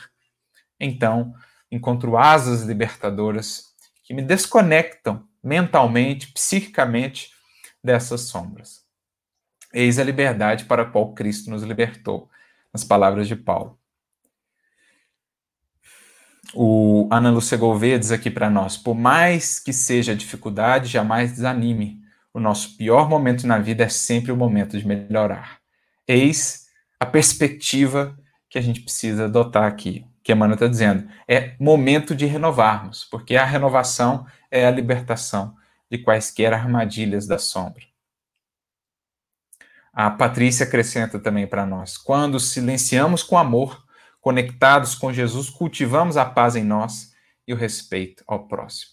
então 0.79 1.33
encontro 1.71 2.17
asas 2.17 2.63
libertadoras 2.63 3.73
que 4.03 4.13
me 4.13 4.21
desconectam 4.21 5.23
mentalmente, 5.43 6.31
psiquicamente 6.33 7.31
dessas 7.83 8.21
sombras. 8.21 8.83
Eis 9.73 9.99
a 9.99 10.03
liberdade 10.03 10.65
para 10.65 10.81
a 10.81 10.85
qual 10.85 11.13
Cristo 11.13 11.49
nos 11.49 11.63
libertou, 11.63 12.29
nas 12.73 12.83
palavras 12.83 13.27
de 13.27 13.35
Paulo. 13.35 13.78
O 16.53 17.07
Ana 17.11 17.29
Lúcia 17.29 17.57
Gouveia 17.57 17.99
diz 17.99 18.11
aqui 18.11 18.29
para 18.29 18.49
nós: 18.49 18.77
por 18.77 18.95
mais 18.95 19.59
que 19.59 19.71
seja 19.71 20.15
dificuldade, 20.15 20.87
jamais 20.87 21.31
desanime. 21.31 21.99
O 22.33 22.39
nosso 22.39 22.77
pior 22.77 23.09
momento 23.09 23.47
na 23.47 23.57
vida 23.57 23.83
é 23.83 23.89
sempre 23.89 24.31
o 24.31 24.37
momento 24.37 24.77
de 24.77 24.85
melhorar. 24.85 25.59
Eis 26.07 26.67
a 26.99 27.05
perspectiva 27.05 28.17
que 28.49 28.57
a 28.57 28.61
gente 28.61 28.81
precisa 28.81 29.25
adotar 29.25 29.63
aqui, 29.63 30.05
que 30.23 30.31
Emmanuel 30.31 30.55
está 30.55 30.67
dizendo. 30.67 31.09
É 31.27 31.55
momento 31.59 32.15
de 32.15 32.25
renovarmos, 32.25 33.05
porque 33.05 33.35
a 33.35 33.45
renovação 33.45 34.25
é 34.51 34.65
a 34.65 34.71
libertação 34.71 35.55
de 35.89 35.97
quaisquer 35.97 36.53
armadilhas 36.53 37.25
da 37.25 37.37
sombra. 37.37 37.83
A 39.91 40.09
Patrícia 40.09 40.65
acrescenta 40.65 41.19
também 41.19 41.47
para 41.47 41.65
nós: 41.65 41.97
quando 41.97 42.39
silenciamos 42.39 43.23
com 43.23 43.37
amor, 43.37 43.83
conectados 44.21 44.95
com 44.95 45.13
Jesus, 45.13 45.49
cultivamos 45.49 46.17
a 46.17 46.25
paz 46.25 46.55
em 46.55 46.63
nós 46.63 47.13
e 47.47 47.53
o 47.53 47.57
respeito 47.57 48.23
ao 48.27 48.47
próximo. 48.47 48.91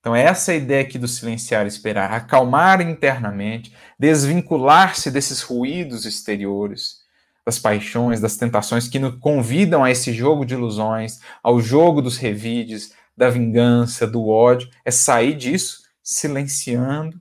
Então, 0.00 0.14
essa 0.14 0.52
é 0.52 0.54
a 0.54 0.58
ideia 0.58 0.82
aqui 0.82 0.98
do 0.98 1.08
silenciar 1.08 1.64
e 1.64 1.68
esperar, 1.68 2.12
acalmar 2.12 2.80
internamente, 2.80 3.74
desvincular-se 3.98 5.10
desses 5.10 5.42
ruídos 5.42 6.04
exteriores, 6.04 7.04
das 7.44 7.58
paixões, 7.58 8.20
das 8.20 8.36
tentações 8.36 8.86
que 8.86 8.98
nos 8.98 9.18
convidam 9.18 9.82
a 9.82 9.90
esse 9.90 10.12
jogo 10.12 10.44
de 10.44 10.54
ilusões, 10.54 11.18
ao 11.42 11.60
jogo 11.60 12.00
dos 12.00 12.18
revides, 12.18 12.92
da 13.16 13.30
vingança, 13.30 14.06
do 14.06 14.28
ódio, 14.28 14.68
é 14.84 14.90
sair 14.90 15.34
disso 15.34 15.82
silenciando, 16.02 17.20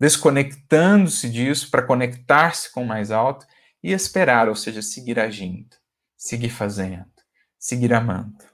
desconectando-se 0.00 1.28
disso 1.28 1.70
para 1.70 1.82
conectar-se 1.82 2.72
com 2.72 2.84
o 2.84 2.86
mais 2.86 3.10
alto 3.10 3.46
e 3.82 3.92
esperar, 3.92 4.48
ou 4.48 4.54
seja, 4.54 4.80
seguir 4.80 5.18
agindo, 5.18 5.76
seguir 6.18 6.50
fazendo, 6.50 7.06
seguir 7.58 7.94
amando. 7.94 8.44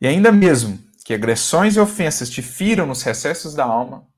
E 0.00 0.06
ainda 0.06 0.32
mesmo 0.32 0.82
que 1.04 1.12
agressões 1.12 1.76
e 1.76 1.80
ofensas 1.80 2.30
te 2.30 2.40
firam 2.40 2.86
nos 2.86 3.02
recessos 3.02 3.54
da 3.54 3.64
alma, 3.64 4.08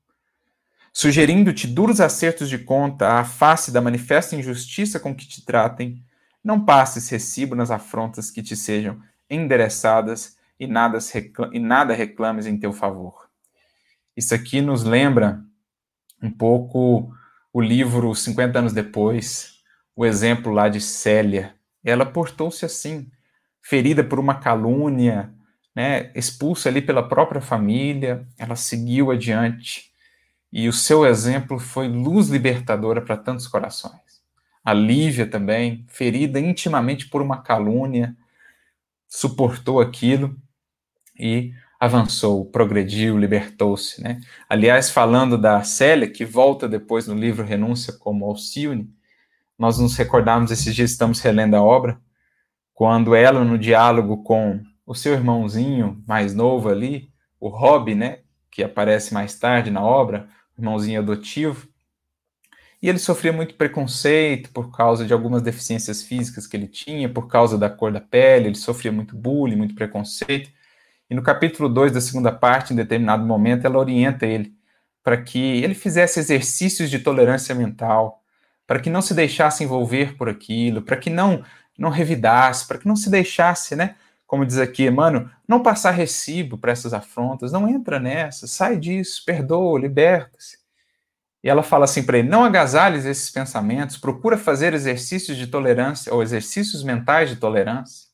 sugerindo-te 0.93 1.67
duros 1.67 1.99
acertos 1.99 2.49
de 2.49 2.57
conta 2.57 3.19
à 3.19 3.25
face 3.25 3.71
da 3.71 3.81
manifesta 3.81 4.35
injustiça 4.35 4.99
com 4.99 5.13
que 5.13 5.27
te 5.27 5.45
tratem, 5.45 6.03
não 6.43 6.63
passes 6.63 7.09
recibo 7.09 7.53
nas 7.55 7.69
afrontas 7.69 8.31
que 8.31 8.41
te 8.41 8.55
sejam 8.55 8.99
endereçadas 9.29 10.37
e 10.57 10.65
nada, 10.65 10.97
e 11.51 11.59
nada 11.59 11.93
reclames 11.93 12.45
em 12.47 12.57
teu 12.57 12.71
favor. 12.71 13.29
Isso 14.15 14.33
aqui 14.33 14.61
nos 14.61 14.83
lembra 14.83 15.43
um 16.23 16.31
pouco 16.31 17.13
o 17.51 17.61
livro 17.61 18.15
50 18.15 18.57
anos 18.57 18.73
depois, 18.73 19.59
o 19.95 20.05
exemplo 20.05 20.51
lá 20.51 20.69
de 20.69 20.79
Célia. 20.79 21.56
Ela 21.83 22.05
portou-se 22.05 22.65
assim, 22.65 23.09
ferida 23.61 24.03
por 24.03 24.19
uma 24.19 24.35
calúnia, 24.35 25.33
né, 25.75 26.11
expulsa 26.15 26.69
ali 26.69 26.81
pela 26.81 27.07
própria 27.07 27.39
família, 27.39 28.27
ela 28.37 28.55
seguiu 28.55 29.11
adiante. 29.11 29.91
E 30.51 30.67
o 30.67 30.73
seu 30.73 31.05
exemplo 31.05 31.59
foi 31.59 31.87
luz 31.87 32.29
libertadora 32.29 33.01
para 33.01 33.17
tantos 33.17 33.47
corações. 33.47 34.01
A 34.63 34.73
Lívia 34.73 35.25
também, 35.25 35.85
ferida 35.87 36.39
intimamente 36.39 37.07
por 37.09 37.21
uma 37.21 37.41
calúnia, 37.41 38.15
suportou 39.07 39.79
aquilo 39.79 40.35
e 41.17 41.53
avançou, 41.79 42.45
progrediu, 42.45 43.17
libertou-se. 43.17 44.01
Né? 44.01 44.19
Aliás, 44.49 44.89
falando 44.89 45.37
da 45.37 45.63
Célia, 45.63 46.09
que 46.09 46.25
volta 46.25 46.67
depois 46.67 47.07
no 47.07 47.15
livro 47.15 47.45
Renúncia 47.45 47.93
como 47.93 48.25
Alcione, 48.25 48.91
nós 49.57 49.79
nos 49.79 49.95
recordamos, 49.95 50.51
esses 50.51 50.73
dias 50.75 50.91
estamos 50.91 51.19
relendo 51.19 51.55
a 51.55 51.61
obra, 51.61 51.99
quando 52.73 53.15
ela, 53.15 53.43
no 53.43 53.57
diálogo 53.57 54.23
com 54.23 54.61
o 54.85 54.93
seu 54.93 55.13
irmãozinho 55.13 56.03
mais 56.07 56.33
novo 56.33 56.69
ali, 56.69 57.11
o 57.39 57.49
Rob, 57.49 57.95
né, 57.95 58.19
que 58.51 58.63
aparece 58.63 59.13
mais 59.13 59.37
tarde 59.37 59.71
na 59.71 59.83
obra, 59.83 60.29
irmãozinho 60.57 60.99
adotivo, 60.99 61.67
e 62.81 62.87
ele 62.87 62.99
sofria 62.99 63.33
muito 63.33 63.55
preconceito 63.55 64.51
por 64.51 64.71
causa 64.71 65.05
de 65.05 65.11
algumas 65.11 65.41
deficiências 65.41 66.03
físicas 66.03 66.45
que 66.45 66.55
ele 66.55 66.67
tinha, 66.67 67.09
por 67.09 67.27
causa 67.27 67.57
da 67.57 67.69
cor 67.69 67.91
da 67.91 67.99
pele, 67.99 68.47
ele 68.47 68.55
sofria 68.55 68.91
muito 68.91 69.15
bullying, 69.15 69.55
muito 69.55 69.73
preconceito. 69.73 70.51
E 71.09 71.15
no 71.15 71.23
capítulo 71.23 71.67
2 71.69 71.91
da 71.91 72.01
segunda 72.01 72.31
parte, 72.31 72.73
em 72.73 72.75
determinado 72.75 73.25
momento, 73.25 73.65
ela 73.65 73.79
orienta 73.79 74.27
ele 74.27 74.53
para 75.03 75.21
que 75.21 75.39
ele 75.63 75.73
fizesse 75.73 76.19
exercícios 76.19 76.89
de 76.89 76.99
tolerância 76.99 77.55
mental, 77.55 78.21
para 78.67 78.79
que 78.79 78.89
não 78.89 79.01
se 79.01 79.13
deixasse 79.13 79.63
envolver 79.63 80.15
por 80.17 80.29
aquilo, 80.29 80.81
para 80.81 80.97
que 80.97 81.09
não 81.09 81.43
não 81.77 81.89
revidasse, 81.91 82.67
para 82.67 82.79
que 82.79 82.87
não 82.87 82.95
se 82.95 83.07
deixasse, 83.07 83.75
né, 83.75 83.95
como 84.25 84.45
diz 84.45 84.57
aqui, 84.57 84.89
mano, 84.89 85.31
não 85.47 85.63
passar 85.63 85.91
recibo 85.91 86.57
para 86.57 86.71
essas 86.71 86.93
afrontas, 86.93 87.51
não 87.51 87.67
entra 87.67 87.99
nessa, 87.99 88.45
sai 88.47 88.77
disso, 88.77 89.23
perdoa, 89.25 89.79
liberta-se. 89.79 90.57
E 91.43 91.49
ela 91.49 91.63
fala 91.63 91.85
assim 91.85 92.03
para 92.03 92.17
ele: 92.17 92.27
não 92.27 92.43
agasalhes 92.43 93.05
esses 93.05 93.29
pensamentos, 93.29 93.97
procura 93.97 94.37
fazer 94.37 94.73
exercícios 94.73 95.37
de 95.37 95.47
tolerância 95.47 96.13
ou 96.13 96.21
exercícios 96.21 96.83
mentais 96.83 97.29
de 97.29 97.37
tolerância. 97.37 98.07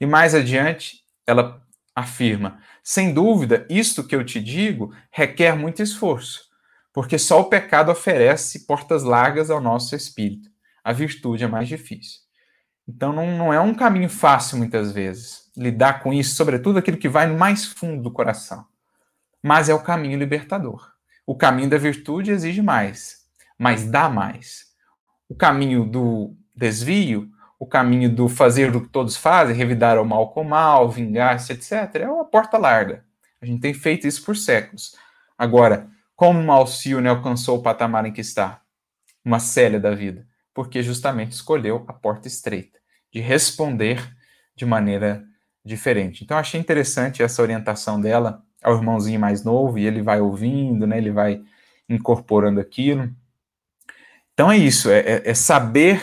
E 0.00 0.06
mais 0.06 0.34
adiante, 0.34 1.04
ela 1.26 1.60
afirma: 1.94 2.58
sem 2.82 3.12
dúvida, 3.12 3.66
isto 3.68 4.02
que 4.02 4.16
eu 4.16 4.24
te 4.24 4.40
digo 4.40 4.94
requer 5.10 5.54
muito 5.54 5.82
esforço, 5.82 6.49
porque 6.92 7.18
só 7.18 7.40
o 7.40 7.44
pecado 7.44 7.90
oferece 7.90 8.66
portas 8.66 9.02
largas 9.02 9.50
ao 9.50 9.60
nosso 9.60 9.94
espírito. 9.94 10.50
A 10.82 10.92
virtude 10.92 11.44
é 11.44 11.46
mais 11.46 11.68
difícil. 11.68 12.20
Então 12.88 13.12
não, 13.12 13.36
não 13.36 13.52
é 13.52 13.60
um 13.60 13.74
caminho 13.74 14.08
fácil 14.08 14.58
muitas 14.58 14.90
vezes 14.90 15.50
lidar 15.56 16.02
com 16.02 16.12
isso, 16.12 16.34
sobretudo 16.34 16.78
aquilo 16.78 16.96
que 16.96 17.08
vai 17.08 17.26
mais 17.26 17.64
fundo 17.64 18.02
do 18.02 18.10
coração. 18.10 18.64
Mas 19.42 19.68
é 19.68 19.74
o 19.74 19.82
caminho 19.82 20.18
libertador. 20.18 20.90
O 21.26 21.36
caminho 21.36 21.70
da 21.70 21.78
virtude 21.78 22.30
exige 22.30 22.62
mais, 22.62 23.18
mas 23.58 23.84
dá 23.84 24.08
mais. 24.08 24.66
O 25.28 25.34
caminho 25.34 25.84
do 25.84 26.34
desvio, 26.54 27.30
o 27.58 27.66
caminho 27.66 28.12
do 28.12 28.28
fazer 28.28 28.74
o 28.74 28.80
que 28.80 28.88
todos 28.88 29.16
fazem, 29.16 29.54
revidar 29.54 29.98
o 30.00 30.04
mal 30.04 30.32
com 30.32 30.42
o 30.42 30.48
mal, 30.48 30.90
vingar-se, 30.90 31.52
etc., 31.52 31.96
é 31.96 32.08
uma 32.08 32.24
porta 32.24 32.58
larga. 32.58 33.04
A 33.40 33.46
gente 33.46 33.60
tem 33.60 33.72
feito 33.72 34.06
isso 34.06 34.24
por 34.24 34.36
séculos. 34.36 34.96
Agora, 35.38 35.88
como 36.20 36.38
uma 36.38 36.52
Alcione 36.52 37.08
alcançou 37.08 37.56
o 37.56 37.62
patamar 37.62 38.04
em 38.04 38.12
que 38.12 38.20
está? 38.20 38.60
Uma 39.24 39.40
célia 39.40 39.80
da 39.80 39.94
vida. 39.94 40.26
Porque 40.52 40.82
justamente 40.82 41.32
escolheu 41.32 41.82
a 41.88 41.94
porta 41.94 42.28
estreita 42.28 42.78
de 43.10 43.20
responder 43.20 44.06
de 44.54 44.66
maneira 44.66 45.24
diferente. 45.64 46.22
Então, 46.22 46.36
achei 46.36 46.60
interessante 46.60 47.22
essa 47.22 47.40
orientação 47.40 47.98
dela 47.98 48.44
ao 48.62 48.76
irmãozinho 48.76 49.18
mais 49.18 49.42
novo, 49.42 49.78
e 49.78 49.86
ele 49.86 50.02
vai 50.02 50.20
ouvindo, 50.20 50.86
né, 50.86 50.98
ele 50.98 51.10
vai 51.10 51.42
incorporando 51.88 52.60
aquilo. 52.60 53.10
Então, 54.34 54.52
é 54.52 54.58
isso, 54.58 54.90
é, 54.90 54.98
é, 54.98 55.30
é 55.30 55.32
saber 55.32 56.02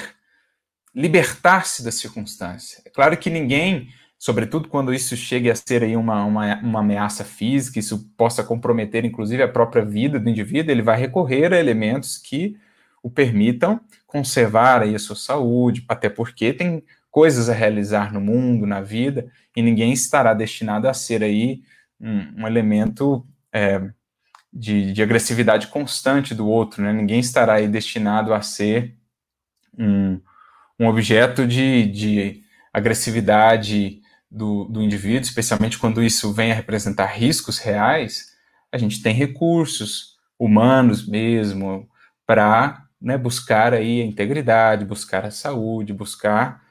libertar-se 0.96 1.84
da 1.84 1.92
circunstância. 1.92 2.82
É 2.84 2.90
claro 2.90 3.16
que 3.18 3.30
ninguém, 3.30 3.94
sobretudo 4.18 4.68
quando 4.68 4.94
isso 4.94 5.16
chegue 5.16 5.50
a 5.50 5.56
ser 5.56 5.84
aí 5.84 5.96
uma, 5.96 6.24
uma, 6.26 6.56
uma 6.58 6.80
ameaça 6.80 7.24
física, 7.24 7.80
isso 7.80 8.10
possa 8.18 8.44
comprometer 8.44 9.06
inclusive 9.06 9.44
a 9.44 9.48
própria 9.48 9.86
vida 9.86 10.20
do 10.20 10.30
indivíduo, 10.30 10.72
ele 10.72 10.82
vai 10.82 10.98
recorrer 10.98 11.54
a 11.54 11.60
elementos 11.60 12.18
que 12.18 12.58
o 13.02 13.10
permitam 13.10 13.80
conservar 14.06 14.82
aí 14.82 14.96
a 14.96 15.00
sua 15.00 15.16
saúde, 15.16 15.86
até 15.88 16.10
porque 16.10 16.54
tem 16.54 16.84
coisas 17.12 17.50
a 17.50 17.54
realizar 17.54 18.12
no 18.12 18.22
mundo, 18.22 18.66
na 18.66 18.82
vida, 18.82 19.32
e 19.56 19.62
ninguém 19.62 19.92
estará 19.94 20.34
destinado 20.34 20.88
a 20.88 20.94
ser 20.94 21.24
aí 21.24 21.62
um, 22.00 22.44
um 22.44 22.48
elemento 22.48 23.26
é, 23.52 23.82
de, 24.54 24.94
de, 24.94 25.02
agressividade 25.02 25.68
constante 25.68 26.36
do 26.36 26.48
outro, 26.48 26.84
né? 26.84 26.94
Ninguém 26.94 27.20
estará 27.20 27.54
aí 27.56 27.68
destinado 27.68 28.34
a 28.34 28.42
ser 28.42 28.96
um, 29.78 30.20
um 30.80 30.88
objeto 30.88 31.48
de, 31.48 31.88
de 31.88 32.44
agressividade 32.72 34.02
do, 34.30 34.66
do 34.66 34.82
indivíduo, 34.82 35.22
especialmente 35.22 35.78
quando 35.78 36.04
isso 36.04 36.34
vem 36.34 36.52
a 36.52 36.56
representar 36.56 37.08
riscos 37.08 37.58
reais. 37.60 38.36
A 38.72 38.78
gente 38.78 39.02
tem 39.02 39.14
recursos 39.14 40.18
humanos 40.38 41.08
mesmo 41.08 41.90
para 42.26 42.86
né, 43.02 43.18
buscar 43.18 43.74
aí 43.74 44.02
a 44.02 44.06
integridade, 44.06 44.86
buscar 44.86 45.26
a 45.26 45.32
saúde, 45.32 45.94
buscar 45.94 46.62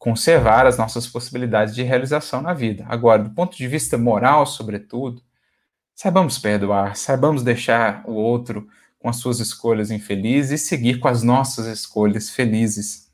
conservar 0.00 0.66
as 0.66 0.78
nossas 0.78 1.06
possibilidades 1.06 1.74
de 1.74 1.82
realização 1.82 2.40
na 2.40 2.54
vida. 2.54 2.86
Agora, 2.88 3.22
do 3.22 3.30
ponto 3.30 3.54
de 3.54 3.68
vista 3.68 3.98
moral, 3.98 4.46
sobretudo, 4.46 5.22
saibamos 5.94 6.38
perdoar, 6.38 6.96
saibamos 6.96 7.42
deixar 7.42 8.02
o 8.06 8.14
outro 8.14 8.66
com 8.98 9.10
as 9.10 9.16
suas 9.16 9.40
escolhas 9.40 9.90
infelizes 9.90 10.62
e 10.62 10.66
seguir 10.66 11.00
com 11.00 11.08
as 11.08 11.22
nossas 11.22 11.66
escolhas 11.66 12.30
felizes. 12.30 13.09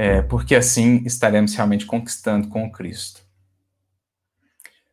É, 0.00 0.22
porque 0.22 0.54
assim 0.54 1.02
estaremos 1.04 1.56
realmente 1.56 1.84
conquistando 1.84 2.46
com 2.46 2.70
Cristo. 2.70 3.20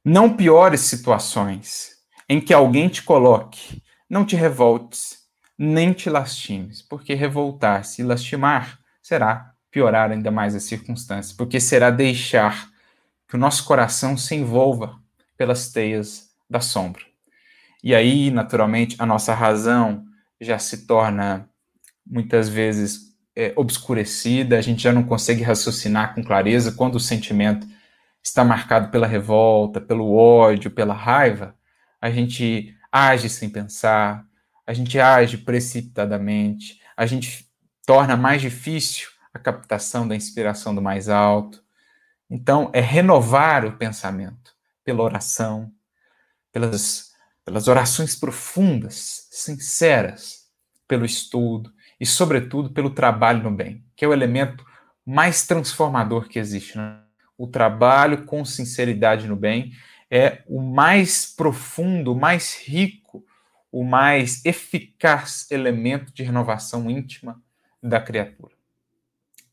Não 0.03 0.35
piores 0.35 0.81
situações 0.81 1.91
em 2.27 2.41
que 2.41 2.51
alguém 2.51 2.89
te 2.89 3.03
coloque, 3.03 3.83
não 4.09 4.25
te 4.25 4.35
revoltes, 4.35 5.19
nem 5.55 5.93
te 5.93 6.09
lastimes, 6.09 6.81
porque 6.81 7.13
revoltar-se 7.13 8.01
e 8.01 8.05
lastimar 8.05 8.79
será 8.99 9.53
piorar 9.69 10.09
ainda 10.09 10.31
mais 10.31 10.55
as 10.55 10.63
circunstâncias, 10.63 11.35
porque 11.35 11.59
será 11.59 11.91
deixar 11.91 12.71
que 13.27 13.35
o 13.35 13.39
nosso 13.39 13.63
coração 13.63 14.17
se 14.17 14.33
envolva 14.33 14.99
pelas 15.37 15.71
teias 15.71 16.31
da 16.49 16.59
sombra. 16.59 17.03
E 17.83 17.93
aí, 17.93 18.31
naturalmente, 18.31 18.95
a 18.97 19.05
nossa 19.05 19.35
razão 19.35 20.03
já 20.41 20.57
se 20.57 20.87
torna 20.87 21.47
muitas 22.03 22.49
vezes 22.49 23.14
é, 23.35 23.53
obscurecida, 23.55 24.57
a 24.57 24.61
gente 24.61 24.83
já 24.83 24.93
não 24.93 25.03
consegue 25.03 25.43
raciocinar 25.43 26.15
com 26.15 26.23
clareza 26.23 26.71
quando 26.71 26.95
o 26.95 26.99
sentimento 26.99 27.67
está 28.23 28.43
marcado 28.43 28.89
pela 28.89 29.05
revolta, 29.05 29.81
pelo 29.81 30.15
ódio, 30.15 30.71
pela 30.71 30.93
raiva, 30.93 31.55
a 32.01 32.09
gente 32.09 32.75
age 32.91 33.29
sem 33.29 33.49
pensar, 33.49 34.25
a 34.65 34.73
gente 34.73 34.99
age 34.99 35.37
precipitadamente, 35.37 36.79
a 36.95 37.05
gente 37.05 37.47
torna 37.85 38.15
mais 38.15 38.41
difícil 38.41 39.09
a 39.33 39.37
captação 39.37 40.07
da 40.07 40.15
inspiração 40.15 40.73
do 40.73 40.81
mais 40.81 41.09
alto. 41.09 41.63
Então, 42.29 42.71
é 42.73 42.79
renovar 42.79 43.65
o 43.65 43.77
pensamento 43.77 44.55
pela 44.83 45.03
oração, 45.03 45.71
pelas, 46.51 47.11
pelas 47.43 47.67
orações 47.67 48.15
profundas, 48.15 49.27
sinceras, 49.29 50.45
pelo 50.87 51.05
estudo 51.05 51.71
e, 51.99 52.05
sobretudo, 52.05 52.71
pelo 52.71 52.89
trabalho 52.89 53.43
no 53.43 53.51
bem, 53.51 53.83
que 53.95 54.03
é 54.03 54.07
o 54.07 54.13
elemento 54.13 54.65
mais 55.05 55.45
transformador 55.45 56.27
que 56.27 56.39
existe. 56.39 56.77
Né? 56.77 56.99
O 57.37 57.47
trabalho 57.47 58.25
com 58.25 58.43
sinceridade 58.43 59.27
no 59.27 59.35
bem 59.35 59.73
é 60.09 60.43
o 60.47 60.61
mais 60.61 61.25
profundo, 61.25 62.13
o 62.13 62.19
mais 62.19 62.55
rico, 62.65 63.25
o 63.71 63.83
mais 63.83 64.43
eficaz 64.45 65.49
elemento 65.51 66.13
de 66.13 66.23
renovação 66.23 66.89
íntima 66.89 67.41
da 67.81 67.99
criatura. 67.99 68.55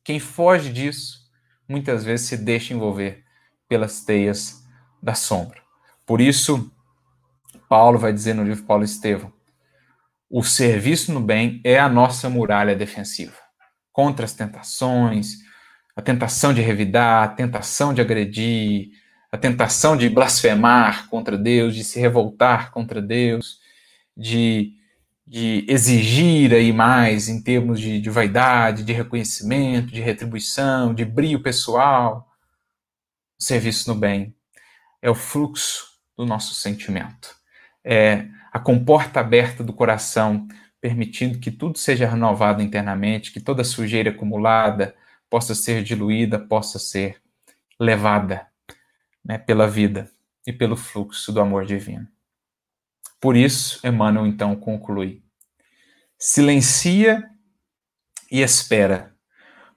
Quem 0.04 0.18
foge 0.18 0.72
disso, 0.72 1.30
muitas 1.68 2.04
vezes 2.04 2.26
se 2.26 2.36
deixa 2.36 2.74
envolver 2.74 3.24
pelas 3.68 4.04
teias 4.04 4.64
da 5.02 5.14
sombra. 5.14 5.60
Por 6.04 6.20
isso, 6.20 6.70
Paulo 7.68 7.98
vai 7.98 8.12
dizer 8.12 8.34
no 8.34 8.44
livro 8.44 8.64
Paulo 8.64 8.84
Estevão: 8.84 9.32
o 10.34 10.42
serviço 10.42 11.12
no 11.12 11.20
bem 11.20 11.60
é 11.62 11.78
a 11.78 11.90
nossa 11.90 12.30
muralha 12.30 12.74
defensiva 12.74 13.36
contra 13.92 14.24
as 14.24 14.32
tentações, 14.32 15.34
a 15.94 16.00
tentação 16.00 16.54
de 16.54 16.62
revidar, 16.62 17.24
a 17.24 17.28
tentação 17.28 17.92
de 17.92 18.00
agredir, 18.00 18.92
a 19.30 19.36
tentação 19.36 19.94
de 19.94 20.08
blasfemar 20.08 21.06
contra 21.10 21.36
Deus, 21.36 21.74
de 21.74 21.84
se 21.84 22.00
revoltar 22.00 22.70
contra 22.70 23.02
Deus, 23.02 23.58
de, 24.16 24.72
de 25.26 25.66
exigir 25.68 26.54
aí 26.54 26.72
mais 26.72 27.28
em 27.28 27.42
termos 27.42 27.78
de, 27.78 28.00
de 28.00 28.08
vaidade, 28.08 28.84
de 28.84 28.92
reconhecimento, 28.94 29.92
de 29.92 30.00
retribuição, 30.00 30.94
de 30.94 31.04
brio 31.04 31.42
pessoal. 31.42 32.26
O 33.38 33.44
serviço 33.44 33.92
no 33.92 34.00
bem 34.00 34.34
é 35.02 35.10
o 35.10 35.14
fluxo 35.14 35.88
do 36.16 36.24
nosso 36.24 36.54
sentimento. 36.54 37.36
É 37.84 38.26
a 38.52 38.58
comporta 38.58 39.18
aberta 39.20 39.64
do 39.64 39.72
coração, 39.72 40.46
permitindo 40.78 41.38
que 41.38 41.50
tudo 41.50 41.78
seja 41.78 42.06
renovado 42.06 42.62
internamente, 42.62 43.32
que 43.32 43.40
toda 43.40 43.64
sujeira 43.64 44.10
acumulada 44.10 44.94
possa 45.30 45.54
ser 45.54 45.82
diluída, 45.82 46.38
possa 46.38 46.78
ser 46.78 47.22
levada 47.80 48.46
né, 49.24 49.38
pela 49.38 49.66
vida 49.66 50.10
e 50.46 50.52
pelo 50.52 50.76
fluxo 50.76 51.32
do 51.32 51.40
amor 51.40 51.64
divino. 51.64 52.06
Por 53.18 53.36
isso, 53.36 53.80
Emmanuel 53.86 54.26
então 54.26 54.54
conclui: 54.54 55.22
silencia 56.18 57.26
e 58.30 58.42
espera, 58.42 59.16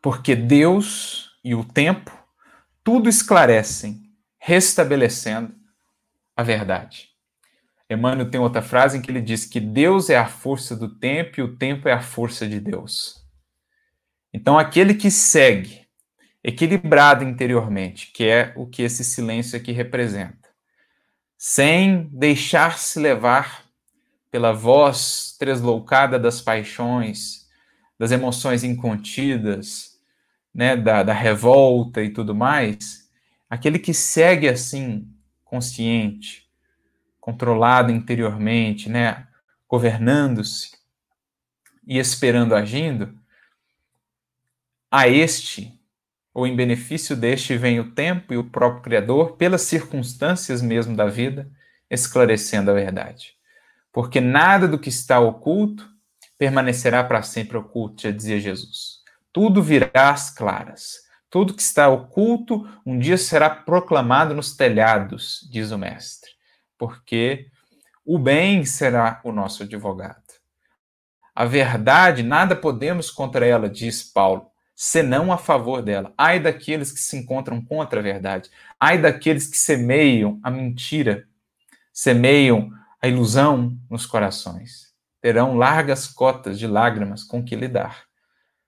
porque 0.01 0.35
Deus 0.35 1.31
e 1.43 1.55
o 1.55 1.63
tempo 1.63 2.11
tudo 2.83 3.07
esclarecem, 3.07 4.11
restabelecendo 4.37 5.55
a 6.35 6.43
verdade. 6.43 7.14
Emmanuel 7.89 8.29
tem 8.29 8.39
outra 8.39 8.61
frase 8.61 8.97
em 8.97 9.01
que 9.01 9.11
ele 9.11 9.21
diz 9.21 9.45
que 9.45 9.59
Deus 9.59 10.09
é 10.09 10.17
a 10.17 10.27
força 10.27 10.75
do 10.75 10.89
tempo 10.89 11.39
e 11.39 11.43
o 11.43 11.55
tempo 11.55 11.87
é 11.87 11.93
a 11.93 12.01
força 12.01 12.47
de 12.47 12.59
Deus. 12.59 13.23
Então, 14.33 14.57
aquele 14.57 14.95
que 14.95 15.11
segue, 15.11 15.87
equilibrado 16.43 17.23
interiormente, 17.23 18.11
que 18.11 18.25
é 18.25 18.53
o 18.55 18.67
que 18.67 18.81
esse 18.81 19.03
silêncio 19.03 19.57
aqui 19.57 19.71
representa, 19.71 20.49
sem 21.37 22.09
deixar-se 22.11 22.99
levar 22.99 23.65
pela 24.31 24.51
voz 24.51 25.35
tresloucada 25.39 26.19
das 26.19 26.41
paixões, 26.41 27.47
das 27.97 28.11
emoções 28.11 28.63
incontidas, 28.63 29.95
né, 30.53 30.75
da, 30.75 31.03
da 31.03 31.13
revolta 31.13 32.03
e 32.03 32.09
tudo 32.09 32.35
mais, 32.35 33.09
aquele 33.49 33.79
que 33.79 33.93
segue 33.93 34.49
assim, 34.49 35.07
consciente, 35.43 36.44
controlado 37.25 37.91
interiormente, 37.91 38.87
né, 38.87 39.25
governando-se 39.67 40.77
e 41.87 41.97
esperando 41.97 42.53
agindo, 42.53 43.17
a 44.91 45.07
este, 45.07 45.73
ou 46.31 46.45
em 46.45 46.55
benefício 46.55 47.15
deste, 47.15 47.57
vem 47.57 47.79
o 47.79 47.95
tempo 47.95 48.31
e 48.31 48.37
o 48.37 48.43
próprio 48.43 48.83
Criador, 48.83 49.37
pelas 49.37 49.63
circunstâncias 49.63 50.61
mesmo 50.61 50.95
da 50.95 51.07
vida, 51.07 51.49
esclarecendo 51.89 52.69
a 52.69 52.75
verdade. 52.75 53.33
Porque 53.91 54.21
nada 54.21 54.67
do 54.67 54.77
que 54.77 54.89
está 54.89 55.19
oculto 55.19 55.89
permanecerá 56.37 57.03
para 57.03 57.23
sempre 57.23 57.57
oculto, 57.57 58.03
já 58.03 58.11
dizia 58.11 58.39
Jesus. 58.39 58.99
Tudo 59.33 59.63
virá 59.63 60.11
às 60.11 60.29
claras. 60.29 60.99
Tudo 61.27 61.55
que 61.55 61.61
está 61.63 61.89
oculto 61.89 62.69
um 62.85 62.99
dia 62.99 63.17
será 63.17 63.49
proclamado 63.49 64.35
nos 64.35 64.55
telhados, 64.55 65.49
diz 65.51 65.71
o 65.71 65.77
Mestre 65.79 66.34
porque 66.77 67.47
o 68.05 68.19
bem 68.19 68.65
será 68.65 69.19
o 69.23 69.31
nosso 69.31 69.63
advogado. 69.63 70.23
A 71.33 71.43
verdade, 71.43 72.23
nada 72.23 72.55
podemos 72.55 73.11
contra 73.11 73.45
ela, 73.45 73.69
diz 73.69 74.03
Paulo, 74.03 74.49
senão 74.75 75.33
a 75.33 75.37
favor 75.37 75.81
dela. 75.81 76.13
Ai 76.17 76.39
daqueles 76.39 76.91
que 76.91 76.99
se 76.99 77.17
encontram 77.17 77.61
contra 77.61 77.99
a 77.99 78.03
verdade. 78.03 78.49
Ai 78.79 78.97
daqueles 78.97 79.47
que 79.47 79.57
semeiam 79.57 80.39
a 80.43 80.51
mentira, 80.51 81.27
semeiam 81.91 82.71
a 83.01 83.07
ilusão 83.07 83.77
nos 83.89 84.05
corações. 84.05 84.93
Terão 85.21 85.57
largas 85.57 86.07
cotas 86.07 86.59
de 86.59 86.67
lágrimas 86.67 87.23
com 87.23 87.43
que 87.43 87.55
lidar. 87.55 88.03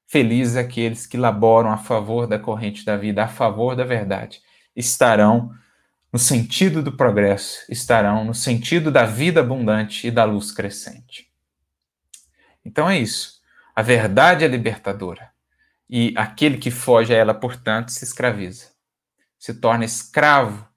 Felizes 0.08 0.56
aqueles 0.56 1.06
que 1.06 1.18
laboram 1.18 1.72
a 1.72 1.78
favor 1.78 2.26
da 2.26 2.40
corrente 2.40 2.84
da 2.84 2.98
vida, 2.98 3.24
a 3.24 3.28
favor 3.28 3.76
da 3.76 3.84
verdade. 3.84 4.42
Estarão 4.76 5.52
no 6.12 6.20
sentido 6.20 6.82
do 6.82 6.92
progresso, 6.92 7.66
estarão 7.70 8.24
no 8.24 8.34
sentido 8.34 8.92
da 8.92 9.06
vida 9.06 9.42
abundante 9.42 10.08
e 10.08 10.12
da 10.12 10.24
luz 10.24 10.52
crescente. 10.52 11.30
Então 12.64 12.90
é 12.90 12.98
isso. 12.98 13.42
A 13.76 13.82
verdade 13.82 14.44
é 14.44 14.48
libertadora. 14.48 15.32
E 15.90 16.14
aquele 16.18 16.58
que 16.58 16.72
foge 16.72 17.14
a 17.14 17.18
ela, 17.18 17.34
portanto, 17.34 17.90
se 17.90 18.04
escraviza. 18.04 18.72
Se 19.38 19.54
torna 19.54 19.86
escravo 19.86 20.68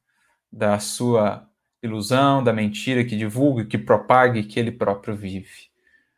da 0.53 0.79
sua 0.79 1.49
ilusão, 1.83 2.45
da 2.45 2.53
mentira 2.53 3.05
que 3.05 3.17
divulga, 3.17 3.65
que 3.65 3.79
propaga 3.79 4.39
e 4.39 4.45
que 4.45 4.61
ele 4.61 4.71
próprio 4.71 5.17
vive. 5.17 5.71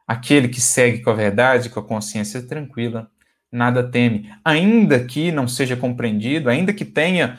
Aquele 0.06 0.48
que 0.48 0.60
segue 0.60 1.00
com 1.00 1.10
a 1.10 1.14
verdade, 1.14 1.70
com 1.70 1.80
a 1.80 1.84
consciência 1.84 2.42
tranquila, 2.42 3.10
nada 3.50 3.88
teme, 3.88 4.32
ainda 4.44 5.04
que 5.04 5.30
não 5.30 5.46
seja 5.46 5.76
compreendido, 5.76 6.48
ainda 6.48 6.72
que 6.72 6.84
tenha 6.84 7.38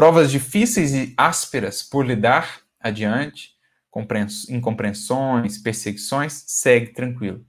provas 0.00 0.30
difíceis 0.30 0.94
e 0.94 1.12
ásperas 1.14 1.82
por 1.82 2.06
lidar 2.06 2.62
adiante, 2.80 3.50
incompreensões, 4.48 5.58
perseguições, 5.58 6.42
segue 6.46 6.94
tranquilo. 6.94 7.44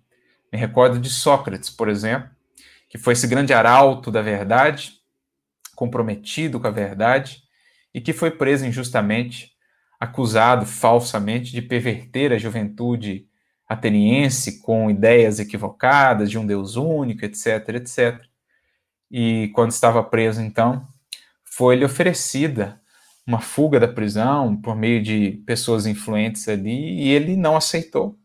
Me 0.52 0.60
recordo 0.60 1.00
de 1.00 1.10
Sócrates, 1.10 1.70
por 1.70 1.88
exemplo, 1.88 2.30
que 2.90 2.98
foi 2.98 3.14
esse 3.14 3.26
grande 3.26 3.54
arauto 3.54 4.12
da 4.12 4.22
verdade, 4.22 5.00
comprometido 5.78 6.60
com 6.60 6.68
a 6.68 6.72
verdade, 6.72 7.42
e 7.94 8.02
que 8.02 8.12
foi 8.12 8.30
preso 8.30 8.66
injustamente, 8.66 9.54
acusado 9.98 10.66
falsamente 10.66 11.54
de 11.54 11.62
perverter 11.62 12.34
a 12.34 12.38
juventude 12.38 13.30
ateniense 13.66 14.60
com 14.60 14.92
ideias 14.92 15.40
equivocadas 15.40 16.30
de 16.30 16.38
um 16.38 16.46
Deus 16.46 16.76
único, 16.76 17.24
etc, 17.24 17.70
etc. 17.76 18.22
E 19.10 19.50
quando 19.56 19.72
estava 19.72 20.04
preso, 20.04 20.42
então, 20.42 20.86
foi-lhe 21.52 21.84
oferecida 21.84 22.82
uma 23.28 23.42
fuga 23.42 23.80
da 23.80 23.88
prisão 23.88 24.56
por 24.60 24.76
meio 24.76 25.04
de 25.04 25.44
pessoas 25.46 25.86
influentes 25.86 26.48
ali 26.48 27.02
e 27.02 27.10
ele 27.10 27.36
não 27.36 27.56
aceitou, 27.56 28.18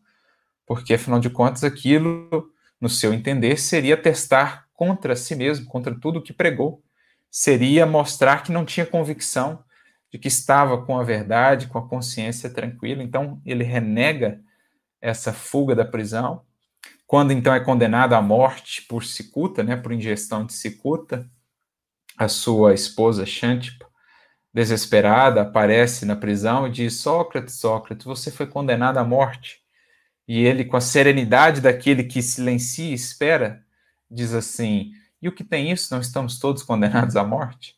porque 0.65 0.93
afinal 0.93 1.19
de 1.19 1.29
contas 1.29 1.63
aquilo, 1.63 2.49
no 2.79 2.89
seu 2.89 3.13
entender, 3.13 3.57
seria 3.59 3.97
testar 3.97 4.65
contra 4.73 5.15
si 5.15 5.35
mesmo, 5.35 5.65
contra 5.65 5.93
tudo 5.99 6.19
o 6.19 6.21
que 6.21 6.33
pregou, 6.33 6.81
seria 7.29 7.85
mostrar 7.85 8.43
que 8.43 8.51
não 8.51 8.65
tinha 8.65 8.85
convicção 8.85 9.63
de 10.09 10.17
que 10.17 10.29
estava 10.29 10.85
com 10.85 10.97
a 10.97 11.03
verdade, 11.03 11.67
com 11.67 11.77
a 11.77 11.87
consciência 11.87 12.49
tranquila. 12.49 13.03
Então 13.03 13.41
ele 13.45 13.63
renega 13.63 14.39
essa 15.01 15.33
fuga 15.33 15.75
da 15.75 15.83
prisão. 15.83 16.41
Quando 17.05 17.31
então 17.31 17.53
é 17.53 17.59
condenado 17.59 18.13
à 18.13 18.21
morte 18.21 18.83
por 18.83 19.03
cicuta, 19.03 19.63
né, 19.63 19.75
por 19.75 19.91
ingestão 19.91 20.45
de 20.45 20.53
cicuta, 20.53 21.29
a 22.17 22.27
sua 22.27 22.73
esposa 22.73 23.25
Xantipa 23.25 23.87
desesperada, 24.57 25.43
aparece 25.43 26.03
na 26.03 26.15
prisão 26.15 26.67
e 26.67 26.71
diz: 26.71 26.99
Sócrates, 26.99 27.59
Sócrates, 27.59 28.03
você 28.03 28.31
foi 28.31 28.47
condenado 28.47 28.97
à 28.97 29.03
morte. 29.03 29.61
E 30.27 30.43
ele, 30.43 30.65
com 30.65 30.75
a 30.75 30.81
serenidade 30.81 31.61
daquele 31.61 32.03
que 32.03 32.23
silencia 32.23 32.89
e 32.89 32.93
espera, 32.93 33.63
diz 34.09 34.33
assim: 34.33 34.93
E 35.21 35.27
o 35.27 35.31
que 35.31 35.43
tem 35.43 35.71
isso? 35.71 35.93
Não 35.93 36.01
estamos 36.01 36.39
todos 36.39 36.63
condenados 36.63 37.15
à 37.15 37.23
morte? 37.23 37.75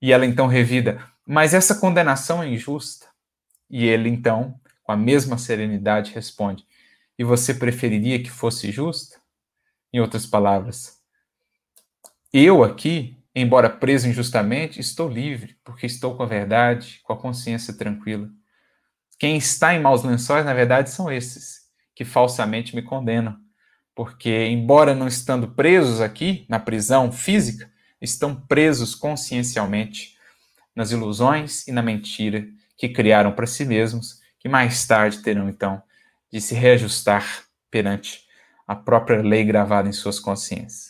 E 0.00 0.10
ela 0.10 0.24
então 0.24 0.46
revida: 0.46 0.98
Mas 1.26 1.52
essa 1.52 1.74
condenação 1.74 2.42
é 2.42 2.48
injusta. 2.48 3.06
E 3.68 3.84
ele 3.84 4.08
então, 4.08 4.58
com 4.82 4.92
a 4.92 4.96
mesma 4.96 5.36
serenidade, 5.36 6.14
responde: 6.14 6.66
E 7.18 7.22
você 7.22 7.52
preferiria 7.52 8.22
que 8.22 8.30
fosse 8.30 8.72
justa? 8.72 9.18
Em 9.92 10.00
outras 10.00 10.24
palavras, 10.24 10.98
eu 12.32 12.64
aqui, 12.64 13.17
embora 13.40 13.70
preso 13.70 14.08
injustamente, 14.08 14.80
estou 14.80 15.08
livre, 15.08 15.56
porque 15.64 15.86
estou 15.86 16.16
com 16.16 16.22
a 16.22 16.26
verdade, 16.26 17.00
com 17.02 17.12
a 17.12 17.16
consciência 17.16 17.74
tranquila. 17.74 18.28
Quem 19.18 19.36
está 19.36 19.74
em 19.74 19.80
maus 19.80 20.02
lençóis, 20.02 20.44
na 20.44 20.54
verdade, 20.54 20.90
são 20.90 21.10
esses 21.10 21.62
que 21.94 22.04
falsamente 22.04 22.74
me 22.76 22.82
condenam. 22.82 23.36
Porque, 23.94 24.46
embora 24.46 24.94
não 24.94 25.08
estando 25.08 25.48
presos 25.48 26.00
aqui, 26.00 26.46
na 26.48 26.60
prisão 26.60 27.10
física, 27.10 27.68
estão 28.00 28.34
presos 28.34 28.94
consciencialmente 28.94 30.16
nas 30.74 30.92
ilusões 30.92 31.66
e 31.66 31.72
na 31.72 31.82
mentira 31.82 32.46
que 32.76 32.88
criaram 32.88 33.32
para 33.32 33.46
si 33.46 33.64
mesmos, 33.64 34.20
que 34.38 34.48
mais 34.48 34.86
tarde 34.86 35.18
terão, 35.18 35.48
então, 35.48 35.82
de 36.30 36.40
se 36.40 36.54
reajustar 36.54 37.44
perante 37.68 38.20
a 38.64 38.76
própria 38.76 39.20
lei 39.20 39.44
gravada 39.44 39.88
em 39.88 39.92
suas 39.92 40.20
consciências. 40.20 40.87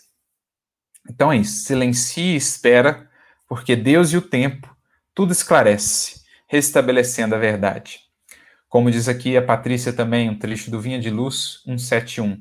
Então 1.09 1.33
é 1.33 1.37
isso. 1.37 1.65
Silencie 1.65 2.35
e 2.35 2.37
espera, 2.37 3.11
porque 3.47 3.77
Deus 3.77 4.13
e 4.13 4.17
o 4.17 4.23
tempo 4.23 4.75
tudo 5.15 5.33
esclarece, 5.33 6.23
restabelecendo 6.47 7.35
a 7.35 7.39
verdade. 7.39 8.01
Como 8.69 8.91
diz 8.91 9.09
aqui 9.09 9.37
a 9.37 9.43
Patrícia 9.43 9.93
também, 9.93 10.31
um 10.31 10.39
trecho 10.39 10.71
do 10.71 10.81
Vinha 10.81 11.01
de 11.01 11.11
Luz 11.11 11.63
171. 11.65 12.39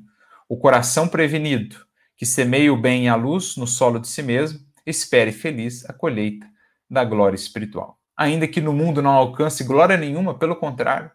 O 0.48 0.58
coração 0.58 1.08
prevenido, 1.08 1.78
que 2.16 2.26
semeia 2.26 2.72
o 2.72 2.80
bem 2.80 3.06
e 3.06 3.08
a 3.08 3.16
luz 3.16 3.56
no 3.58 3.66
solo 3.66 4.00
de 4.00 4.08
si 4.08 4.22
mesmo, 4.22 4.60
espere 4.86 5.32
feliz 5.32 5.90
a 5.90 5.94
colheita 5.94 6.46
da 6.90 7.04
glória 7.04 7.36
espiritual. 7.36 7.98
Ainda 8.16 8.48
que 8.48 8.60
no 8.60 8.74
mundo 8.74 9.02
não 9.02 9.12
alcance 9.12 9.64
glória 9.64 9.96
nenhuma, 9.96 10.38
pelo 10.38 10.56
contrário, 10.56 11.12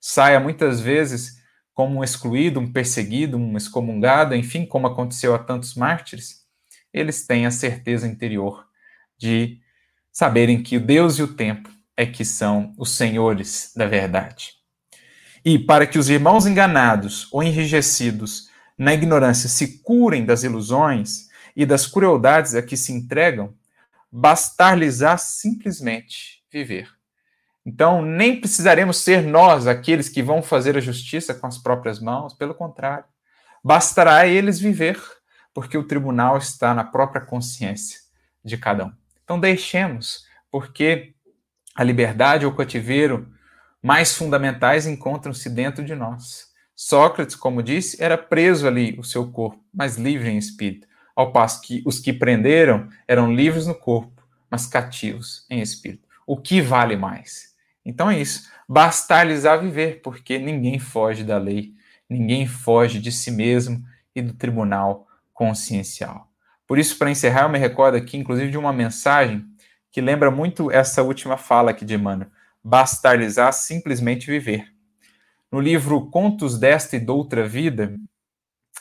saia 0.00 0.40
muitas 0.40 0.80
vezes 0.80 1.42
como 1.74 1.98
um 1.98 2.04
excluído, 2.04 2.58
um 2.58 2.72
perseguido, 2.72 3.36
um 3.36 3.56
excomungado, 3.56 4.34
enfim, 4.34 4.64
como 4.64 4.86
aconteceu 4.86 5.34
a 5.34 5.38
tantos 5.38 5.74
mártires, 5.74 6.45
eles 6.96 7.26
têm 7.26 7.46
a 7.46 7.50
certeza 7.50 8.08
interior 8.08 8.66
de 9.18 9.60
saberem 10.10 10.62
que 10.62 10.78
o 10.78 10.80
Deus 10.80 11.18
e 11.18 11.22
o 11.22 11.34
tempo 11.34 11.68
é 11.96 12.06
que 12.06 12.24
são 12.24 12.74
os 12.78 12.96
senhores 12.96 13.72
da 13.76 13.86
verdade. 13.86 14.54
E 15.44 15.58
para 15.58 15.86
que 15.86 15.98
os 15.98 16.08
irmãos 16.08 16.46
enganados 16.46 17.28
ou 17.30 17.42
enrijecidos 17.42 18.48
na 18.78 18.94
ignorância 18.94 19.48
se 19.48 19.78
curem 19.78 20.24
das 20.24 20.42
ilusões 20.42 21.28
e 21.54 21.64
das 21.64 21.86
crueldades 21.86 22.54
a 22.54 22.62
que 22.62 22.76
se 22.76 22.92
entregam, 22.92 23.54
bastar-lhes-á 24.10 25.16
simplesmente 25.16 26.42
viver. 26.50 26.88
Então, 27.64 28.00
nem 28.02 28.40
precisaremos 28.40 28.98
ser 28.98 29.22
nós 29.22 29.66
aqueles 29.66 30.08
que 30.08 30.22
vão 30.22 30.40
fazer 30.42 30.76
a 30.76 30.80
justiça 30.80 31.34
com 31.34 31.46
as 31.46 31.58
próprias 31.58 32.00
mãos, 32.00 32.32
pelo 32.32 32.54
contrário, 32.54 33.04
bastará 33.62 34.18
a 34.18 34.26
eles 34.26 34.60
viver, 34.60 35.00
porque 35.56 35.78
o 35.78 35.84
tribunal 35.84 36.36
está 36.36 36.74
na 36.74 36.84
própria 36.84 37.18
consciência 37.18 38.00
de 38.44 38.58
cada 38.58 38.84
um. 38.84 38.92
Então, 39.24 39.40
deixemos, 39.40 40.26
porque 40.50 41.14
a 41.74 41.82
liberdade 41.82 42.44
ou 42.44 42.52
o 42.52 42.54
cativeiro 42.54 43.32
mais 43.82 44.14
fundamentais 44.14 44.86
encontram-se 44.86 45.48
dentro 45.48 45.82
de 45.82 45.94
nós. 45.94 46.48
Sócrates, 46.74 47.34
como 47.34 47.62
disse, 47.62 48.02
era 48.02 48.18
preso 48.18 48.68
ali, 48.68 48.98
o 48.98 49.02
seu 49.02 49.32
corpo, 49.32 49.58
mas 49.72 49.96
livre 49.96 50.28
em 50.28 50.36
espírito, 50.36 50.86
ao 51.14 51.32
passo 51.32 51.62
que 51.62 51.82
os 51.86 51.98
que 51.98 52.12
prenderam 52.12 52.90
eram 53.08 53.32
livres 53.32 53.66
no 53.66 53.74
corpo, 53.74 54.22
mas 54.50 54.66
cativos 54.66 55.46
em 55.48 55.62
espírito. 55.62 56.06
O 56.26 56.36
que 56.36 56.60
vale 56.60 56.96
mais? 56.96 57.54
Então 57.82 58.10
é 58.10 58.20
isso. 58.20 58.46
Bastar-lhes 58.68 59.46
a 59.46 59.56
viver, 59.56 60.02
porque 60.02 60.38
ninguém 60.38 60.78
foge 60.78 61.24
da 61.24 61.38
lei, 61.38 61.72
ninguém 62.10 62.46
foge 62.46 63.00
de 63.00 63.10
si 63.10 63.30
mesmo 63.30 63.82
e 64.14 64.20
do 64.20 64.34
tribunal 64.34 65.05
consciencial. 65.36 66.28
Por 66.66 66.78
isso, 66.78 66.98
para 66.98 67.10
encerrar, 67.10 67.42
eu 67.42 67.48
me 67.50 67.58
recordo 67.58 67.94
aqui, 67.94 68.16
inclusive, 68.16 68.50
de 68.50 68.58
uma 68.58 68.72
mensagem 68.72 69.44
que 69.92 70.00
lembra 70.00 70.30
muito 70.30 70.70
essa 70.70 71.02
última 71.02 71.36
fala 71.36 71.70
aqui 71.70 71.84
de 71.84 71.94
Emmanuel. 71.94 72.30
Bastar-lhes-á 72.64 73.52
simplesmente 73.52 74.26
viver. 74.26 74.72
No 75.52 75.60
livro 75.60 76.10
Contos 76.10 76.58
desta 76.58 76.96
e 76.96 77.00
doutra 77.00 77.46
vida, 77.46 77.94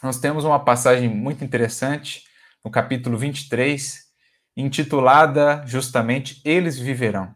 nós 0.01 0.17
temos 0.17 0.43
uma 0.43 0.59
passagem 0.59 1.07
muito 1.07 1.43
interessante, 1.43 2.23
no 2.63 2.71
capítulo 2.71 3.17
23, 3.17 4.05
intitulada 4.57 5.61
justamente 5.67 6.41
Eles 6.43 6.79
Viverão. 6.79 7.35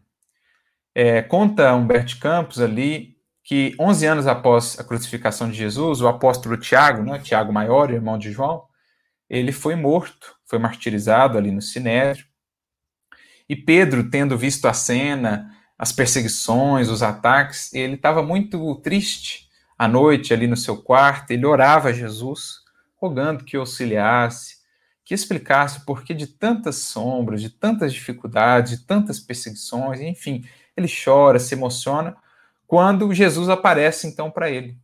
É, 0.92 1.22
conta 1.22 1.74
Humberto 1.74 2.18
Campos 2.18 2.58
ali 2.58 3.16
que 3.44 3.74
11 3.78 4.06
anos 4.06 4.26
após 4.26 4.78
a 4.78 4.84
crucificação 4.84 5.48
de 5.50 5.56
Jesus, 5.56 6.00
o 6.00 6.08
apóstolo 6.08 6.56
Tiago, 6.56 7.02
né, 7.02 7.18
Tiago 7.18 7.52
Maior, 7.52 7.90
irmão 7.90 8.18
de 8.18 8.32
João, 8.32 8.69
ele 9.30 9.52
foi 9.52 9.76
morto, 9.76 10.36
foi 10.44 10.58
martirizado 10.58 11.38
ali 11.38 11.52
no 11.52 11.62
Sinédrio, 11.62 12.26
e 13.48 13.56
Pedro, 13.56 14.08
tendo 14.08 14.38
visto 14.38 14.66
a 14.66 14.72
cena, 14.72 15.50
as 15.76 15.90
perseguições, 15.90 16.88
os 16.88 17.02
ataques, 17.02 17.72
ele 17.74 17.94
estava 17.94 18.22
muito 18.22 18.76
triste. 18.76 19.48
À 19.76 19.88
noite, 19.88 20.32
ali 20.32 20.46
no 20.46 20.56
seu 20.56 20.80
quarto, 20.80 21.32
ele 21.32 21.44
orava 21.44 21.88
a 21.88 21.92
Jesus, 21.92 22.60
rogando 22.96 23.44
que 23.44 23.56
auxiliasse, 23.56 24.58
que 25.04 25.14
explicasse 25.14 25.78
o 25.78 25.84
porquê 25.84 26.14
de 26.14 26.28
tantas 26.28 26.76
sombras, 26.76 27.42
de 27.42 27.50
tantas 27.50 27.92
dificuldades, 27.92 28.78
de 28.78 28.86
tantas 28.86 29.18
perseguições, 29.18 30.00
enfim, 30.00 30.44
ele 30.76 30.86
chora, 30.86 31.40
se 31.40 31.54
emociona, 31.54 32.16
quando 32.68 33.12
Jesus 33.12 33.48
aparece 33.48 34.06
então 34.06 34.30
para 34.30 34.48
ele. 34.48 34.78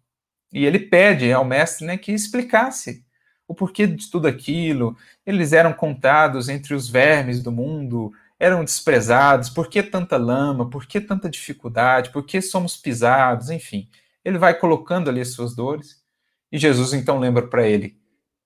E 0.52 0.64
ele 0.64 0.80
pede 0.80 1.32
ao 1.32 1.44
mestre 1.44 1.86
né, 1.86 1.96
que 1.96 2.10
explicasse 2.10 3.05
o 3.48 3.54
porquê 3.54 3.86
de 3.86 4.10
tudo 4.10 4.26
aquilo. 4.26 4.96
Eles 5.24 5.52
eram 5.52 5.72
contados 5.72 6.48
entre 6.48 6.74
os 6.74 6.88
vermes 6.88 7.42
do 7.42 7.52
mundo, 7.52 8.12
eram 8.38 8.64
desprezados, 8.64 9.48
por 9.48 9.68
que 9.68 9.82
tanta 9.82 10.16
lama, 10.16 10.68
por 10.68 10.86
que 10.86 11.00
tanta 11.00 11.28
dificuldade, 11.28 12.10
por 12.10 12.24
que 12.24 12.40
somos 12.42 12.76
pisados, 12.76 13.50
enfim. 13.50 13.88
Ele 14.24 14.38
vai 14.38 14.54
colocando 14.54 15.08
ali 15.08 15.20
as 15.20 15.32
suas 15.32 15.54
dores, 15.54 16.02
e 16.50 16.58
Jesus 16.58 16.92
então 16.92 17.18
lembra 17.18 17.46
para 17.46 17.66
ele: 17.66 17.98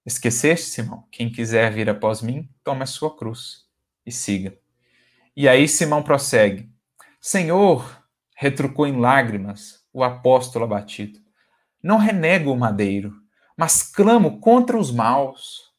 Esqueceste, 0.05 0.67
Simão? 0.67 1.05
Quem 1.11 1.31
quiser 1.31 1.73
vir 1.73 1.89
após 1.91 2.23
mim, 2.23 2.49
tome 2.63 2.83
a 2.83 2.87
sua 2.87 3.17
cruz 3.17 3.65
e 4.07 4.13
siga. 4.13 4.57
E 5.37 5.49
aí 5.49 5.67
Simão 5.67 6.03
prossegue: 6.03 6.71
Senhor, 7.21 8.03
retrucou 8.37 8.87
em 8.87 8.99
lágrimas 8.99 9.85
o 9.93 10.05
apóstolo 10.05 10.65
abatido, 10.65 11.19
não 11.83 11.99
renego 11.99 12.53
o 12.53 12.57
madeiro, 12.57 13.20
mas 13.61 13.83
clamo 13.83 14.41
contra 14.41 14.79
os 14.79 14.91
maus. 14.91 15.71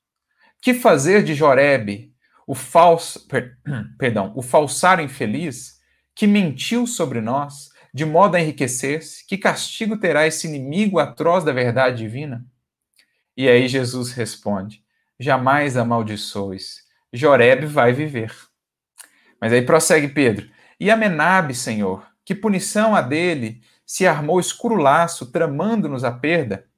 Que 0.62 0.72
fazer 0.72 1.24
de 1.24 1.34
Jorebe, 1.34 2.14
o 2.46 2.54
falso, 2.54 3.28
per, 3.28 3.58
perdão, 3.98 4.32
o 4.36 4.44
falsário 4.44 5.04
infeliz 5.04 5.80
que 6.14 6.28
mentiu 6.28 6.86
sobre 6.86 7.20
nós, 7.22 7.72
de 7.92 8.06
modo 8.06 8.36
a 8.36 8.40
enriquecer-se, 8.40 9.26
que 9.26 9.36
castigo 9.36 9.98
terá 9.98 10.28
esse 10.28 10.46
inimigo 10.46 11.00
atroz 11.00 11.44
da 11.44 11.52
verdade 11.52 11.98
divina? 11.98 12.46
E 13.36 13.50
aí 13.50 13.68
Jesus 13.68 14.12
responde: 14.12 14.84
Jamais 15.20 15.76
amaldiçoes, 15.76 16.84
Jorebe 17.12 17.66
vai 17.66 17.94
viver. 17.94 18.32
Mas 19.42 19.52
aí 19.52 19.64
prossegue 19.64 20.08
Pedro: 20.08 20.48
E 20.80 20.92
Amenabe, 20.92 21.56
Senhor, 21.56 22.06
que 22.24 22.36
punição 22.36 22.96
a 22.96 23.02
dele 23.02 23.64
se 23.84 24.06
armou 24.06 24.40
escuro 24.40 24.76
laço, 24.76 25.32
tramando-nos 25.32 26.04
a 26.04 26.12
perda? 26.12 26.70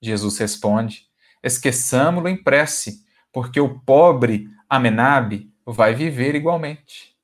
Jesus 0.00 0.38
responde: 0.38 1.06
Esqueçamo-lo 1.42 2.28
em 2.28 2.36
prece, 2.36 3.04
porque 3.32 3.60
o 3.60 3.80
pobre 3.80 4.48
Amenabe 4.68 5.52
vai 5.64 5.94
viver 5.94 6.34
igualmente. 6.34 7.16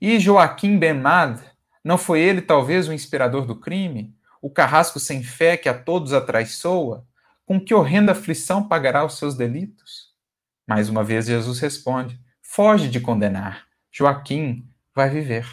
E 0.00 0.18
Joaquim 0.18 0.78
Benmad, 0.78 1.40
não 1.82 1.96
foi 1.96 2.20
ele 2.20 2.40
talvez 2.40 2.88
o 2.88 2.92
inspirador 2.92 3.46
do 3.46 3.56
crime? 3.56 4.14
O 4.40 4.50
carrasco 4.50 5.00
sem 5.00 5.22
fé 5.22 5.56
que 5.56 5.68
a 5.68 5.74
todos 5.74 6.12
atraiçoa? 6.12 7.06
Com 7.46 7.60
que 7.60 7.74
horrenda 7.74 8.12
aflição 8.12 8.66
pagará 8.66 9.04
os 9.04 9.18
seus 9.18 9.34
delitos? 9.34 10.12
Mais 10.66 10.88
uma 10.88 11.04
vez 11.04 11.26
Jesus 11.26 11.58
responde: 11.58 12.18
Foge 12.42 12.88
de 12.88 13.00
condenar. 13.00 13.66
Joaquim 13.90 14.68
vai 14.94 15.10
viver. 15.10 15.46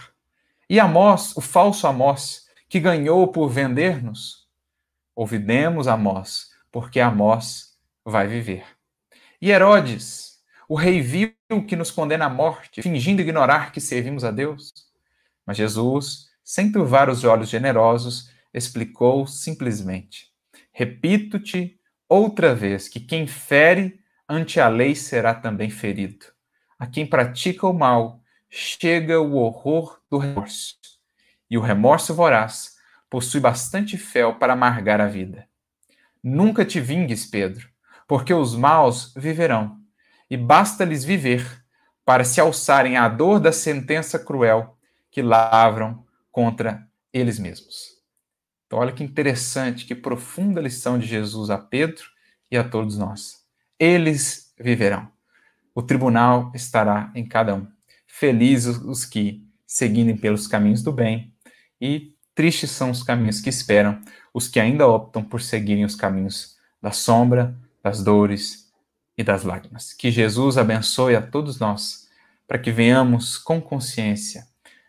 E 0.70 0.80
Amós, 0.80 1.36
o 1.36 1.41
falso 1.41 1.86
Amós, 1.86 2.45
que 2.70 2.80
ganhou 2.80 3.28
por 3.28 3.49
vender-nos? 3.49 4.47
Ouvidemos 5.14 5.88
Amós, 5.88 6.51
porque 6.72 7.00
Amós 7.00 7.78
vai 8.06 8.28
viver. 8.28 8.66
E 9.42 9.52
Herodes, 9.52 10.40
o 10.70 10.76
rei 10.76 11.02
vil 11.02 11.36
que 11.68 11.76
nos 11.76 11.92
condena 11.92 12.26
à 12.26 12.30
morte, 12.30 12.82
fingindo 12.82 13.22
ignorar 13.22 13.72
que 13.72 13.82
servimos 13.82 14.24
a 14.24 14.32
Deus? 14.32 14.72
Mas 15.46 15.58
Jesus, 15.58 16.30
sem 16.44 16.72
turvar 16.72 17.10
os 17.10 17.24
olhos 17.24 17.50
generosos, 17.50 18.32
explicou 18.54 19.28
simplesmente: 19.28 20.32
Repito-te 20.72 21.80
outra 22.08 22.56
vez 22.56 22.88
que 22.88 23.00
quem 23.00 23.28
fere 23.28 24.00
ante 24.28 24.60
a 24.60 24.70
lei 24.70 24.96
será 24.96 25.34
também 25.34 25.70
ferido. 25.70 26.26
A 26.80 26.88
quem 26.88 27.06
pratica 27.06 27.68
o 27.68 27.74
mal 27.74 28.22
chega 28.50 29.20
o 29.20 29.36
horror 29.36 30.00
do 30.10 30.18
remorso. 30.18 30.76
E 31.50 31.58
o 31.58 31.62
remorso 31.62 32.14
voraz 32.14 32.78
possui 33.10 33.42
bastante 33.42 33.98
fel 33.98 34.36
para 34.36 34.54
amargar 34.54 35.02
a 35.02 35.08
vida. 35.08 35.48
Nunca 36.24 36.64
te 36.64 36.80
vingues, 36.80 37.26
Pedro, 37.26 37.68
porque 38.08 38.34
os 38.34 38.56
maus 38.56 39.14
viverão, 39.16 39.80
e 40.30 40.38
basta-lhes 40.38 41.04
viver 41.04 41.64
para 42.06 42.24
se 42.24 42.40
alçarem 42.40 42.98
à 42.98 43.08
dor 43.08 43.40
da 43.40 43.52
sentença 43.52 44.20
cruel 44.20 44.78
que 45.10 45.22
lavram 45.22 46.06
contra 46.32 46.88
eles 47.12 47.40
mesmos. 47.40 48.02
Então, 48.66 48.80
olha 48.80 48.94
que 48.94 49.04
interessante, 49.04 49.86
que 49.86 49.94
profunda 49.94 50.62
lição 50.62 50.98
de 50.98 51.06
Jesus 51.06 51.50
a 51.50 51.58
Pedro 51.58 52.06
e 52.50 52.58
a 52.58 52.64
todos 52.64 52.98
nós. 52.98 53.46
Eles 53.78 54.54
viverão. 54.60 55.12
O 55.76 55.82
tribunal 55.82 56.52
estará 56.54 57.12
em 57.16 57.28
cada 57.28 57.56
um. 57.56 57.68
Felizes 58.08 58.78
os 58.78 59.06
que 59.06 59.46
seguirem 59.66 60.16
pelos 60.16 60.48
caminhos 60.48 60.84
do 60.84 60.92
bem, 60.92 61.34
e 61.80 62.14
tristes 62.42 62.72
são 62.72 62.89
os 62.89 63.04
caminhos 63.04 63.39
que 63.39 63.50
esperam 63.50 64.02
os 64.34 64.48
que 64.48 64.60
ainda 64.60 64.88
optam 64.88 65.24
por 65.24 65.39
seguirem 65.44 65.86
os 65.86 65.94
caminhos 65.94 66.58
da 66.82 66.92
sombra, 66.92 67.56
das 67.84 68.04
dores 68.04 68.74
e 69.16 69.24
das 69.24 69.44
lágrimas. 69.44 69.94
Que 69.94 70.10
Jesus 70.10 70.58
abençoe 70.58 71.16
a 71.16 71.22
todos 71.22 71.60
nós, 71.60 72.10
para 72.48 72.58
que 72.58 72.72
venhamos 72.72 73.38
com 73.38 73.62
consciência 73.62 74.48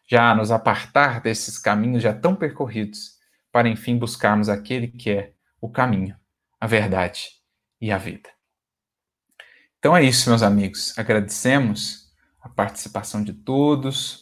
já 0.09 0.35
nos 0.35 0.51
apartar 0.51 1.21
desses 1.21 1.59
caminhos 1.59 2.03
já 2.03 2.15
tão 2.15 2.35
percorridos 2.35 3.19
para 3.53 3.69
enfim 3.69 3.99
buscarmos 3.99 4.49
aquele 4.49 4.89
que 4.89 5.11
é 5.11 5.33
o 5.61 5.69
caminho, 5.69 6.17
a 6.59 6.67
verdade 6.67 7.33
e 7.79 7.93
a 7.93 7.99
vida. 7.99 8.31
Então 9.79 9.95
é 9.95 10.03
isso, 10.03 10.31
meus 10.31 10.43
amigos. 10.43 10.99
Agradecemos 10.99 12.11
a 12.41 12.49
participação 12.49 13.23
de 13.23 13.35
todos, 13.35 14.22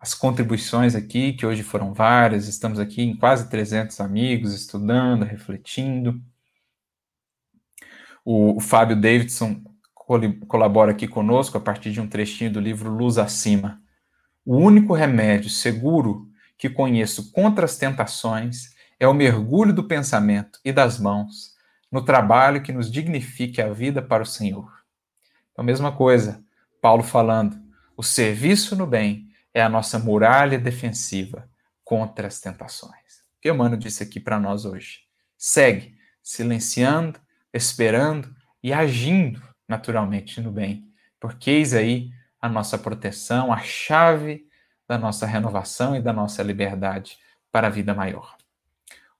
as 0.00 0.14
contribuições 0.14 0.94
aqui, 0.94 1.34
que 1.34 1.44
hoje 1.44 1.62
foram 1.62 1.92
várias. 1.92 2.48
Estamos 2.48 2.78
aqui 2.78 3.02
em 3.02 3.14
quase 3.14 3.50
300 3.50 4.00
amigos, 4.00 4.54
estudando, 4.54 5.24
refletindo. 5.24 6.18
O, 8.24 8.56
o 8.56 8.60
Fábio 8.60 8.98
Davidson 8.98 9.62
colabora 10.48 10.92
aqui 10.92 11.06
conosco 11.06 11.58
a 11.58 11.60
partir 11.60 11.92
de 11.92 12.00
um 12.00 12.08
trechinho 12.08 12.50
do 12.50 12.60
livro 12.60 12.90
Luz 12.90 13.18
Acima. 13.18 13.80
O 14.44 14.56
único 14.56 14.94
remédio 14.94 15.50
seguro 15.50 16.28
que 16.56 16.70
conheço 16.70 17.30
contra 17.30 17.66
as 17.66 17.76
tentações 17.76 18.74
é 18.98 19.06
o 19.06 19.14
mergulho 19.14 19.72
do 19.72 19.84
pensamento 19.84 20.58
e 20.64 20.72
das 20.72 20.98
mãos 20.98 21.54
no 21.92 22.02
trabalho 22.02 22.62
que 22.62 22.72
nos 22.72 22.90
dignifique 22.90 23.60
a 23.60 23.70
vida 23.72 24.00
para 24.00 24.22
o 24.22 24.26
Senhor. 24.26 24.72
Então, 25.52 25.64
mesma 25.64 25.92
coisa, 25.92 26.42
Paulo 26.80 27.02
falando, 27.02 27.60
o 27.96 28.02
serviço 28.02 28.74
no 28.74 28.86
bem 28.86 29.29
é 29.54 29.62
a 29.62 29.68
nossa 29.68 29.98
muralha 29.98 30.58
defensiva 30.58 31.48
contra 31.84 32.28
as 32.28 32.40
tentações. 32.40 33.20
O 33.36 33.40
que 33.40 33.50
Emmanuel 33.50 33.78
disse 33.78 34.02
aqui 34.02 34.20
para 34.20 34.38
nós 34.38 34.64
hoje. 34.64 35.00
Segue 35.36 35.96
silenciando, 36.22 37.18
esperando 37.52 38.34
e 38.62 38.72
agindo 38.72 39.42
naturalmente 39.66 40.40
no 40.40 40.50
bem, 40.50 40.86
porque 41.18 41.50
eis 41.50 41.74
aí 41.74 42.10
a 42.40 42.48
nossa 42.48 42.78
proteção, 42.78 43.52
a 43.52 43.58
chave 43.58 44.46
da 44.88 44.98
nossa 44.98 45.26
renovação 45.26 45.94
e 45.94 46.02
da 46.02 46.12
nossa 46.12 46.42
liberdade 46.42 47.18
para 47.52 47.68
a 47.68 47.70
vida 47.70 47.94
maior. 47.94 48.36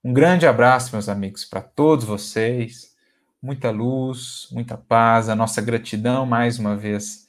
Um 0.02 0.12
grande 0.12 0.46
abraço, 0.46 0.92
meus 0.92 1.08
amigos, 1.08 1.44
para 1.44 1.60
todos 1.60 2.04
vocês. 2.04 2.94
Muita 3.42 3.70
luz, 3.70 4.48
muita 4.50 4.76
paz, 4.76 5.28
a 5.28 5.36
nossa 5.36 5.62
gratidão 5.62 6.26
mais 6.26 6.58
uma 6.58 6.76
vez 6.76 7.28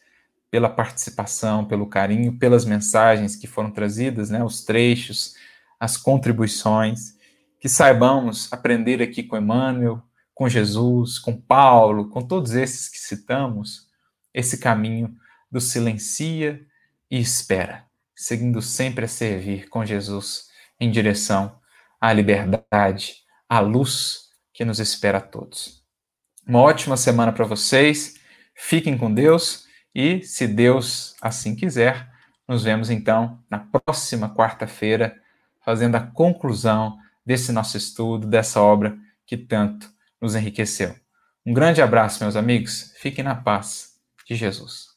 pela 0.51 0.69
participação, 0.69 1.65
pelo 1.65 1.87
carinho, 1.87 2.37
pelas 2.37 2.65
mensagens 2.65 3.35
que 3.35 3.47
foram 3.47 3.71
trazidas, 3.71 4.29
né, 4.29 4.43
os 4.43 4.63
trechos, 4.63 5.35
as 5.79 5.97
contribuições, 5.97 7.15
que 7.59 7.69
saibamos 7.69 8.51
aprender 8.51 9.01
aqui 9.01 9.23
com 9.23 9.37
Emmanuel, 9.37 10.03
com 10.35 10.47
Jesus, 10.49 11.17
com 11.17 11.35
Paulo, 11.35 12.09
com 12.09 12.21
todos 12.21 12.53
esses 12.53 12.89
que 12.89 12.99
citamos, 12.99 13.87
esse 14.33 14.59
caminho 14.59 15.15
do 15.49 15.59
silencia 15.59 16.61
e 17.09 17.19
espera 17.19 17.89
seguindo 18.21 18.61
sempre 18.61 19.05
a 19.05 19.07
servir 19.07 19.67
com 19.67 19.83
Jesus 19.83 20.47
em 20.79 20.91
direção 20.91 21.59
à 21.99 22.13
liberdade, 22.13 23.15
à 23.49 23.59
luz 23.59 24.29
que 24.53 24.63
nos 24.63 24.79
espera 24.79 25.17
a 25.17 25.21
todos. 25.21 25.83
Uma 26.47 26.59
ótima 26.59 26.95
semana 26.95 27.31
para 27.31 27.45
vocês, 27.45 28.19
fiquem 28.53 28.95
com 28.95 29.11
Deus 29.11 29.65
e, 29.93 30.23
se 30.23 30.47
Deus 30.47 31.15
assim 31.21 31.55
quiser, 31.55 32.09
nos 32.47 32.63
vemos 32.63 32.89
então 32.89 33.39
na 33.49 33.59
próxima 33.59 34.33
quarta-feira, 34.33 35.15
fazendo 35.63 35.95
a 35.95 36.01
conclusão 36.01 36.97
desse 37.25 37.51
nosso 37.51 37.77
estudo, 37.77 38.27
dessa 38.27 38.61
obra 38.61 38.97
que 39.25 39.37
tanto 39.37 39.89
nos 40.19 40.35
enriqueceu. 40.35 40.95
Um 41.45 41.53
grande 41.53 41.81
abraço, 41.81 42.23
meus 42.23 42.35
amigos, 42.35 42.93
fiquem 42.97 43.23
na 43.23 43.35
paz 43.35 43.95
de 44.27 44.35
Jesus. 44.35 44.90